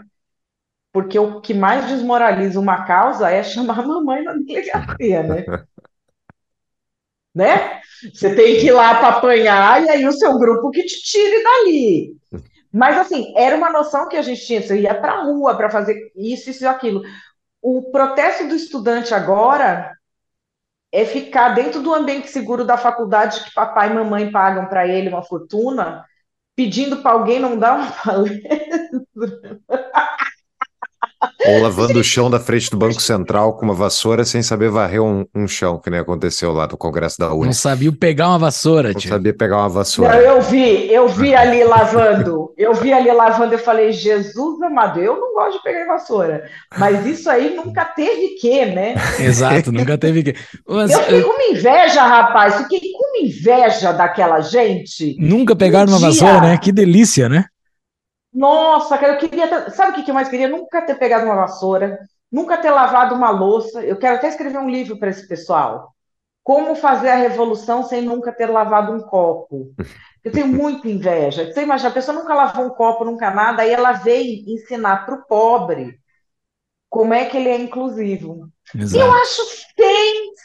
Porque 0.96 1.20
o 1.20 1.42
que 1.42 1.54
mais 1.54 1.88
desmoraliza 1.88 2.58
uma 2.58 2.86
causa 2.86 3.30
é 3.30 3.44
chamar 3.44 3.80
a 3.80 3.86
mamãe 3.86 4.24
na 4.24 4.32
delegacia, 4.32 5.24
né? 5.24 5.44
né? 7.36 7.82
Você 8.14 8.34
tem 8.34 8.62
que 8.62 8.68
ir 8.68 8.72
lá 8.72 8.96
para 8.96 9.18
apanhar 9.18 9.84
e 9.84 9.90
aí 9.90 10.08
o 10.08 10.14
seu 10.14 10.40
grupo 10.40 10.72
que 10.72 10.84
te 10.84 11.02
tire 11.04 11.44
dali. 11.44 12.16
Mas 12.72 12.98
assim, 12.98 13.34
era 13.36 13.58
uma 13.58 13.70
noção 13.70 14.08
que 14.08 14.16
a 14.16 14.22
gente 14.22 14.46
tinha, 14.46 14.62
você 14.62 14.80
ia 14.80 14.96
para 14.96 15.16
a 15.16 15.24
rua 15.24 15.58
para 15.58 15.70
fazer 15.70 16.14
isso, 16.16 16.50
isso 16.50 16.64
e 16.64 16.68
aquilo. 16.68 17.02
O 17.62 17.92
protesto 17.92 18.48
do 18.48 18.56
estudante 18.56 19.14
agora 19.14 19.92
é 20.94 21.04
ficar 21.04 21.50
dentro 21.50 21.82
do 21.82 21.94
ambiente 21.94 22.30
seguro 22.30 22.64
da 22.64 22.78
faculdade 22.78 23.44
que 23.44 23.54
papai 23.54 23.92
e 23.92 23.94
mamãe 23.94 24.32
pagam 24.32 24.66
para 24.68 24.88
ele 24.88 25.10
uma 25.10 25.24
fortuna, 25.24 26.06
pedindo 26.56 27.02
para 27.02 27.12
alguém 27.12 27.38
não 27.38 27.60
dar 27.60 27.76
uma 27.76 27.92
palestra. 28.02 29.60
Ou 31.48 31.62
lavando 31.62 32.00
o 32.00 32.04
chão 32.04 32.30
da 32.30 32.40
frente 32.40 32.70
do 32.70 32.78
Banco 32.78 33.02
Central 33.02 33.54
com 33.54 33.66
uma 33.66 33.74
vassoura 33.74 34.26
sem 34.26 34.42
saber 34.42 34.70
varrer 34.70 35.02
um, 35.02 35.26
um 35.36 35.48
chão, 35.48 35.80
que 35.80 35.90
nem 35.90 36.00
aconteceu 36.00 36.52
lá 36.52 36.68
no 36.68 36.78
Congresso 36.78 37.18
da 37.20 37.34
UNE. 37.34 37.46
Não 37.46 37.54
sabia 37.54 37.92
pegar 37.92 38.30
uma 38.30 38.40
vassoura, 38.40 38.94
Não 38.94 39.00
sabia 39.00 39.34
pegar 39.34 39.58
uma 39.58 39.70
vassoura. 39.70 40.14
Não, 40.14 40.20
eu 40.20 40.42
vi, 40.42 40.92
eu 40.92 41.08
vi 41.08 41.36
ali 41.36 41.64
lavando. 41.64 42.54
Eu 42.58 42.74
vi 42.74 42.94
ali 42.94 43.12
lavando, 43.12 43.54
eu 43.54 43.60
falei, 43.60 43.92
Jesus 43.92 44.62
amado, 44.62 45.00
eu 45.00 45.20
não 45.20 45.34
gosto 45.34 45.58
de 45.58 45.64
pegar 45.64 45.86
vassoura. 45.86 46.44
Mas 46.78 47.06
isso 47.06 47.30
aí 47.30 47.56
nunca 47.56 47.86
teve 47.86 48.36
que, 48.40 48.66
né? 48.66 48.96
Exato, 49.20 49.72
nunca 49.72 49.98
teve 49.98 50.24
que. 50.24 50.36
Mas, 50.68 50.92
eu 50.92 51.00
fiquei 51.00 51.22
com 51.22 51.32
uma 51.32 51.58
inveja, 51.58 52.04
rapaz. 52.04 52.56
Fiquei 52.58 52.80
com 52.80 53.10
uma 53.10 53.28
inveja 53.28 53.92
daquela 53.92 54.42
gente. 54.42 55.16
Nunca 55.20 55.56
pegaram 55.56 55.92
um 55.92 55.98
uma 55.98 56.00
dia... 56.00 56.08
vassoura, 56.10 56.42
né? 56.42 56.58
Que 56.58 56.72
delícia, 56.72 57.30
né? 57.30 57.46
Nossa, 58.36 58.98
cara, 58.98 59.14
eu 59.14 59.18
queria. 59.18 59.48
Ter... 59.48 59.72
Sabe 59.72 59.92
o 59.92 60.04
que 60.04 60.12
eu 60.12 60.16
mais 60.16 60.28
queria? 60.28 60.50
Nunca 60.50 60.82
ter 60.82 60.96
pegado 60.96 61.26
uma 61.26 61.36
vassoura, 61.36 61.98
nunca 62.30 62.58
ter 62.58 62.70
lavado 62.70 63.16
uma 63.16 63.30
louça. 63.30 63.82
Eu 63.82 63.98
quero 63.98 64.18
até 64.18 64.28
escrever 64.28 64.58
um 64.60 64.70
livro 64.70 65.00
para 65.00 65.10
esse 65.10 65.26
pessoal. 65.26 65.96
Como 66.44 66.76
fazer 66.76 67.10
a 67.10 67.16
revolução 67.16 67.84
sem 67.84 68.02
nunca 68.02 68.34
ter 68.34 68.48
lavado 68.48 68.92
um 68.92 69.00
copo. 69.00 69.74
Eu 70.24 70.32
tenho 70.34 70.48
muita 70.52 70.90
inveja. 70.90 71.52
Você 71.52 71.64
imagina, 71.64 71.90
a 71.90 71.94
pessoa 71.94 72.18
nunca 72.18 72.34
lavou 72.36 72.66
um 72.66 72.72
copo, 72.72 73.06
nunca 73.06 73.32
nada, 73.32 73.62
aí 73.62 73.72
ela 73.72 73.94
veio 73.94 74.44
ensinar 74.48 75.06
para 75.06 75.16
o 75.16 75.26
pobre 75.26 75.98
como 76.90 77.14
é 77.14 77.26
que 77.26 77.38
ele 77.38 77.50
é 77.50 77.58
inclusivo. 77.58 78.50
Exato. 78.74 79.04
Eu 79.04 79.12
acho 79.14 79.42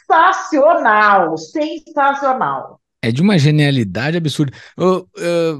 sensacional, 0.09 1.37
sensacional. 1.37 2.80
É 3.03 3.11
de 3.11 3.21
uma 3.21 3.37
genialidade 3.37 4.15
absurda. 4.15 4.53
Ô, 4.77 5.07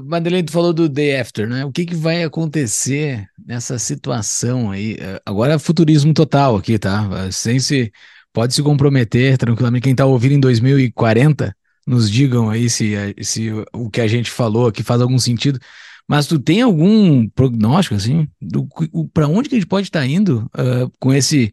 Madeleine, 0.04 0.46
tu 0.46 0.52
falou 0.52 0.72
do 0.72 0.88
Day 0.88 1.18
After, 1.18 1.48
né? 1.48 1.64
O 1.64 1.72
que, 1.72 1.84
que 1.84 1.94
vai 1.94 2.22
acontecer 2.22 3.26
nessa 3.44 3.78
situação 3.80 4.70
aí? 4.70 4.94
Uh, 4.94 5.20
agora 5.26 5.54
é 5.54 5.58
futurismo 5.58 6.14
total 6.14 6.56
aqui, 6.56 6.78
tá? 6.78 7.30
Sem 7.32 7.58
se. 7.58 7.92
Pode 8.32 8.54
se 8.54 8.62
comprometer 8.62 9.36
tranquilamente. 9.36 9.82
Quem 9.82 9.94
tá 9.94 10.06
ouvindo 10.06 10.34
em 10.34 10.40
2040, 10.40 11.54
nos 11.86 12.10
digam 12.10 12.48
aí 12.48 12.70
se, 12.70 12.94
se 13.20 13.50
o 13.72 13.90
que 13.90 14.00
a 14.00 14.06
gente 14.06 14.30
falou 14.30 14.68
aqui 14.68 14.82
faz 14.82 15.00
algum 15.00 15.18
sentido. 15.18 15.58
Mas 16.08 16.26
tu 16.26 16.38
tem 16.38 16.62
algum 16.62 17.28
prognóstico, 17.28 17.94
assim, 17.94 18.28
para 19.12 19.28
onde 19.28 19.48
que 19.48 19.54
a 19.54 19.58
gente 19.58 19.68
pode 19.68 19.88
estar 19.88 20.00
tá 20.00 20.06
indo 20.06 20.50
uh, 20.56 20.90
com 20.98 21.12
esse 21.12 21.52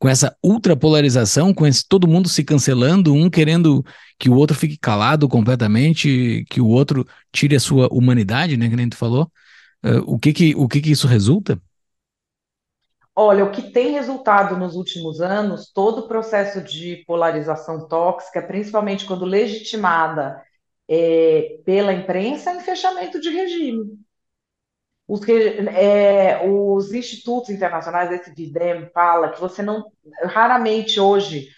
com 0.00 0.08
essa 0.08 0.34
ultrapolarização, 0.42 1.52
com 1.52 1.66
esse 1.66 1.86
todo 1.86 2.08
mundo 2.08 2.26
se 2.26 2.42
cancelando, 2.42 3.12
um 3.12 3.28
querendo 3.28 3.84
que 4.18 4.30
o 4.30 4.34
outro 4.34 4.56
fique 4.56 4.78
calado 4.78 5.28
completamente, 5.28 6.42
que 6.48 6.58
o 6.58 6.66
outro 6.66 7.06
tire 7.30 7.54
a 7.54 7.60
sua 7.60 7.86
humanidade, 7.92 8.56
né, 8.56 8.70
que 8.70 8.76
nem 8.76 8.88
tu 8.88 8.96
falou. 8.96 9.30
Uh, 9.84 10.00
o 10.06 10.18
que 10.18 10.32
que, 10.32 10.54
o 10.56 10.66
que 10.66 10.80
que 10.80 10.90
isso 10.90 11.06
resulta? 11.06 11.60
Olha, 13.14 13.44
o 13.44 13.50
que 13.50 13.60
tem 13.60 13.92
resultado 13.92 14.56
nos 14.56 14.74
últimos 14.74 15.20
anos, 15.20 15.70
todo 15.70 15.98
o 15.98 16.08
processo 16.08 16.62
de 16.62 17.04
polarização 17.06 17.86
tóxica, 17.86 18.40
principalmente 18.40 19.04
quando 19.04 19.26
legitimada 19.26 20.42
é, 20.88 21.58
pela 21.66 21.92
imprensa, 21.92 22.52
é 22.52 22.56
em 22.56 22.60
fechamento 22.60 23.20
de 23.20 23.28
regime. 23.28 23.98
Os, 25.10 25.20
é, 25.28 26.48
os 26.48 26.92
institutos 26.92 27.50
internacionais, 27.50 28.12
esse 28.12 28.32
VIDEM, 28.32 28.88
fala 28.94 29.30
que 29.30 29.40
você 29.40 29.60
não. 29.60 29.90
Raramente 30.22 31.00
hoje 31.00 31.48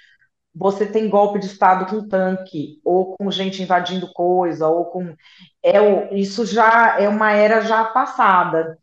você 0.54 0.86
tem 0.86 1.10
golpe 1.10 1.38
de 1.38 1.46
Estado 1.46 1.84
com 1.84 2.08
tanque, 2.08 2.80
ou 2.82 3.14
com 3.14 3.30
gente 3.30 3.62
invadindo 3.62 4.10
coisa, 4.14 4.68
ou 4.68 4.86
com. 4.86 5.14
É, 5.62 6.14
isso 6.14 6.46
já 6.46 6.98
é 6.98 7.06
uma 7.10 7.32
era 7.32 7.60
já 7.60 7.84
passada. 7.84 8.78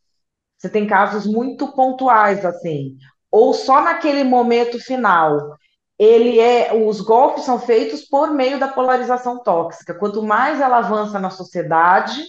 Você 0.55 0.70
tem 0.70 0.86
casos 0.86 1.26
muito 1.26 1.72
pontuais, 1.74 2.45
assim. 2.45 2.95
Ou 3.32 3.55
só 3.55 3.82
naquele 3.82 4.24
momento 4.24 4.78
final. 4.80 5.57
Ele 5.97 6.39
é. 6.39 6.76
Os 6.76 7.01
golpes 7.01 7.43
são 7.43 7.59
feitos 7.59 8.01
por 8.03 8.32
meio 8.32 8.59
da 8.59 8.67
polarização 8.67 9.41
tóxica. 9.41 9.95
Quanto 9.95 10.22
mais 10.22 10.61
ela 10.61 10.78
avança 10.78 11.20
na 11.20 11.32
sociedade 11.32 12.24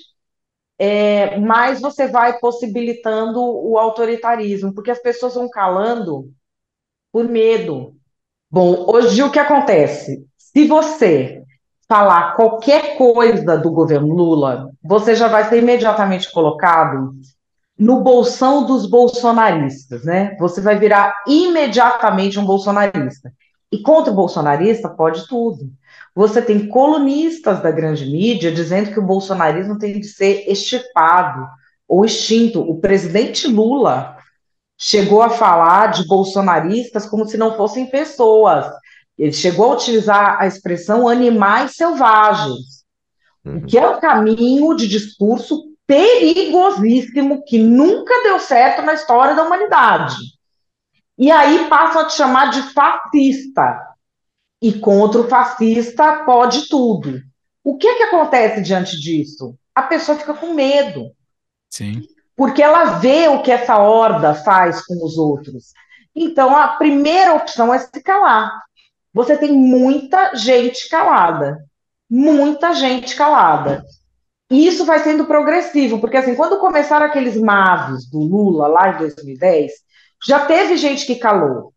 é, 0.83 1.39
mais 1.39 1.79
você 1.79 2.09
vai 2.09 2.39
possibilitando 2.39 3.39
o 3.39 3.77
autoritarismo, 3.77 4.73
porque 4.73 4.91
as 4.91 4.99
pessoas 4.99 5.35
vão 5.35 5.47
calando 5.51 6.31
por 7.13 7.29
medo. 7.29 7.95
Bom, 8.51 8.87
hoje 8.89 9.23
o 9.23 9.31
que 9.31 9.39
acontece? 9.39 10.25
Se 10.39 10.67
você 10.67 11.43
falar 11.87 12.35
qualquer 12.35 12.97
coisa 12.97 13.59
do 13.59 13.71
governo 13.71 14.15
Lula, 14.15 14.71
você 14.83 15.15
já 15.15 15.29
vai 15.29 15.45
ser 15.51 15.59
imediatamente 15.59 16.33
colocado 16.33 17.13
no 17.79 18.01
bolsão 18.01 18.65
dos 18.65 18.89
bolsonaristas, 18.89 20.03
né? 20.05 20.35
Você 20.39 20.63
vai 20.63 20.79
virar 20.79 21.15
imediatamente 21.27 22.39
um 22.39 22.45
bolsonarista. 22.47 23.31
E 23.71 23.83
contra 23.83 24.13
o 24.13 24.17
bolsonarista 24.17 24.89
pode 24.89 25.29
tudo. 25.29 25.71
Você 26.15 26.43
tem 26.43 26.69
colunistas 26.69 27.63
da 27.63 27.71
grande 27.71 28.05
mídia 28.05 28.53
dizendo 28.53 28.93
que 28.93 28.99
o 28.99 29.07
bolsonarismo 29.07 29.79
tem 29.79 29.99
de 30.01 30.07
ser 30.07 30.45
extirpado 30.51 31.47
ou 31.87 32.05
extinto. 32.05 32.61
O 32.61 32.81
presidente 32.81 33.47
Lula 33.47 34.17
chegou 34.79 35.23
a 35.23 35.31
falar 35.31 35.89
de 35.89 36.07
bolsonaristas 36.07 37.07
como 37.07 37.27
se 37.27 37.37
não 37.37 37.57
fossem 37.57 37.87
pessoas. 37.87 38.67
Ele 39.19 39.33
chegou 39.33 39.71
a 39.71 39.75
utilizar 39.75 40.41
a 40.41 40.47
expressão 40.47 41.07
animais 41.07 41.77
selvagens. 41.77 42.81
uhum. 43.45 43.67
que 43.67 43.79
é 43.79 43.89
um 43.89 44.01
caminho 44.01 44.75
de 44.75 44.89
discurso 44.89 45.71
perigosíssimo 45.87 47.43
que 47.45 47.59
nunca 47.59 48.23
deu 48.23 48.39
certo 48.39 48.83
na 48.83 48.95
história 48.95 49.35
da 49.35 49.43
humanidade. 49.43 50.15
E 51.19 51.31
aí 51.31 51.69
passam 51.69 52.03
a 52.03 52.05
te 52.07 52.15
chamar 52.15 52.51
de 52.51 52.63
fascista. 52.73 53.90
E 54.61 54.73
contra 54.75 55.21
o 55.21 55.29
fascista 55.29 56.25
pode 56.25 56.69
tudo. 56.69 57.21
O 57.65 57.77
que 57.77 57.87
é 57.87 57.97
que 57.97 58.03
acontece 58.05 58.61
diante 58.63 58.99
disso? 58.99 59.55
A 59.75 59.83
pessoa 59.83 60.19
fica 60.19 60.35
com 60.35 60.53
medo. 60.53 61.13
Sim. 61.71 62.03
Porque 62.37 62.63
ela 62.63 62.99
vê 62.99 63.29
o 63.29 63.43
que 63.43 63.51
essa 63.51 63.79
horda 63.79 64.35
faz 64.35 64.85
com 64.85 65.05
os 65.05 65.17
outros. 65.17 65.73
Então, 66.15 66.57
a 66.57 66.69
primeira 66.69 67.35
opção 67.35 67.73
é 67.73 67.79
se 67.79 68.03
calar. 68.03 68.51
Você 69.13 69.37
tem 69.37 69.53
muita 69.53 70.35
gente 70.35 70.89
calada. 70.89 71.65
Muita 72.09 72.75
gente 72.75 73.15
calada. 73.15 73.85
E 74.51 74.67
isso 74.67 74.85
vai 74.85 74.99
sendo 74.99 75.27
progressivo, 75.27 76.01
porque 76.01 76.17
assim, 76.17 76.35
quando 76.35 76.59
começaram 76.59 77.07
aqueles 77.07 77.37
maves 77.37 78.11
do 78.11 78.19
Lula 78.19 78.67
lá 78.67 78.95
em 78.95 78.99
2010, 78.99 79.71
já 80.27 80.45
teve 80.45 80.77
gente 80.77 81.07
que 81.07 81.15
calou. 81.15 81.73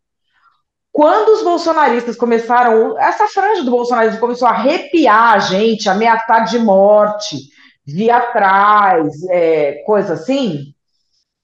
Quando 0.94 1.30
os 1.30 1.42
bolsonaristas 1.42 2.14
começaram, 2.14 2.96
essa 2.96 3.26
franja 3.26 3.64
do 3.64 3.70
bolsonarismo 3.72 4.20
começou 4.20 4.46
a 4.46 4.52
arrepiar 4.52 5.32
a 5.32 5.38
gente, 5.40 5.88
ameaçar 5.88 6.44
de 6.44 6.56
morte, 6.56 7.36
vir 7.84 8.10
atrás, 8.10 9.08
é, 9.28 9.82
coisa 9.84 10.14
assim, 10.14 10.72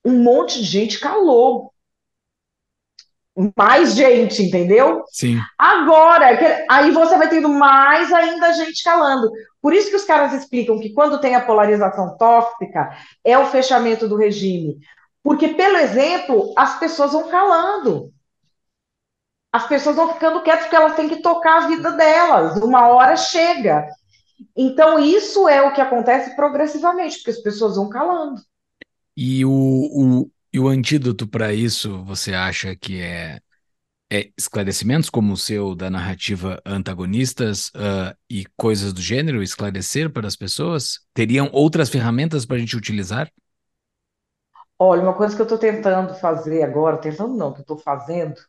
um 0.04 0.22
monte 0.22 0.60
de 0.60 0.64
gente 0.64 1.00
calou. 1.00 1.72
Mais 3.58 3.94
gente, 3.94 4.40
entendeu? 4.40 5.02
Sim. 5.08 5.40
Agora, 5.58 6.26
aí 6.70 6.92
você 6.92 7.18
vai 7.18 7.28
tendo 7.28 7.48
mais 7.48 8.12
ainda 8.12 8.52
gente 8.52 8.84
calando. 8.84 9.28
Por 9.60 9.74
isso 9.74 9.90
que 9.90 9.96
os 9.96 10.04
caras 10.04 10.32
explicam 10.32 10.78
que 10.78 10.92
quando 10.92 11.20
tem 11.20 11.34
a 11.34 11.44
polarização 11.44 12.16
tóxica, 12.16 12.96
é 13.24 13.36
o 13.36 13.46
fechamento 13.46 14.06
do 14.06 14.14
regime. 14.14 14.78
Porque, 15.24 15.48
pelo 15.48 15.76
exemplo, 15.76 16.54
as 16.56 16.78
pessoas 16.78 17.10
vão 17.10 17.26
calando. 17.28 18.12
As 19.52 19.66
pessoas 19.66 19.96
vão 19.96 20.12
ficando 20.12 20.42
quietas 20.42 20.64
porque 20.64 20.76
elas 20.76 20.94
têm 20.94 21.08
que 21.08 21.22
tocar 21.22 21.64
a 21.64 21.66
vida 21.66 21.92
delas. 21.92 22.56
Uma 22.62 22.88
hora 22.88 23.16
chega. 23.16 23.88
Então, 24.56 24.98
isso 24.98 25.48
é 25.48 25.60
o 25.62 25.72
que 25.72 25.80
acontece 25.80 26.34
progressivamente, 26.36 27.16
porque 27.16 27.30
as 27.30 27.42
pessoas 27.42 27.76
vão 27.76 27.88
calando. 27.88 28.40
E 29.16 29.44
o, 29.44 29.50
o, 29.50 30.30
e 30.52 30.58
o 30.58 30.68
antídoto 30.68 31.26
para 31.26 31.52
isso, 31.52 32.02
você 32.04 32.32
acha 32.32 32.74
que 32.76 33.00
é, 33.00 33.40
é, 34.10 34.30
esclarecimentos 34.36 35.10
como 35.10 35.32
o 35.32 35.36
seu 35.36 35.74
da 35.74 35.90
narrativa 35.90 36.60
antagonistas 36.64 37.68
uh, 37.68 38.16
e 38.28 38.44
coisas 38.56 38.92
do 38.92 39.00
gênero, 39.00 39.42
esclarecer 39.42 40.10
para 40.10 40.26
as 40.26 40.36
pessoas? 40.36 41.00
Teriam 41.12 41.48
outras 41.52 41.88
ferramentas 41.88 42.46
para 42.46 42.56
a 42.56 42.58
gente 42.58 42.76
utilizar? 42.76 43.30
Olha, 44.78 45.02
uma 45.02 45.14
coisa 45.14 45.36
que 45.36 45.42
eu 45.42 45.44
estou 45.44 45.58
tentando 45.58 46.14
fazer 46.14 46.62
agora, 46.62 46.96
tentando 46.96 47.36
não, 47.36 47.52
que 47.52 47.58
eu 47.58 47.62
estou 47.62 47.76
fazendo, 47.76 48.40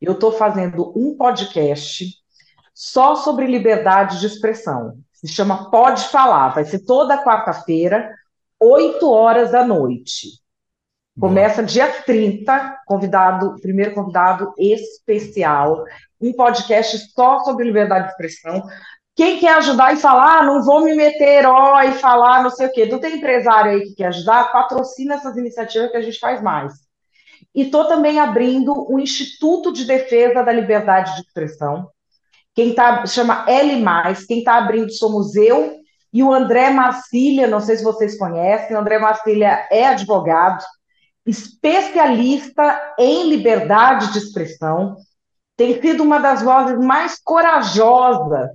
eu 0.00 0.12
estou 0.12 0.32
fazendo 0.32 0.92
um 0.96 1.16
podcast 1.16 2.04
só 2.74 3.16
sobre 3.16 3.46
liberdade 3.46 4.20
de 4.20 4.26
expressão 4.26 4.98
se 5.26 5.28
chama 5.28 5.70
Pode 5.70 6.08
Falar, 6.08 6.50
vai 6.50 6.64
ser 6.64 6.80
toda 6.80 7.22
quarta-feira, 7.22 8.14
8 8.60 9.10
horas 9.10 9.50
da 9.50 9.64
noite. 9.64 10.40
Começa 11.18 11.62
dia 11.62 11.90
30, 12.02 12.82
convidado, 12.86 13.56
primeiro 13.60 13.94
convidado 13.94 14.52
especial, 14.58 15.84
um 16.20 16.32
podcast 16.32 17.10
só 17.12 17.40
sobre 17.40 17.64
liberdade 17.64 18.04
de 18.04 18.10
expressão. 18.10 18.62
Quem 19.14 19.40
quer 19.40 19.54
ajudar 19.54 19.94
e 19.94 19.96
falar, 19.96 20.40
ah, 20.40 20.44
não 20.44 20.62
vou 20.62 20.84
me 20.84 20.94
meter 20.94 21.38
herói, 21.38 21.92
falar 21.92 22.42
não 22.42 22.50
sei 22.50 22.66
o 22.66 22.72
quê. 22.72 22.84
Não 22.84 22.98
tem 22.98 23.16
empresário 23.16 23.72
aí 23.72 23.80
que 23.80 23.94
quer 23.94 24.08
ajudar? 24.08 24.52
Patrocina 24.52 25.14
essas 25.14 25.38
iniciativas 25.38 25.90
que 25.90 25.96
a 25.96 26.02
gente 26.02 26.18
faz 26.18 26.42
mais. 26.42 26.85
E 27.56 27.62
estou 27.62 27.86
também 27.86 28.20
abrindo 28.20 28.86
o 28.92 29.00
Instituto 29.00 29.72
de 29.72 29.86
Defesa 29.86 30.42
da 30.42 30.52
Liberdade 30.52 31.14
de 31.14 31.22
Expressão, 31.22 31.88
quem 32.54 32.74
tá, 32.74 33.06
chama 33.06 33.46
L+, 33.48 33.82
quem 34.28 34.38
está 34.38 34.58
abrindo 34.58 34.92
somos 34.92 35.34
eu 35.34 35.78
e 36.12 36.22
o 36.22 36.32
André 36.32 36.68
Marcília, 36.70 37.46
não 37.46 37.60
sei 37.60 37.76
se 37.76 37.84
vocês 37.84 38.18
conhecem, 38.18 38.76
o 38.76 38.78
André 38.78 38.98
Marcília 38.98 39.66
é 39.70 39.86
advogado, 39.86 40.62
especialista 41.24 42.94
em 42.98 43.28
liberdade 43.28 44.12
de 44.12 44.18
expressão, 44.18 44.96
tem 45.56 45.80
sido 45.80 46.02
uma 46.02 46.18
das 46.18 46.42
vozes 46.42 46.78
mais 46.78 47.18
corajosas 47.22 48.50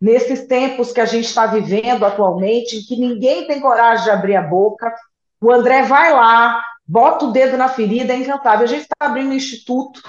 nesses 0.00 0.46
tempos 0.46 0.92
que 0.92 1.00
a 1.00 1.06
gente 1.06 1.26
está 1.26 1.46
vivendo 1.46 2.04
atualmente, 2.04 2.76
em 2.76 2.82
que 2.82 2.96
ninguém 2.96 3.46
tem 3.46 3.60
coragem 3.60 4.04
de 4.04 4.10
abrir 4.10 4.36
a 4.36 4.42
boca. 4.42 4.94
O 5.40 5.52
André 5.52 5.82
vai 5.82 6.12
lá, 6.12 6.62
bota 6.86 7.26
o 7.26 7.32
dedo 7.32 7.56
na 7.56 7.68
ferida, 7.68 8.12
é 8.12 8.16
incantável. 8.16 8.64
A 8.64 8.68
gente 8.68 8.82
está 8.82 9.06
abrindo 9.06 9.30
um 9.30 9.34
instituto 9.34 10.02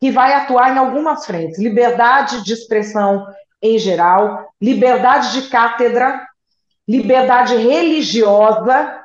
que 0.00 0.10
vai 0.10 0.32
atuar 0.34 0.74
em 0.74 0.78
algumas 0.78 1.26
frentes: 1.26 1.58
liberdade 1.58 2.44
de 2.44 2.52
expressão 2.52 3.26
em 3.60 3.78
geral, 3.78 4.52
liberdade 4.60 5.32
de 5.32 5.48
cátedra, 5.48 6.26
liberdade 6.86 7.56
religiosa 7.56 9.02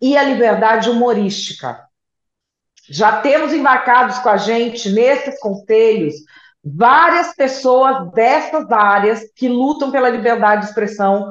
e 0.00 0.16
a 0.16 0.22
liberdade 0.22 0.88
humorística. 0.88 1.84
Já 2.88 3.20
temos 3.20 3.52
embarcados 3.52 4.18
com 4.18 4.28
a 4.28 4.36
gente 4.36 4.90
nesses 4.90 5.38
conselhos 5.40 6.14
várias 6.64 7.34
pessoas 7.34 8.10
dessas 8.12 8.70
áreas 8.72 9.22
que 9.36 9.48
lutam 9.48 9.90
pela 9.90 10.08
liberdade 10.08 10.62
de 10.62 10.68
expressão 10.68 11.30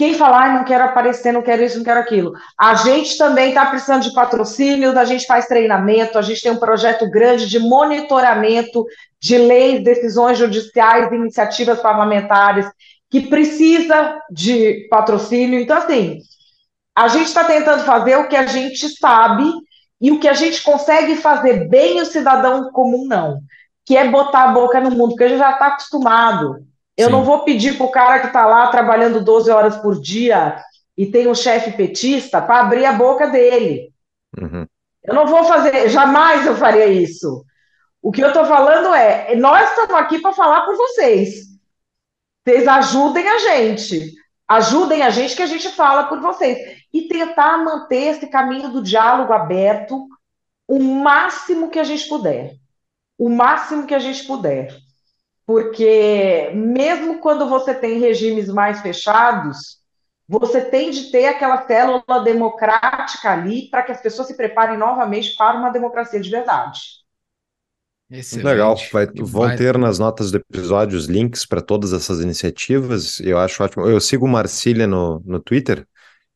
quem 0.00 0.14
falar, 0.14 0.54
não 0.54 0.64
quero 0.64 0.84
aparecer, 0.84 1.30
não 1.30 1.42
quero 1.42 1.62
isso, 1.62 1.76
não 1.76 1.84
quero 1.84 2.00
aquilo. 2.00 2.32
A 2.58 2.74
gente 2.74 3.18
também 3.18 3.50
está 3.50 3.66
precisando 3.66 4.02
de 4.02 4.14
patrocínios, 4.14 4.96
a 4.96 5.04
gente 5.04 5.26
faz 5.26 5.44
treinamento, 5.44 6.16
a 6.16 6.22
gente 6.22 6.40
tem 6.40 6.50
um 6.50 6.58
projeto 6.58 7.06
grande 7.10 7.46
de 7.46 7.58
monitoramento 7.58 8.82
de 9.20 9.36
leis, 9.36 9.84
decisões 9.84 10.38
judiciais, 10.38 11.12
iniciativas 11.12 11.80
parlamentares, 11.80 12.64
que 13.10 13.28
precisa 13.28 14.18
de 14.30 14.88
patrocínio. 14.88 15.60
Então, 15.60 15.76
assim, 15.76 16.20
a 16.96 17.06
gente 17.06 17.26
está 17.26 17.44
tentando 17.44 17.84
fazer 17.84 18.16
o 18.16 18.26
que 18.26 18.36
a 18.36 18.46
gente 18.46 18.88
sabe 18.98 19.44
e 20.00 20.10
o 20.10 20.18
que 20.18 20.28
a 20.28 20.32
gente 20.32 20.62
consegue 20.62 21.14
fazer 21.16 21.68
bem 21.68 22.00
o 22.00 22.06
cidadão 22.06 22.72
comum 22.72 23.04
não, 23.06 23.38
que 23.84 23.98
é 23.98 24.08
botar 24.08 24.44
a 24.44 24.52
boca 24.52 24.80
no 24.80 24.92
mundo, 24.92 25.10
porque 25.10 25.24
a 25.24 25.28
gente 25.28 25.40
já 25.40 25.50
está 25.50 25.66
acostumado. 25.66 26.69
Eu 27.00 27.06
Sim. 27.06 27.12
não 27.12 27.24
vou 27.24 27.44
pedir 27.44 27.78
para 27.78 27.86
o 27.86 27.90
cara 27.90 28.20
que 28.20 28.26
está 28.26 28.44
lá 28.44 28.66
trabalhando 28.66 29.24
12 29.24 29.50
horas 29.50 29.76
por 29.78 29.98
dia 29.98 30.62
e 30.94 31.06
tem 31.06 31.26
um 31.28 31.34
chefe 31.34 31.72
petista 31.72 32.42
para 32.42 32.60
abrir 32.60 32.84
a 32.84 32.92
boca 32.92 33.26
dele. 33.26 33.90
Uhum. 34.38 34.66
Eu 35.02 35.14
não 35.14 35.26
vou 35.26 35.42
fazer, 35.44 35.88
jamais 35.88 36.44
eu 36.44 36.54
faria 36.54 36.84
isso. 36.88 37.42
O 38.02 38.12
que 38.12 38.22
eu 38.22 38.28
estou 38.28 38.44
falando 38.44 38.92
é, 38.94 39.34
nós 39.34 39.70
estamos 39.70 39.94
aqui 39.94 40.18
para 40.18 40.34
falar 40.34 40.66
por 40.66 40.76
vocês. 40.76 41.46
Vocês 42.46 42.68
ajudem 42.68 43.26
a 43.26 43.38
gente. 43.38 44.12
Ajudem 44.46 45.00
a 45.00 45.08
gente 45.08 45.34
que 45.34 45.42
a 45.42 45.46
gente 45.46 45.70
fala 45.70 46.04
por 46.04 46.20
vocês. 46.20 46.82
E 46.92 47.08
tentar 47.08 47.64
manter 47.64 48.08
esse 48.08 48.26
caminho 48.26 48.68
do 48.68 48.82
diálogo 48.82 49.32
aberto 49.32 50.06
o 50.68 50.78
máximo 50.78 51.70
que 51.70 51.78
a 51.78 51.84
gente 51.84 52.06
puder. 52.06 52.56
O 53.16 53.30
máximo 53.30 53.86
que 53.86 53.94
a 53.94 53.98
gente 53.98 54.24
puder 54.24 54.68
porque 55.50 56.52
mesmo 56.54 57.18
quando 57.18 57.48
você 57.48 57.74
tem 57.74 57.98
regimes 57.98 58.46
mais 58.46 58.80
fechados, 58.80 59.80
você 60.28 60.60
tem 60.60 60.92
de 60.92 61.10
ter 61.10 61.26
aquela 61.26 61.66
célula 61.66 62.22
democrática 62.22 63.32
ali 63.32 63.68
para 63.68 63.82
que 63.82 63.90
as 63.90 64.00
pessoas 64.00 64.28
se 64.28 64.36
preparem 64.36 64.78
novamente 64.78 65.34
para 65.36 65.58
uma 65.58 65.70
democracia 65.70 66.20
de 66.20 66.30
verdade. 66.30 66.78
Excelente. 68.08 68.46
Legal, 68.46 68.76
vai, 68.92 69.06
vão 69.06 69.48
vai... 69.48 69.56
ter 69.56 69.76
nas 69.76 69.98
notas 69.98 70.30
do 70.30 70.38
episódio 70.38 70.96
os 70.96 71.06
links 71.06 71.44
para 71.44 71.60
todas 71.60 71.92
essas 71.92 72.20
iniciativas. 72.20 73.18
Eu 73.18 73.36
acho 73.36 73.60
ótimo. 73.60 73.88
Eu 73.88 74.00
sigo 74.00 74.28
Marcília 74.28 74.86
no, 74.86 75.20
no 75.26 75.40
Twitter. 75.40 75.84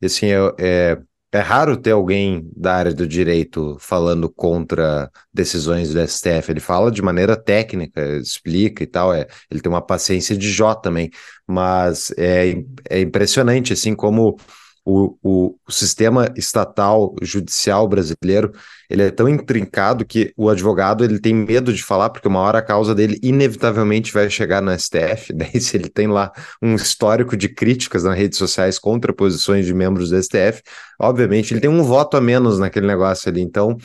E 0.03 0.07
assim, 0.07 0.27
é, 0.27 0.39
é 0.59 0.99
é 1.35 1.41
raro 1.41 1.77
ter 1.77 1.91
alguém 1.91 2.49
da 2.57 2.77
área 2.77 2.95
do 2.95 3.09
direito 3.09 3.77
falando 3.81 4.31
contra 4.31 5.11
decisões 5.33 5.93
do 5.93 6.01
STF. 6.01 6.49
Ele 6.49 6.61
fala 6.61 6.93
de 6.93 7.03
maneira 7.03 7.37
técnica, 7.37 8.01
explica 8.19 8.85
e 8.85 8.87
tal. 8.87 9.13
É, 9.13 9.27
ele 9.51 9.61
tem 9.61 9.69
uma 9.69 9.85
paciência 9.85 10.37
de 10.37 10.49
Jó 10.49 10.77
também, 10.77 11.11
mas 11.45 12.13
é, 12.17 12.55
é 12.89 13.01
impressionante 13.01 13.73
assim 13.73 13.97
como 13.97 14.39
o, 14.85 15.17
o, 15.23 15.57
o, 15.67 15.73
sistema 15.73 16.31
estatal 16.37 17.15
judicial 17.23 17.89
brasileiro 17.89 18.53
ele 18.91 19.03
é 19.03 19.11
tão 19.11 19.29
intrincado 19.29 20.05
que 20.05 20.33
o 20.37 20.51
advogado 20.51 21.05
ele 21.05 21.19
tem 21.19 21.35
medo 21.35 21.73
de 21.73 21.83
falar 21.83 22.11
porque 22.11 22.29
uma 22.29 22.41
hora 22.41 22.59
a 22.59 22.63
causa 22.63 22.95
dele 22.95 23.19
inevitavelmente 23.23 24.13
vai 24.13 24.29
chegar 24.29 24.61
no 24.61 24.71
STF 24.79 25.33
daí 25.35 25.61
se 25.61 25.77
ele 25.77 25.89
tem 25.89 26.07
lá 26.07 26.31
um 26.61 26.75
histórico 26.75 27.37
de 27.37 27.49
críticas 27.49 28.05
nas 28.05 28.17
redes 28.17 28.39
sociais 28.39 28.79
contra 28.79 29.13
posições 29.13 29.65
de 29.65 29.73
membros 29.73 30.11
do 30.11 30.23
STF 30.23 30.63
obviamente 31.01 31.53
ele 31.53 31.61
tem 31.61 31.71
um 31.71 31.83
voto 31.83 32.17
a 32.17 32.21
menos 32.21 32.59
naquele 32.59 32.87
negócio 32.87 33.29
ali. 33.29 33.41
Então 33.41 33.77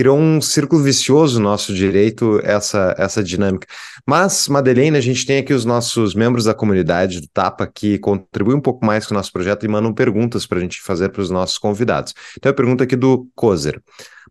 criou 0.00 0.18
um 0.18 0.40
círculo 0.40 0.82
vicioso 0.82 1.38
nosso 1.38 1.74
direito 1.74 2.40
essa, 2.42 2.94
essa 2.96 3.22
dinâmica. 3.22 3.66
Mas, 4.06 4.48
Madeleine, 4.48 4.96
a 4.96 5.00
gente 5.00 5.26
tem 5.26 5.36
aqui 5.36 5.52
os 5.52 5.66
nossos 5.66 6.14
membros 6.14 6.44
da 6.44 6.54
comunidade 6.54 7.20
do 7.20 7.28
TAPA 7.28 7.66
que 7.66 7.98
contribuem 7.98 8.56
um 8.56 8.62
pouco 8.62 8.82
mais 8.82 9.06
com 9.06 9.12
o 9.12 9.16
nosso 9.18 9.30
projeto 9.30 9.66
e 9.66 9.68
mandam 9.68 9.92
perguntas 9.92 10.46
para 10.46 10.56
a 10.56 10.60
gente 10.62 10.80
fazer 10.80 11.10
para 11.10 11.20
os 11.20 11.28
nossos 11.28 11.58
convidados. 11.58 12.14
Então, 12.34 12.50
a 12.50 12.54
pergunta 12.54 12.84
aqui 12.84 12.96
do 12.96 13.28
Kozer. 13.34 13.78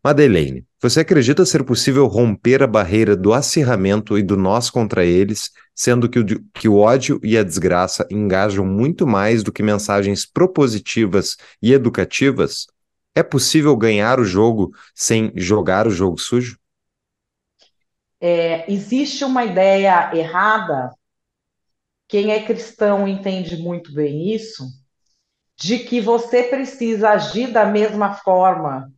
Madeleine, 0.03 0.65
você 0.81 1.01
acredita 1.01 1.45
ser 1.45 1.63
possível 1.63 2.07
romper 2.07 2.63
a 2.63 2.67
barreira 2.67 3.15
do 3.15 3.31
acirramento 3.31 4.17
e 4.17 4.23
do 4.23 4.35
nós 4.35 4.71
contra 4.71 5.05
eles, 5.05 5.51
sendo 5.75 6.09
que 6.09 6.17
o, 6.17 6.25
que 6.51 6.67
o 6.67 6.77
ódio 6.77 7.19
e 7.21 7.37
a 7.37 7.43
desgraça 7.43 8.07
engajam 8.09 8.65
muito 8.65 9.05
mais 9.05 9.43
do 9.43 9.51
que 9.51 9.61
mensagens 9.61 10.25
propositivas 10.25 11.37
e 11.61 11.73
educativas? 11.73 12.65
É 13.15 13.23
possível 13.23 13.75
ganhar 13.75 14.19
o 14.19 14.23
jogo 14.23 14.71
sem 14.95 15.31
jogar 15.35 15.87
o 15.87 15.91
jogo 15.91 16.17
sujo? 16.17 16.57
É, 18.21 18.69
existe 18.71 19.23
uma 19.23 19.45
ideia 19.45 20.11
errada, 20.13 20.91
quem 22.07 22.31
é 22.31 22.43
cristão 22.43 23.07
entende 23.07 23.57
muito 23.57 23.93
bem 23.93 24.33
isso, 24.33 24.63
de 25.57 25.79
que 25.79 26.01
você 26.01 26.43
precisa 26.43 27.09
agir 27.11 27.51
da 27.51 27.65
mesma 27.65 28.15
forma 28.15 28.91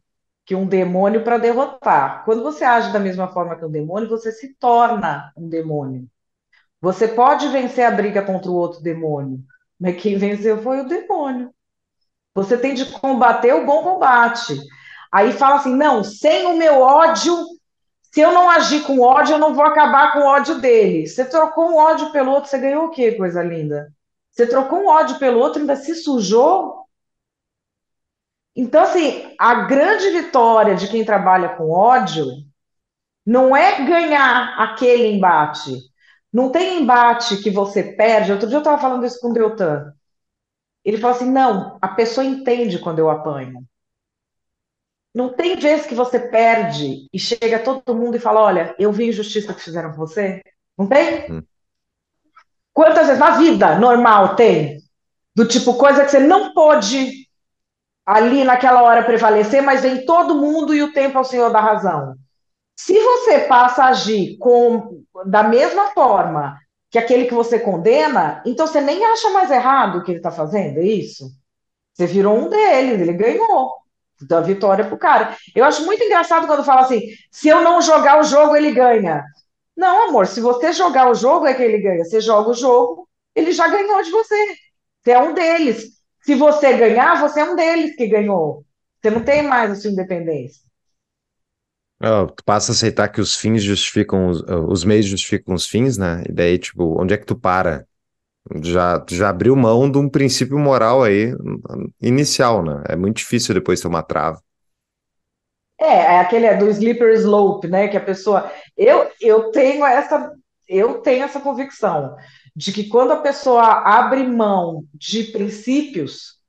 que 0.46 0.56
um 0.56 0.66
demônio 0.66 1.24
para 1.24 1.38
derrotar. 1.38 2.26
Quando 2.26 2.44
você 2.44 2.64
age 2.64 2.92
da 2.94 3.00
mesma 3.00 3.28
forma 3.28 3.56
que 3.58 3.66
um 3.66 3.72
demônio, 3.72 4.10
você 4.10 4.32
se 4.32 4.56
torna 4.56 5.32
um 5.36 5.48
demônio. 5.48 6.08
Você 6.82 7.08
pode 7.08 7.48
vencer 7.50 7.86
a 7.86 7.92
briga 7.92 8.24
contra 8.24 8.52
o 8.52 8.56
outro 8.56 8.82
demônio, 8.82 9.44
mas 9.80 10.02
quem 10.02 10.18
venceu 10.18 10.62
foi 10.62 10.82
o 10.82 10.88
demônio. 10.88 11.54
Você 12.34 12.58
tem 12.58 12.74
de 12.74 12.86
combater 12.86 13.54
o 13.54 13.66
bom 13.66 13.84
combate. 13.84 14.58
Aí 15.12 15.34
fala 15.34 15.56
assim: 15.56 15.76
não, 15.76 16.04
sem 16.04 16.46
o 16.46 16.58
meu 16.58 16.82
ódio, 16.82 17.36
se 18.14 18.22
eu 18.22 18.32
não 18.32 18.50
agir 18.50 18.84
com 18.84 19.00
ódio, 19.02 19.36
eu 19.36 19.40
não 19.40 19.54
vou 19.54 19.66
acabar 19.66 20.14
com 20.14 20.20
o 20.20 20.26
ódio 20.26 20.60
dele. 20.60 21.08
Você 21.08 21.26
trocou 21.26 21.72
um 21.72 21.78
ódio 21.78 22.12
pelo 22.12 22.32
outro, 22.32 22.50
você 22.50 22.58
ganhou 22.58 22.86
o 22.86 22.90
quê, 22.90 23.14
coisa 23.14 23.44
linda? 23.44 23.92
Você 24.32 24.48
trocou 24.48 24.80
um 24.80 24.88
ódio 24.88 25.20
pelo 25.20 25.40
outro, 25.40 25.62
ainda 25.62 25.76
se 25.76 25.96
sujou. 25.96 26.86
Então, 28.56 28.84
assim, 28.84 29.34
a 29.40 29.64
grande 29.64 30.10
vitória 30.10 30.76
de 30.76 30.88
quem 30.88 31.06
trabalha 31.06 31.56
com 31.56 31.70
ódio 31.70 32.26
não 33.26 33.56
é 33.56 33.86
ganhar 33.86 34.56
aquele 34.60 35.08
embate. 35.08 35.78
Não 36.34 36.52
tem 36.52 36.82
embate 36.82 37.38
que 37.38 37.50
você 37.50 37.84
perde. 37.84 38.32
Outro 38.32 38.48
dia 38.48 38.58
eu 38.58 38.62
estava 38.62 38.82
falando 38.82 39.06
isso 39.06 39.20
com 39.20 39.30
o 39.30 39.34
Deltan. 39.34 39.94
Ele 40.84 40.98
falou 40.98 41.16
assim: 41.16 41.30
não, 41.30 41.78
a 41.82 41.90
pessoa 41.90 42.26
entende 42.26 42.80
quando 42.80 43.00
eu 43.00 43.10
apanho. 43.10 43.64
Não 45.14 45.34
tem 45.34 45.58
vez 45.58 45.86
que 45.86 45.94
você 45.94 46.20
perde 46.20 47.08
e 47.12 47.20
chega 47.20 47.60
todo 47.60 47.96
mundo 47.96 48.16
e 48.16 48.20
fala: 48.20 48.42
olha, 48.42 48.76
eu 48.80 48.92
vi 48.92 49.10
injustiça 49.10 49.54
que 49.54 49.62
fizeram 49.62 49.92
com 49.92 49.98
você. 49.98 50.42
Não 50.78 50.88
tem? 50.88 51.32
Hum. 51.32 51.44
Quantas 52.74 53.08
vezes 53.08 53.20
na 53.20 53.32
vida 53.32 53.78
normal 53.78 54.36
tem? 54.36 54.80
Do 55.36 55.48
tipo, 55.48 55.76
coisa 55.76 56.04
que 56.04 56.12
você 56.12 56.20
não 56.20 56.54
pode 56.54 57.28
ali 58.06 58.44
naquela 58.44 58.82
hora 58.84 59.04
prevalecer, 59.04 59.62
mas 59.62 59.82
vem 59.82 60.06
todo 60.06 60.36
mundo 60.36 60.74
e 60.74 60.82
o 60.82 60.92
tempo 60.92 61.18
é 61.18 61.22
o 61.22 61.26
senhor 61.26 61.52
da 61.52 61.62
razão. 61.62 62.16
Se 62.76 62.98
você 63.00 63.40
passa 63.42 63.84
a 63.84 63.88
agir 63.90 64.38
com, 64.38 65.04
da 65.26 65.44
mesma 65.44 65.92
forma 65.94 66.58
que 66.92 67.00
aquele 67.00 67.26
que 67.26 67.34
você 67.34 67.58
condena, 67.58 68.44
então 68.46 68.68
você 68.68 68.82
nem 68.82 69.04
acha 69.06 69.30
mais 69.30 69.50
errado 69.50 69.98
o 69.98 70.04
que 70.04 70.12
ele 70.12 70.20
está 70.20 70.30
fazendo, 70.30 70.80
é 70.80 70.84
isso? 70.84 71.32
Você 71.94 72.06
virou 72.06 72.38
um 72.38 72.50
deles, 72.50 73.00
ele 73.00 73.14
ganhou. 73.14 73.72
Então 74.22 74.38
a 74.38 74.42
vitória 74.42 74.86
para 74.86 74.94
o 74.94 75.00
cara. 75.00 75.36
Eu 75.56 75.64
acho 75.64 75.86
muito 75.86 76.04
engraçado 76.04 76.46
quando 76.46 76.66
fala 76.66 76.82
assim: 76.82 77.02
se 77.32 77.48
eu 77.48 77.62
não 77.62 77.82
jogar 77.82 78.20
o 78.20 78.24
jogo, 78.24 78.56
ele 78.56 78.72
ganha. 78.72 79.24
Não, 79.76 80.10
amor, 80.10 80.28
se 80.28 80.42
você 80.42 80.74
jogar 80.74 81.10
o 81.10 81.16
jogo, 81.16 81.48
é 81.48 81.54
que 81.54 81.64
ele 81.64 81.80
ganha. 81.80 82.04
Você 82.04 82.20
joga 82.20 82.50
o 82.50 82.54
jogo, 82.54 83.08
ele 83.34 83.52
já 83.52 83.68
ganhou 83.68 84.04
de 84.04 84.12
você. 84.12 84.56
Você 85.02 85.12
é 85.12 85.20
um 85.20 85.34
deles. 85.34 85.86
Se 86.22 86.36
você 86.36 86.74
ganhar, 86.74 87.20
você 87.20 87.40
é 87.40 87.46
um 87.46 87.56
deles 87.56 87.96
que 87.96 88.06
ganhou. 88.08 88.64
Você 89.02 89.10
não 89.10 89.24
tem 89.24 89.42
mais 89.44 89.72
a 89.72 89.76
sua 89.76 89.92
independência. 89.92 90.62
Tu 92.36 92.44
passa 92.44 92.72
a 92.72 92.74
aceitar 92.74 93.10
que 93.10 93.22
os 93.22 93.36
fins 93.36 93.62
justificam, 93.62 94.30
os, 94.30 94.44
os 94.68 94.84
meios 94.84 95.06
justificam 95.06 95.54
os 95.54 95.68
fins, 95.68 95.98
né? 95.98 96.24
E 96.28 96.32
daí, 96.32 96.58
tipo, 96.58 97.00
onde 97.00 97.14
é 97.14 97.18
que 97.18 97.26
tu 97.26 97.36
para? 97.36 97.86
Já, 98.64 99.06
já 99.10 99.30
abriu 99.30 99.56
mão 99.56 99.90
de 99.90 100.00
um 100.00 100.10
princípio 100.10 100.58
moral 100.58 101.04
aí 101.04 101.32
inicial, 102.02 102.64
né? 102.64 102.84
É 102.90 102.96
muito 102.96 103.18
difícil 103.18 103.54
depois 103.54 103.80
ter 103.80 103.88
uma 103.88 104.02
trava. 104.02 104.42
É, 105.80 105.86
é 105.86 106.20
aquele 106.20 106.48
é 106.48 106.58
do 106.58 106.68
slippery 106.70 107.14
slope, 107.16 107.68
né? 107.68 107.88
Que 107.88 107.98
a 107.98 108.02
pessoa. 108.02 108.52
Eu, 108.76 109.10
eu 109.20 109.52
tenho 109.52 109.86
essa. 109.86 110.32
Eu 110.68 111.02
tenho 111.02 111.24
essa 111.24 111.40
convicção 111.40 112.16
de 112.56 112.72
que 112.72 112.88
quando 112.88 113.12
a 113.12 113.22
pessoa 113.22 113.64
abre 113.64 114.24
mão 114.24 114.86
de 114.94 115.26
princípios, 115.26 116.41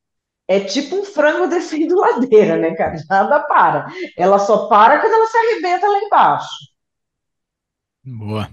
é 0.52 0.60
tipo 0.60 0.96
um 0.96 1.04
frango 1.04 1.48
descendo 1.48 1.96
ladeira, 1.96 2.58
né, 2.58 2.74
cara? 2.74 2.96
Nada 3.08 3.40
para. 3.40 3.86
Ela 4.16 4.38
só 4.38 4.68
para 4.68 5.00
quando 5.00 5.14
ela 5.14 5.26
se 5.26 5.36
arrebenta 5.36 5.88
lá 5.88 5.98
embaixo. 5.98 6.48
Boa. 8.04 8.50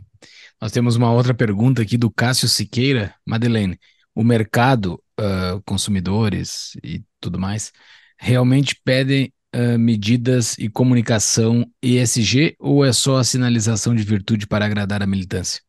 Nós 0.62 0.72
temos 0.72 0.96
uma 0.96 1.12
outra 1.12 1.34
pergunta 1.34 1.82
aqui 1.82 1.98
do 1.98 2.12
Cássio 2.12 2.48
Siqueira. 2.48 3.14
Madeleine, 3.26 3.78
o 4.16 4.24
mercado, 4.24 5.02
uh, 5.20 5.62
consumidores 5.66 6.78
e 6.84 7.04
tudo 7.20 7.40
mais, 7.40 7.72
realmente 8.18 8.80
pedem 8.84 9.34
uh, 9.56 9.78
medidas 9.78 10.58
e 10.58 10.70
comunicação 10.70 11.66
ESG 11.82 12.56
ou 12.60 12.86
é 12.86 12.94
só 12.94 13.18
a 13.18 13.24
sinalização 13.24 13.94
de 13.96 14.04
virtude 14.04 14.48
para 14.48 14.66
agradar 14.66 15.02
a 15.02 15.08
militância? 15.08 15.62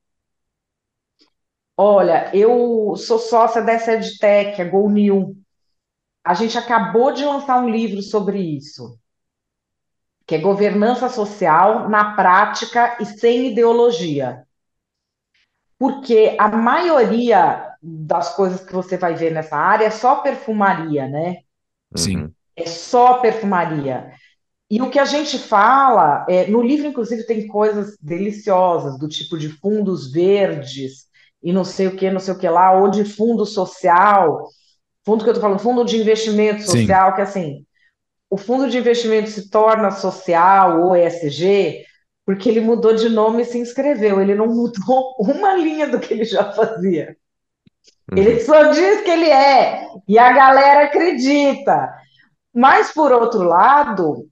Olha, 1.76 2.30
eu 2.36 2.94
sou 2.96 3.18
sócia 3.18 3.62
dessa 3.62 3.94
EdTech, 3.94 4.60
a 4.60 4.64
GoNew. 4.64 5.36
A 6.24 6.34
gente 6.34 6.56
acabou 6.58 7.12
de 7.12 7.24
lançar 7.24 7.62
um 7.62 7.68
livro 7.68 8.02
sobre 8.02 8.38
isso, 8.38 8.98
que 10.26 10.34
é 10.34 10.38
Governança 10.38 11.08
Social 11.08 11.88
na 11.88 12.14
Prática 12.14 12.98
e 13.00 13.06
Sem 13.06 13.52
Ideologia. 13.52 14.44
Porque 15.78 16.36
a 16.38 16.48
maioria 16.48 17.70
das 17.82 18.34
coisas 18.34 18.60
que 18.60 18.72
você 18.72 18.98
vai 18.98 19.14
ver 19.14 19.32
nessa 19.32 19.56
área 19.56 19.86
é 19.86 19.90
só 19.90 20.16
perfumaria, 20.16 21.08
né? 21.08 21.38
Sim. 21.96 22.32
É 22.54 22.66
só 22.66 23.14
perfumaria. 23.14 24.12
E 24.70 24.80
o 24.80 24.88
que 24.88 25.00
a 25.00 25.04
gente 25.04 25.36
fala, 25.36 26.24
é, 26.28 26.46
no 26.46 26.62
livro, 26.62 26.86
inclusive, 26.86 27.24
tem 27.24 27.48
coisas 27.48 27.96
deliciosas, 28.00 28.98
do 28.98 29.08
tipo 29.08 29.36
de 29.36 29.48
fundos 29.48 30.12
verdes 30.12 31.08
e 31.42 31.52
não 31.52 31.64
sei 31.64 31.88
o 31.88 31.96
que, 31.96 32.08
não 32.10 32.20
sei 32.20 32.34
o 32.34 32.38
que 32.38 32.48
lá, 32.48 32.72
ou 32.72 32.88
de 32.88 33.04
fundo 33.04 33.44
social. 33.44 34.48
Fundo 35.04 35.24
que 35.24 35.30
eu 35.30 35.32
estou 35.32 35.42
falando, 35.42 35.60
fundo 35.60 35.84
de 35.84 35.96
investimento 35.96 36.62
social, 36.62 37.10
Sim. 37.10 37.16
que 37.16 37.22
assim, 37.22 37.66
o 38.28 38.36
fundo 38.36 38.68
de 38.68 38.78
investimento 38.78 39.30
se 39.30 39.50
torna 39.50 39.90
social 39.90 40.82
ou 40.82 40.96
ESG 40.96 41.84
porque 42.30 42.48
ele 42.48 42.60
mudou 42.60 42.94
de 42.94 43.08
nome 43.08 43.42
e 43.42 43.44
se 43.44 43.58
inscreveu. 43.58 44.20
Ele 44.20 44.36
não 44.36 44.46
mudou 44.46 45.16
uma 45.18 45.54
linha 45.54 45.88
do 45.88 45.98
que 45.98 46.14
ele 46.14 46.24
já 46.24 46.52
fazia. 46.52 47.16
Uhum. 48.12 48.18
Ele 48.18 48.38
só 48.40 48.70
diz 48.70 49.00
que 49.00 49.10
ele 49.10 49.28
é, 49.28 49.88
e 50.06 50.16
a 50.16 50.32
galera 50.32 50.84
acredita. 50.84 51.92
Mas, 52.54 52.92
por 52.92 53.10
outro 53.10 53.42
lado, 53.42 54.28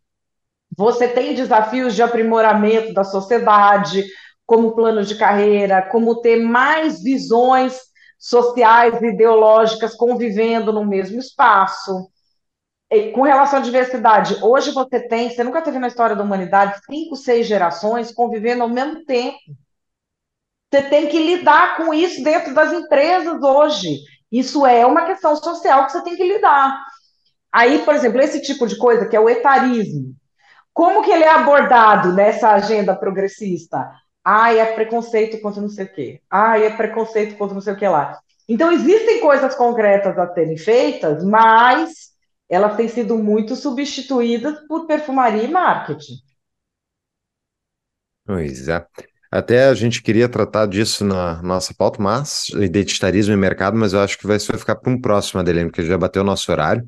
você 0.76 1.08
tem 1.08 1.34
desafios 1.34 1.94
de 1.94 2.02
aprimoramento 2.02 2.92
da 2.92 3.02
sociedade, 3.02 4.04
como 4.46 4.76
plano 4.76 5.04
de 5.04 5.16
carreira, 5.16 5.82
como 5.82 6.20
ter 6.20 6.36
mais 6.36 7.02
visões 7.02 7.80
sociais 8.18 9.00
e 9.00 9.06
ideológicas 9.06 9.94
convivendo 9.94 10.72
no 10.72 10.84
mesmo 10.84 11.18
espaço. 11.18 12.10
E, 12.90 13.12
com 13.12 13.22
relação 13.22 13.58
à 13.58 13.62
diversidade, 13.62 14.38
hoje 14.42 14.72
você 14.72 15.00
tem, 15.06 15.30
você 15.30 15.44
nunca 15.44 15.62
teve 15.62 15.78
na 15.78 15.88
história 15.88 16.16
da 16.16 16.24
humanidade 16.24 16.80
cinco, 16.90 17.16
seis 17.16 17.46
gerações 17.46 18.12
convivendo 18.12 18.62
ao 18.62 18.68
mesmo 18.68 19.04
tempo. 19.04 19.38
Você 20.70 20.82
tem 20.82 21.06
que 21.08 21.18
lidar 21.18 21.76
com 21.76 21.94
isso 21.94 22.22
dentro 22.22 22.52
das 22.52 22.72
empresas 22.72 23.40
hoje. 23.42 24.00
Isso 24.30 24.66
é 24.66 24.84
uma 24.84 25.06
questão 25.06 25.34
social 25.36 25.86
que 25.86 25.92
você 25.92 26.02
tem 26.02 26.16
que 26.16 26.24
lidar. 26.24 26.78
Aí, 27.52 27.78
por 27.84 27.94
exemplo, 27.94 28.20
esse 28.20 28.42
tipo 28.42 28.66
de 28.66 28.76
coisa 28.76 29.06
que 29.08 29.16
é 29.16 29.20
o 29.20 29.28
etarismo, 29.28 30.14
como 30.72 31.02
que 31.02 31.10
ele 31.10 31.24
é 31.24 31.30
abordado 31.30 32.12
nessa 32.12 32.50
agenda 32.50 32.94
progressista? 32.94 33.90
Ai, 34.30 34.58
é 34.60 34.74
preconceito 34.74 35.40
contra 35.40 35.62
não 35.62 35.70
sei 35.70 35.86
o 35.86 35.88
quê. 35.88 36.20
Ai, 36.28 36.66
é 36.66 36.76
preconceito 36.76 37.38
contra 37.38 37.54
não 37.54 37.62
sei 37.62 37.72
o 37.72 37.78
que 37.78 37.88
lá. 37.88 38.20
Então, 38.46 38.70
existem 38.70 39.22
coisas 39.22 39.54
concretas 39.54 40.18
a 40.18 40.34
serem 40.34 40.58
feitas, 40.58 41.24
mas 41.24 42.10
elas 42.46 42.76
têm 42.76 42.88
sido 42.88 43.16
muito 43.16 43.56
substituídas 43.56 44.60
por 44.68 44.86
perfumaria 44.86 45.44
e 45.44 45.48
marketing. 45.48 46.16
Pois 48.26 48.68
é. 48.68 48.86
Até 49.32 49.64
a 49.64 49.72
gente 49.72 50.02
queria 50.02 50.28
tratar 50.28 50.66
disso 50.66 51.06
na 51.06 51.40
nossa 51.42 51.72
pauta, 51.72 52.02
mas 52.02 52.50
identitarismo 52.50 53.32
e 53.32 53.36
mercado, 53.36 53.78
mas 53.78 53.94
eu 53.94 54.00
acho 54.00 54.18
que 54.18 54.26
vai, 54.26 54.38
ficar 54.38 54.76
para 54.76 54.92
um 54.92 55.00
próximo, 55.00 55.40
Adelene, 55.40 55.70
porque 55.70 55.86
já 55.86 55.96
bateu 55.96 56.20
o 56.20 56.26
nosso 56.26 56.52
horário. 56.52 56.86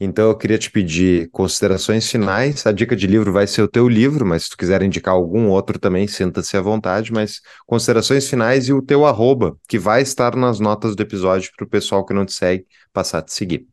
Então 0.00 0.28
eu 0.28 0.36
queria 0.36 0.58
te 0.58 0.70
pedir 0.70 1.28
considerações 1.30 2.08
finais. 2.08 2.64
A 2.64 2.70
dica 2.72 2.94
de 2.94 3.06
livro 3.06 3.32
vai 3.32 3.48
ser 3.48 3.62
o 3.62 3.68
teu 3.68 3.88
livro, 3.88 4.24
mas 4.24 4.44
se 4.44 4.50
tu 4.50 4.56
quiser 4.56 4.80
indicar 4.82 5.12
algum 5.12 5.48
outro 5.48 5.76
também, 5.78 6.06
sinta-se 6.06 6.56
à 6.56 6.60
vontade. 6.60 7.12
Mas 7.12 7.40
considerações 7.66 8.28
finais 8.28 8.68
e 8.68 8.72
o 8.72 8.80
teu 8.80 9.04
arroba, 9.04 9.58
que 9.68 9.78
vai 9.78 10.02
estar 10.02 10.36
nas 10.36 10.60
notas 10.60 10.94
do 10.94 11.02
episódio 11.02 11.50
para 11.56 11.64
o 11.64 11.68
pessoal 11.68 12.06
que 12.06 12.14
não 12.14 12.24
te 12.24 12.32
segue 12.32 12.66
passar 12.92 13.18
a 13.18 13.22
te 13.22 13.32
seguir. 13.32 13.66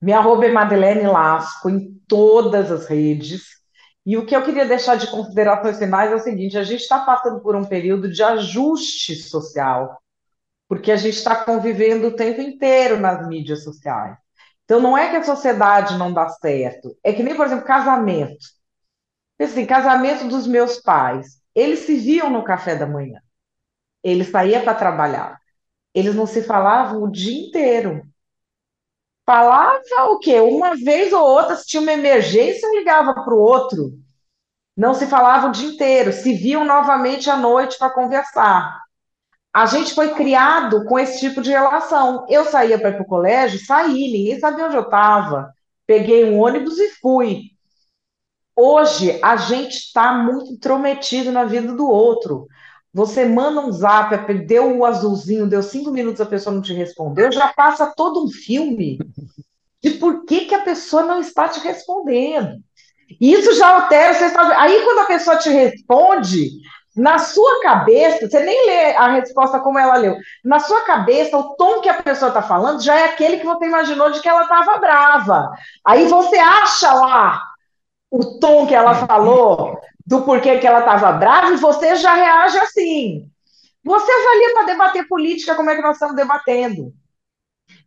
Minha 0.00 0.18
arroba 0.18 0.46
é 0.46 0.52
Madeleine 0.52 1.06
Lasco 1.08 1.68
em 1.68 2.00
todas 2.06 2.70
as 2.70 2.86
redes. 2.86 3.54
E 4.06 4.16
o 4.16 4.24
que 4.26 4.36
eu 4.36 4.42
queria 4.44 4.66
deixar 4.66 4.96
de 4.96 5.10
considerações 5.10 5.78
finais 5.78 6.12
é 6.12 6.14
o 6.14 6.20
seguinte: 6.20 6.56
a 6.56 6.62
gente 6.62 6.82
está 6.82 7.00
passando 7.00 7.40
por 7.40 7.56
um 7.56 7.64
período 7.64 8.08
de 8.08 8.22
ajuste 8.22 9.16
social, 9.16 9.98
porque 10.68 10.92
a 10.92 10.96
gente 10.96 11.16
está 11.16 11.34
convivendo 11.34 12.08
o 12.08 12.14
tempo 12.14 12.40
inteiro 12.40 13.00
nas 13.00 13.26
mídias 13.26 13.64
sociais. 13.64 14.23
Então, 14.64 14.80
não 14.80 14.96
é 14.96 15.10
que 15.10 15.16
a 15.16 15.22
sociedade 15.22 15.98
não 15.98 16.12
dá 16.12 16.28
certo, 16.28 16.96
é 17.04 17.12
que 17.12 17.22
nem, 17.22 17.36
por 17.36 17.46
exemplo, 17.46 17.64
casamento. 17.64 18.46
Assim, 19.38 19.66
casamento 19.66 20.26
dos 20.28 20.46
meus 20.46 20.80
pais. 20.80 21.40
Eles 21.54 21.80
se 21.80 21.96
viam 21.96 22.30
no 22.30 22.44
café 22.44 22.74
da 22.74 22.86
manhã. 22.86 23.20
Eles 24.02 24.30
saíam 24.30 24.62
para 24.64 24.74
trabalhar. 24.74 25.38
Eles 25.94 26.14
não 26.14 26.26
se 26.26 26.42
falavam 26.42 27.02
o 27.02 27.10
dia 27.10 27.46
inteiro. 27.46 28.02
Falava 29.26 29.80
o 30.10 30.18
quê? 30.18 30.40
Uma 30.40 30.76
vez 30.76 31.12
ou 31.12 31.22
outra, 31.22 31.56
se 31.56 31.66
tinha 31.66 31.82
uma 31.82 31.92
emergência, 31.92 32.68
ligava 32.70 33.14
para 33.14 33.34
o 33.34 33.38
outro. 33.38 33.92
Não 34.76 34.94
se 34.94 35.06
falava 35.06 35.48
o 35.48 35.52
dia 35.52 35.68
inteiro. 35.68 36.12
Se 36.12 36.34
viam 36.34 36.64
novamente 36.64 37.30
à 37.30 37.36
noite 37.36 37.78
para 37.78 37.90
conversar 37.90 38.83
a 39.54 39.66
gente 39.66 39.94
foi 39.94 40.12
criado 40.14 40.84
com 40.84 40.98
esse 40.98 41.20
tipo 41.20 41.40
de 41.40 41.50
relação. 41.50 42.26
Eu 42.28 42.44
saía 42.44 42.76
para 42.76 42.90
ir 42.90 42.94
para 42.94 43.02
o 43.02 43.06
colégio, 43.06 43.64
saí, 43.64 44.10
ninguém 44.10 44.40
sabia 44.40 44.66
onde 44.66 44.74
eu 44.74 44.82
estava. 44.82 45.54
Peguei 45.86 46.24
um 46.24 46.40
ônibus 46.40 46.76
e 46.78 46.90
fui. 47.00 47.52
Hoje, 48.56 49.16
a 49.22 49.36
gente 49.36 49.74
está 49.74 50.12
muito 50.12 50.52
intrometido 50.52 51.30
na 51.30 51.44
vida 51.44 51.72
do 51.72 51.88
outro. 51.88 52.48
Você 52.92 53.24
manda 53.24 53.60
um 53.60 53.70
zap, 53.70 54.34
deu 54.44 54.78
o 54.78 54.84
azulzinho, 54.84 55.48
deu 55.48 55.62
cinco 55.62 55.92
minutos, 55.92 56.20
a 56.20 56.26
pessoa 56.26 56.52
não 56.52 56.62
te 56.62 56.72
respondeu, 56.72 57.30
já 57.30 57.52
passa 57.52 57.92
todo 57.96 58.24
um 58.24 58.28
filme 58.28 58.98
de 59.80 59.90
por 59.92 60.24
que, 60.24 60.46
que 60.46 60.54
a 60.54 60.62
pessoa 60.62 61.04
não 61.04 61.20
está 61.20 61.48
te 61.48 61.60
respondendo. 61.60 62.60
Isso 63.20 63.54
já 63.54 63.68
altera, 63.68 64.14
você 64.14 64.26
está... 64.26 64.60
aí 64.60 64.82
quando 64.82 65.00
a 65.00 65.06
pessoa 65.06 65.36
te 65.36 65.50
responde, 65.50 66.50
na 66.96 67.18
sua 67.18 67.60
cabeça, 67.60 68.28
você 68.28 68.40
nem 68.40 68.66
lê 68.66 68.96
a 68.96 69.08
resposta 69.08 69.58
como 69.58 69.78
ela 69.78 69.96
leu. 69.96 70.16
Na 70.44 70.60
sua 70.60 70.82
cabeça, 70.82 71.36
o 71.36 71.56
tom 71.56 71.80
que 71.80 71.88
a 71.88 72.02
pessoa 72.02 72.28
está 72.28 72.40
falando 72.40 72.82
já 72.82 72.94
é 72.94 73.04
aquele 73.06 73.38
que 73.38 73.46
você 73.46 73.66
imaginou 73.66 74.10
de 74.10 74.20
que 74.20 74.28
ela 74.28 74.42
estava 74.42 74.78
brava. 74.78 75.50
Aí 75.84 76.06
você 76.06 76.38
acha 76.38 76.92
lá 76.94 77.42
o 78.10 78.38
tom 78.38 78.66
que 78.66 78.74
ela 78.74 78.94
falou, 79.06 79.80
do 80.06 80.22
porquê 80.22 80.58
que 80.58 80.66
ela 80.66 80.80
estava 80.80 81.12
brava, 81.12 81.52
e 81.52 81.56
você 81.56 81.96
já 81.96 82.14
reage 82.14 82.58
assim. 82.58 83.28
Você 83.82 84.10
avalia 84.10 84.54
para 84.54 84.66
debater 84.66 85.08
política 85.08 85.56
como 85.56 85.70
é 85.70 85.76
que 85.76 85.82
nós 85.82 85.96
estamos 85.96 86.14
debatendo. 86.14 86.92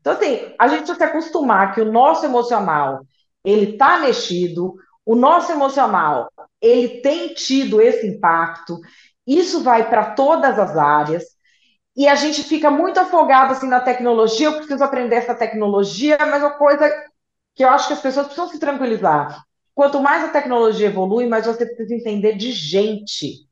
Então, 0.02 0.14
assim, 0.14 0.54
a 0.60 0.68
gente 0.68 0.80
precisa 0.80 0.98
se 0.98 1.04
acostumar 1.04 1.74
que 1.74 1.82
o 1.82 1.92
nosso 1.92 2.26
emocional, 2.26 3.02
ele 3.44 3.72
está 3.72 4.00
mexido, 4.00 4.76
o 5.06 5.16
nosso 5.16 5.52
emocional, 5.52 6.30
ele 6.62 7.02
tem 7.02 7.34
tido 7.34 7.82
esse 7.82 8.08
impacto, 8.08 8.80
isso 9.26 9.64
vai 9.64 9.90
para 9.90 10.12
todas 10.12 10.58
as 10.58 10.78
áreas, 10.78 11.24
e 11.96 12.08
a 12.08 12.16
gente 12.16 12.44
fica 12.44 12.70
muito 12.70 13.00
afogado 13.00 13.54
assim 13.54 13.68
na 13.68 13.80
tecnologia, 13.80 14.48
eu 14.48 14.58
preciso 14.58 14.84
aprender 14.84 15.16
essa 15.16 15.34
tecnologia, 15.34 16.18
mas 16.20 16.44
uma 16.44 16.52
coisa 16.52 16.88
que 17.56 17.64
eu 17.64 17.70
acho 17.70 17.88
que 17.88 17.94
as 17.94 18.02
pessoas 18.02 18.28
precisam 18.28 18.50
se 18.50 18.60
tranquilizar. 18.60 19.44
Quanto 19.74 20.00
mais 20.00 20.24
a 20.24 20.30
tecnologia 20.30 20.88
evolui, 20.88 21.28
mais 21.28 21.48
você 21.48 21.66
precisa 21.66 21.96
entender 21.96 22.36
de 22.36 22.52
gente. 22.52 23.48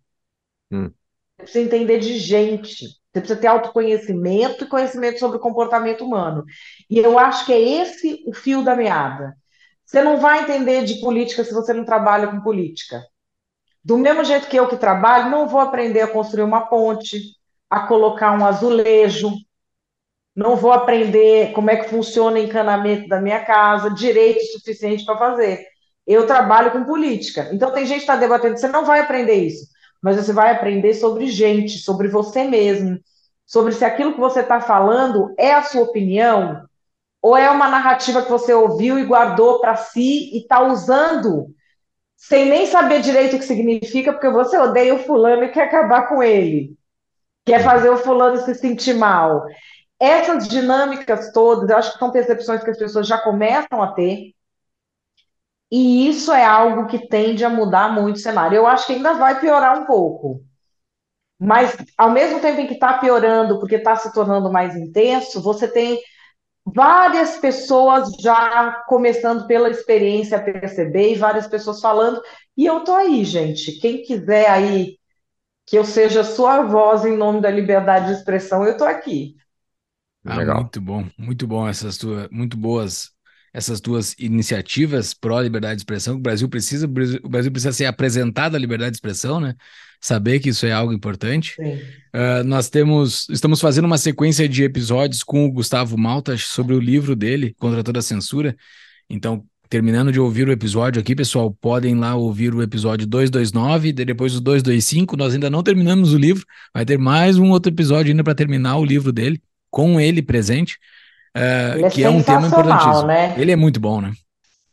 Hum. 0.72 0.91
Você 1.38 1.44
precisa 1.44 1.65
entender 1.65 1.99
de 1.99 2.19
gente. 2.19 2.86
Você 2.86 3.19
precisa 3.19 3.40
ter 3.40 3.48
autoconhecimento 3.48 4.64
e 4.64 4.68
conhecimento 4.68 5.19
sobre 5.19 5.38
o 5.38 5.41
comportamento 5.41 6.06
humano. 6.06 6.44
E 6.90 6.99
eu 6.99 7.18
acho 7.18 7.45
que 7.45 7.53
é 7.53 7.60
esse 7.60 8.23
o 8.27 8.34
fio 8.34 8.64
da 8.64 8.76
meada. 8.76 9.36
Você 9.85 10.01
não 10.01 10.17
vai 10.17 10.43
entender 10.43 10.83
de 10.83 10.99
política 10.99 11.43
se 11.43 11.53
você 11.53 11.73
não 11.73 11.85
trabalha 11.85 12.27
com 12.27 12.41
política. 12.41 13.05
Do 13.83 13.97
mesmo 13.97 14.23
jeito 14.23 14.47
que 14.47 14.57
eu 14.57 14.67
que 14.67 14.77
trabalho, 14.77 15.29
não 15.29 15.47
vou 15.47 15.59
aprender 15.59 16.01
a 16.01 16.07
construir 16.07 16.43
uma 16.43 16.61
ponte, 16.61 17.21
a 17.69 17.81
colocar 17.87 18.31
um 18.31 18.43
azulejo, 18.43 19.31
não 20.35 20.55
vou 20.55 20.73
aprender 20.73 21.53
como 21.53 21.69
é 21.69 21.77
que 21.77 21.89
funciona 21.89 22.37
o 22.37 22.41
encanamento 22.41 23.07
da 23.07 23.21
minha 23.21 23.45
casa, 23.45 23.89
direito 23.91 24.43
suficiente 24.51 25.05
para 25.05 25.17
fazer. 25.17 25.65
Eu 26.05 26.25
trabalho 26.25 26.71
com 26.71 26.83
política. 26.83 27.49
Então 27.53 27.71
tem 27.71 27.85
gente 27.85 27.97
que 27.97 28.03
está 28.03 28.15
debatendo, 28.15 28.57
você 28.57 28.67
não 28.67 28.85
vai 28.85 28.99
aprender 28.99 29.35
isso, 29.35 29.67
mas 30.01 30.17
você 30.17 30.33
vai 30.33 30.51
aprender 30.51 30.93
sobre 30.95 31.27
gente, 31.27 31.77
sobre 31.77 32.07
você 32.07 32.43
mesmo, 32.43 32.99
sobre 33.45 33.71
se 33.71 33.85
aquilo 33.85 34.13
que 34.13 34.19
você 34.19 34.39
está 34.39 34.59
falando 34.59 35.33
é 35.37 35.53
a 35.53 35.63
sua 35.63 35.83
opinião 35.83 36.65
ou 37.26 37.35
é 37.35 37.49
uma 37.49 37.68
narrativa 37.68 38.22
que 38.22 38.30
você 38.30 38.53
ouviu 38.53 38.99
e 38.99 39.03
guardou 39.03 39.60
para 39.60 39.76
si 39.76 40.30
e 40.31 40.41
está 40.41 40.61
usando 40.61 41.47
sem 42.15 42.45
nem 42.45 42.68
saber 42.68 43.02
direito 43.02 43.35
o 43.35 43.39
que 43.39 43.45
significa, 43.45 44.14
porque 44.14 44.30
você 44.30 44.56
odeia 44.60 44.93
o 44.93 44.99
fulano 44.99 45.43
e 45.43 45.49
quer 45.49 45.64
acabar 45.64 46.07
com 46.07 46.22
ele, 46.22 46.77
quer 47.43 47.64
fazer 47.64 47.89
o 47.89 47.97
fulano 47.97 48.38
se 48.38 48.53
sentir 48.53 48.93
mal. 48.93 49.43
Essas 49.99 50.47
dinâmicas 50.47 51.31
todas, 51.31 51.68
eu 51.68 51.76
acho 51.76 51.93
que 51.93 51.97
são 51.97 52.11
percepções 52.11 52.64
que 52.64 52.69
as 52.69 52.77
pessoas 52.77 53.07
já 53.07 53.18
começam 53.18 53.81
a 53.81 53.91
ter, 53.93 54.35
e 55.72 56.07
isso 56.07 56.31
é 56.31 56.45
algo 56.45 56.85
que 56.85 57.07
tende 57.07 57.43
a 57.43 57.49
mudar 57.49 57.91
muito 57.91 58.18
o 58.18 58.19
cenário. 58.19 58.56
Eu 58.56 58.68
acho 58.68 58.85
que 58.85 58.93
ainda 58.93 59.15
vai 59.15 59.39
piorar 59.41 59.81
um 59.81 59.85
pouco. 59.88 60.43
Mas, 61.39 61.76
ao 61.97 62.11
mesmo 62.11 62.39
tempo 62.39 62.61
em 62.61 62.68
que 62.68 62.76
está 62.76 62.99
piorando, 62.99 63.60
porque 63.60 63.77
está 63.77 63.95
se 63.95 64.14
tornando 64.14 64.52
mais 64.52 64.76
intenso, 64.76 65.41
você 65.41 65.68
tem 65.68 65.99
várias 66.65 67.37
pessoas 67.37 68.09
já 68.21 68.83
começando 68.87 69.47
pela 69.47 69.69
experiência 69.69 70.37
a 70.37 70.41
perceber 70.41 71.13
e 71.13 71.15
várias 71.15 71.47
pessoas 71.47 71.79
falando. 71.81 72.21
E 72.57 72.65
eu 72.65 72.83
tô 72.83 72.93
aí, 72.93 73.23
gente. 73.25 73.73
Quem 73.79 74.03
quiser 74.03 74.49
aí 74.49 74.97
que 75.67 75.77
eu 75.77 75.85
seja 75.85 76.23
sua 76.23 76.63
voz 76.63 77.05
em 77.05 77.17
nome 77.17 77.41
da 77.41 77.51
liberdade 77.51 78.07
de 78.07 78.13
expressão, 78.13 78.65
eu 78.65 78.77
tô 78.77 78.85
aqui. 78.85 79.35
Ah, 80.25 80.39
Legal. 80.39 80.57
muito 80.57 80.81
bom, 80.81 81.07
muito 81.17 81.45
bom 81.47 81.67
essas 81.67 81.97
tuas, 81.97 82.27
muito 82.31 82.57
boas 82.57 83.11
essas 83.53 83.79
duas 83.79 84.13
iniciativas 84.19 85.13
pró 85.13 85.39
liberdade 85.39 85.75
de 85.77 85.81
expressão. 85.81 86.15
O 86.15 86.19
Brasil 86.19 86.49
precisa, 86.49 86.85
o 86.87 87.29
Brasil 87.29 87.51
precisa 87.51 87.71
ser 87.71 87.85
apresentado 87.85 88.55
à 88.55 88.59
liberdade 88.59 88.91
de 88.91 88.97
expressão, 88.97 89.39
né? 89.39 89.55
Saber 90.06 90.40
que 90.40 90.49
isso 90.49 90.68
é 90.68 90.72
algo 90.72 90.94
importante. 90.94 91.60
Uh, 91.60 92.44
nós 92.45 92.69
temos, 92.69 93.27
estamos 93.27 93.60
fazendo 93.60 93.86
uma 93.86 93.98
sequência 93.98 94.48
de 94.48 94.64
episódios 94.64 95.23
com 95.23 95.48
o 95.48 95.52
Gustavo 95.52 95.98
Malta 95.98 96.38
sobre 96.38 96.76
o 96.76 96.80
livro 96.80 97.15
dele, 97.15 97.56
Contra 97.57 97.84
toda 97.84 97.98
a 97.98 98.03
Censura. 98.03 98.56
Então, 99.10 99.44
terminando 99.68 100.11
de 100.11 100.19
ouvir 100.19 100.48
o 100.48 100.52
episódio 100.52 101.02
aqui, 101.02 101.15
pessoal, 101.15 101.49
podem 101.60 101.95
lá 101.95 102.14
ouvir 102.14 102.53
o 102.53 102.61
episódio 102.61 103.07
229, 103.07 103.91
depois 103.94 104.36
o 104.36 104.41
225. 104.41 105.18
Nós 105.18 105.34
ainda 105.34 105.49
não 105.49 105.64
terminamos 105.64 106.14
o 106.14 106.19
livro, 106.19 106.45
vai 106.72 106.86
ter 106.86 106.99
mais 106.99 107.40
um 107.40 107.49
outro 107.49 107.72
episódio 107.72 108.11
ainda 108.11 108.23
para 108.23 108.36
terminar 108.36 108.77
o 108.77 108.86
livro 108.86 109.11
dele, 109.11 109.41
com 109.72 109.99
ele 109.99 110.22
presente. 110.22 110.77
Uh, 111.36 111.90
que 111.90 112.03
é 112.03 112.10
um 112.11 112.22
tema 112.22 112.45
importantíssimo. 112.45 113.07
Né? 113.07 113.34
Ele 113.40 113.52
é 113.52 113.56
muito 113.56 113.80
bom, 113.80 113.99
né? 114.02 114.14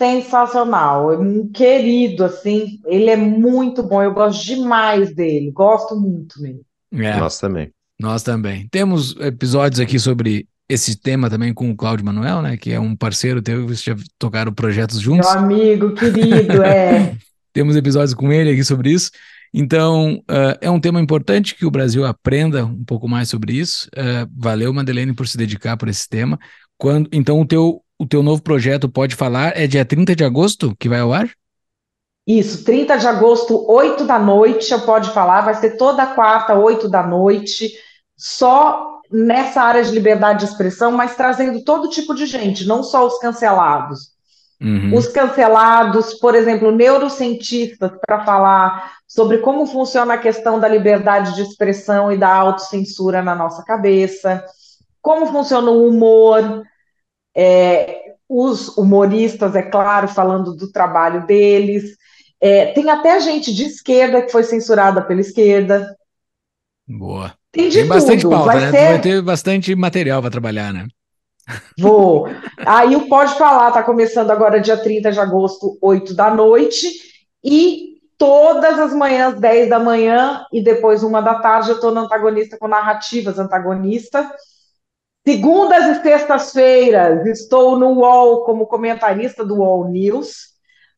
Sensacional, 0.03 1.13
é 1.13 1.17
um 1.17 1.47
querido, 1.47 2.25
assim, 2.25 2.81
ele 2.87 3.09
é 3.09 3.17
muito 3.17 3.85
bom, 3.85 4.03
eu 4.03 4.13
gosto 4.13 4.45
demais 4.45 5.15
dele, 5.15 5.53
gosto 5.53 5.95
muito 5.95 6.43
mesmo. 6.43 6.63
É, 6.93 7.17
Nós 7.21 7.39
também. 7.39 7.71
Nós 8.01 8.25
também. 8.25 8.67
Temos 8.69 9.15
episódios 9.21 9.79
aqui 9.79 10.01
sobre 10.01 10.49
esse 10.69 11.01
tema 11.01 11.31
também 11.31 11.55
com 11.55 11.71
o 11.71 11.77
Cláudio 11.77 12.05
Manuel, 12.05 12.43
né? 12.43 12.57
Que 12.57 12.73
é 12.73 12.81
um 12.81 12.97
parceiro 12.97 13.41
teu, 13.41 13.65
vocês 13.69 13.85
já 13.85 13.95
tocaram 14.19 14.53
projetos 14.53 14.99
juntos. 14.99 15.31
Meu 15.31 15.39
amigo, 15.39 15.95
querido, 15.95 16.65
é. 16.65 17.17
Temos 17.55 17.77
episódios 17.77 18.13
com 18.13 18.33
ele 18.33 18.51
aqui 18.51 18.65
sobre 18.65 18.91
isso. 18.91 19.09
Então, 19.55 20.15
uh, 20.29 20.59
é 20.61 20.69
um 20.69 20.81
tema 20.81 21.01
importante 21.01 21.55
que 21.55 21.65
o 21.65 21.71
Brasil 21.71 22.05
aprenda 22.05 22.65
um 22.65 22.85
pouco 22.85 23.07
mais 23.07 23.29
sobre 23.29 23.53
isso. 23.53 23.89
Uh, 23.97 24.29
valeu, 24.37 24.75
Madeleine, 24.75 25.15
por 25.15 25.29
se 25.29 25.37
dedicar 25.37 25.77
por 25.77 25.89
esse 25.89 26.09
tema. 26.09 26.41
Quando, 26.77 27.09
então, 27.13 27.41
o 27.41 27.47
teu, 27.47 27.81
o 28.03 28.07
teu 28.07 28.21
novo 28.21 28.43
projeto 28.43 28.89
Pode 28.89 29.15
Falar 29.15 29.53
é 29.57 29.69
dia 29.69 29.85
30 29.85 30.17
de 30.17 30.25
agosto 30.25 30.75
que 30.77 30.89
vai 30.89 30.99
ao 30.99 31.13
ar? 31.13 31.31
Isso, 32.27 32.65
30 32.65 32.97
de 32.99 33.07
agosto, 33.07 33.65
8 33.71 34.05
da 34.05 34.19
noite, 34.19 34.73
eu 34.73 34.81
Pode 34.81 35.11
Falar. 35.11 35.43
Vai 35.43 35.55
ser 35.55 35.77
toda 35.77 36.07
quarta, 36.07 36.55
8 36.55 36.89
da 36.89 37.07
noite. 37.07 37.71
Só 38.17 39.01
nessa 39.09 39.63
área 39.63 39.85
de 39.85 39.93
liberdade 39.93 40.41
de 40.41 40.51
expressão, 40.51 40.91
mas 40.91 41.15
trazendo 41.15 41.63
todo 41.63 41.89
tipo 41.89 42.13
de 42.13 42.27
gente, 42.27 42.67
não 42.67 42.83
só 42.83 43.07
os 43.07 43.19
cancelados. 43.19 44.11
Uhum. 44.61 44.95
Os 44.95 45.07
cancelados, 45.07 46.15
por 46.15 46.35
exemplo, 46.35 46.73
neurocientistas, 46.73 47.93
para 48.05 48.25
falar 48.25 48.95
sobre 49.07 49.39
como 49.39 49.65
funciona 49.67 50.15
a 50.15 50.19
questão 50.19 50.59
da 50.59 50.67
liberdade 50.67 51.37
de 51.37 51.43
expressão 51.43 52.11
e 52.11 52.17
da 52.17 52.35
autocensura 52.35 53.23
na 53.23 53.35
nossa 53.35 53.63
cabeça, 53.65 54.45
como 55.01 55.27
funciona 55.27 55.71
o 55.71 55.89
humor, 55.89 56.63
é, 57.35 58.15
os 58.29 58.69
humoristas, 58.77 59.55
é 59.55 59.63
claro, 59.63 60.09
falando 60.09 60.55
do 60.55 60.71
trabalho 60.71 61.27
deles. 61.27 61.97
É, 62.41 62.67
tem 62.73 62.89
até 62.91 63.21
gente 63.21 63.53
de 63.55 63.65
esquerda 63.65 64.23
que 64.23 64.33
foi 64.33 64.43
censurada 64.43 65.01
pela 65.03 65.21
esquerda. 65.21 65.97
Boa. 66.89 67.33
Tem 67.53 67.69
de 67.69 67.79
Tem 67.81 67.87
bastante 67.87 68.23
tudo. 68.23 68.31
pauta, 68.35 68.53
Vai 68.53 68.61
né? 68.61 68.71
ser- 68.71 68.89
Vai 68.89 69.01
ter 69.01 69.23
bastante 69.23 69.75
material 69.75 70.21
para 70.21 70.31
trabalhar, 70.31 70.73
né? 70.73 70.87
Vou. 71.79 72.29
Aí 72.65 72.95
o 72.97 73.09
Pode 73.09 73.35
Falar 73.37 73.69
está 73.69 73.83
começando 73.83 74.31
agora 74.31 74.61
dia 74.61 74.77
30 74.77 75.11
de 75.13 75.21
agosto, 75.21 75.77
8 75.81 76.15
da 76.15 76.33
noite. 76.35 76.89
E 77.45 77.97
todas 78.17 78.79
as 78.79 78.95
manhãs, 78.95 79.39
10 79.39 79.69
da 79.69 79.79
manhã 79.79 80.45
e 80.53 80.63
depois 80.63 81.03
uma 81.03 81.21
da 81.21 81.35
tarde, 81.41 81.71
eu 81.71 81.75
estou 81.75 81.91
no 81.93 82.01
antagonista 82.03 82.57
com 82.57 82.69
narrativas 82.69 83.39
antagonista. 83.39 84.31
Segundas 85.27 85.85
e 85.99 86.03
sextas-feiras, 86.03 87.25
estou 87.27 87.79
no 87.79 87.91
UOL 87.93 88.45
como 88.45 88.67
comentarista 88.67 89.45
do 89.45 89.57
UOL 89.59 89.89
News. 89.89 90.53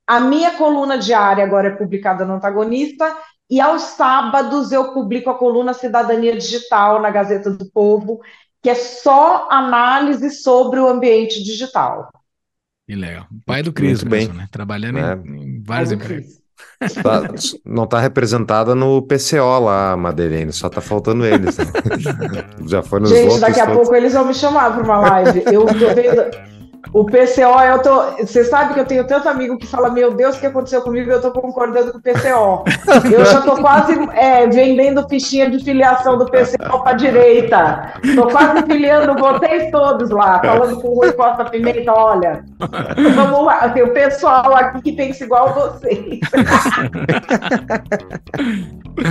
A 0.06 0.18
minha 0.20 0.52
coluna 0.52 0.96
diária 0.98 1.44
agora 1.44 1.68
é 1.68 1.76
publicada 1.76 2.24
no 2.24 2.34
Antagonista. 2.34 3.14
E 3.50 3.60
aos 3.60 3.82
sábados 3.82 4.72
eu 4.72 4.94
publico 4.94 5.28
a 5.28 5.36
coluna 5.38 5.74
Cidadania 5.74 6.34
Digital 6.36 7.00
na 7.02 7.10
Gazeta 7.10 7.50
do 7.50 7.70
Povo, 7.70 8.20
que 8.62 8.70
é 8.70 8.74
só 8.74 9.46
análise 9.50 10.30
sobre 10.30 10.80
o 10.80 10.88
ambiente 10.88 11.42
digital. 11.44 12.10
Que 12.86 12.94
legal. 12.96 13.26
Pai 13.44 13.62
do 13.62 13.72
Cris 13.72 14.02
mesmo, 14.02 14.30
bem. 14.32 14.38
né? 14.42 14.48
Trabalhando 14.50 14.98
É. 14.98 15.14
em, 15.14 15.42
em 15.58 15.62
vários 15.62 15.92
empregos. 15.92 16.40
Tá- 17.02 17.22
não 17.64 17.84
está 17.84 17.98
representada 18.00 18.74
no 18.74 19.00
PCO 19.02 19.58
lá, 19.60 19.96
Madeleine, 19.96 20.52
só 20.52 20.66
está 20.66 20.80
faltando 20.80 21.24
eles. 21.24 21.56
né? 21.58 21.64
Já 22.66 22.82
foi 22.82 23.00
nos 23.00 23.10
Gente, 23.10 23.22
outros. 23.22 23.40
daqui 23.40 23.60
a 23.60 23.66
todos. 23.66 23.80
pouco 23.82 23.94
eles 23.96 24.12
vão 24.12 24.26
me 24.26 24.34
chamar 24.34 24.72
para 24.74 24.82
uma 24.82 24.98
live. 25.00 25.42
Eu 25.50 25.64
tô 25.66 25.72
vendo. 25.94 26.53
O 26.92 27.04
PCO, 27.04 27.60
eu 27.66 27.78
tô. 27.82 28.02
Você 28.18 28.44
sabe 28.44 28.74
que 28.74 28.80
eu 28.80 28.84
tenho 28.84 29.04
tanto 29.06 29.28
amigo 29.28 29.56
que 29.58 29.66
fala: 29.66 29.90
Meu 29.90 30.12
Deus, 30.14 30.36
o 30.36 30.40
que 30.40 30.46
aconteceu 30.46 30.80
comigo? 30.82 31.10
Eu 31.10 31.20
tô 31.20 31.30
concordando 31.32 31.90
com 31.92 31.98
o 31.98 32.02
PCO. 32.02 32.64
Eu 33.12 33.24
já 33.24 33.40
tô 33.42 33.56
quase 33.56 33.92
é, 34.12 34.46
vendendo 34.46 35.06
fichinha 35.08 35.50
de 35.50 35.62
filiação 35.64 36.16
do 36.18 36.26
PCO 36.26 36.82
para 36.82 36.92
direita. 36.92 37.92
Tô 38.14 38.26
quase 38.28 38.62
filiando 38.66 39.14
vocês 39.18 39.70
todos 39.70 40.10
lá, 40.10 40.40
falando 40.40 40.80
com 40.80 40.88
o 40.88 40.94
Rui 40.96 41.12
Costa 41.12 41.44
Pimenta: 41.46 41.92
Olha, 41.92 42.44
vamos 43.16 43.44
lá, 43.44 43.68
tem 43.70 43.82
o 43.82 43.92
pessoal 43.92 44.54
aqui 44.54 44.82
que 44.82 44.92
pensa 44.92 45.24
igual 45.24 45.48
a 45.48 45.52
vocês. 45.52 46.20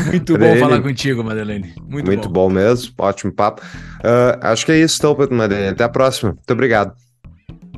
Muito 0.08 0.34
Pra 0.34 0.46
bom 0.46 0.52
ele- 0.52 0.60
falar 0.60 0.82
contigo, 0.82 1.24
Madeleine. 1.24 1.74
Muito, 1.88 2.06
Muito 2.06 2.30
bom. 2.30 2.48
bom 2.48 2.50
mesmo, 2.54 2.94
ótimo 2.98 3.32
papo. 3.34 3.62
Ah, 4.04 4.52
acho 4.52 4.66
que 4.66 4.72
é 4.72 4.78
isso, 4.78 4.98
então, 5.00 5.16
Madeleine. 5.36 5.70
Até 5.70 5.84
a 5.84 5.90
próxima. 5.90 6.32
Muito 6.32 6.52
obrigado. 6.54 6.94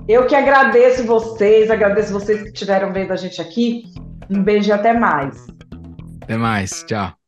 Eu 0.08 0.28
que 0.28 0.36
agradeço 0.36 1.04
vocês, 1.04 1.72
agradeço 1.72 2.14
vocês 2.14 2.44
que 2.44 2.50
estiveram 2.50 2.94
vendo 2.94 3.12
a 3.12 3.16
gente 3.16 3.42
aqui. 3.42 3.84
Um 4.30 4.44
beijo 4.44 4.70
e 4.70 4.72
até 4.72 4.94
mais. 4.94 5.48
Até 6.22 6.38
mais. 6.38 6.84
Tchau. 6.84 7.25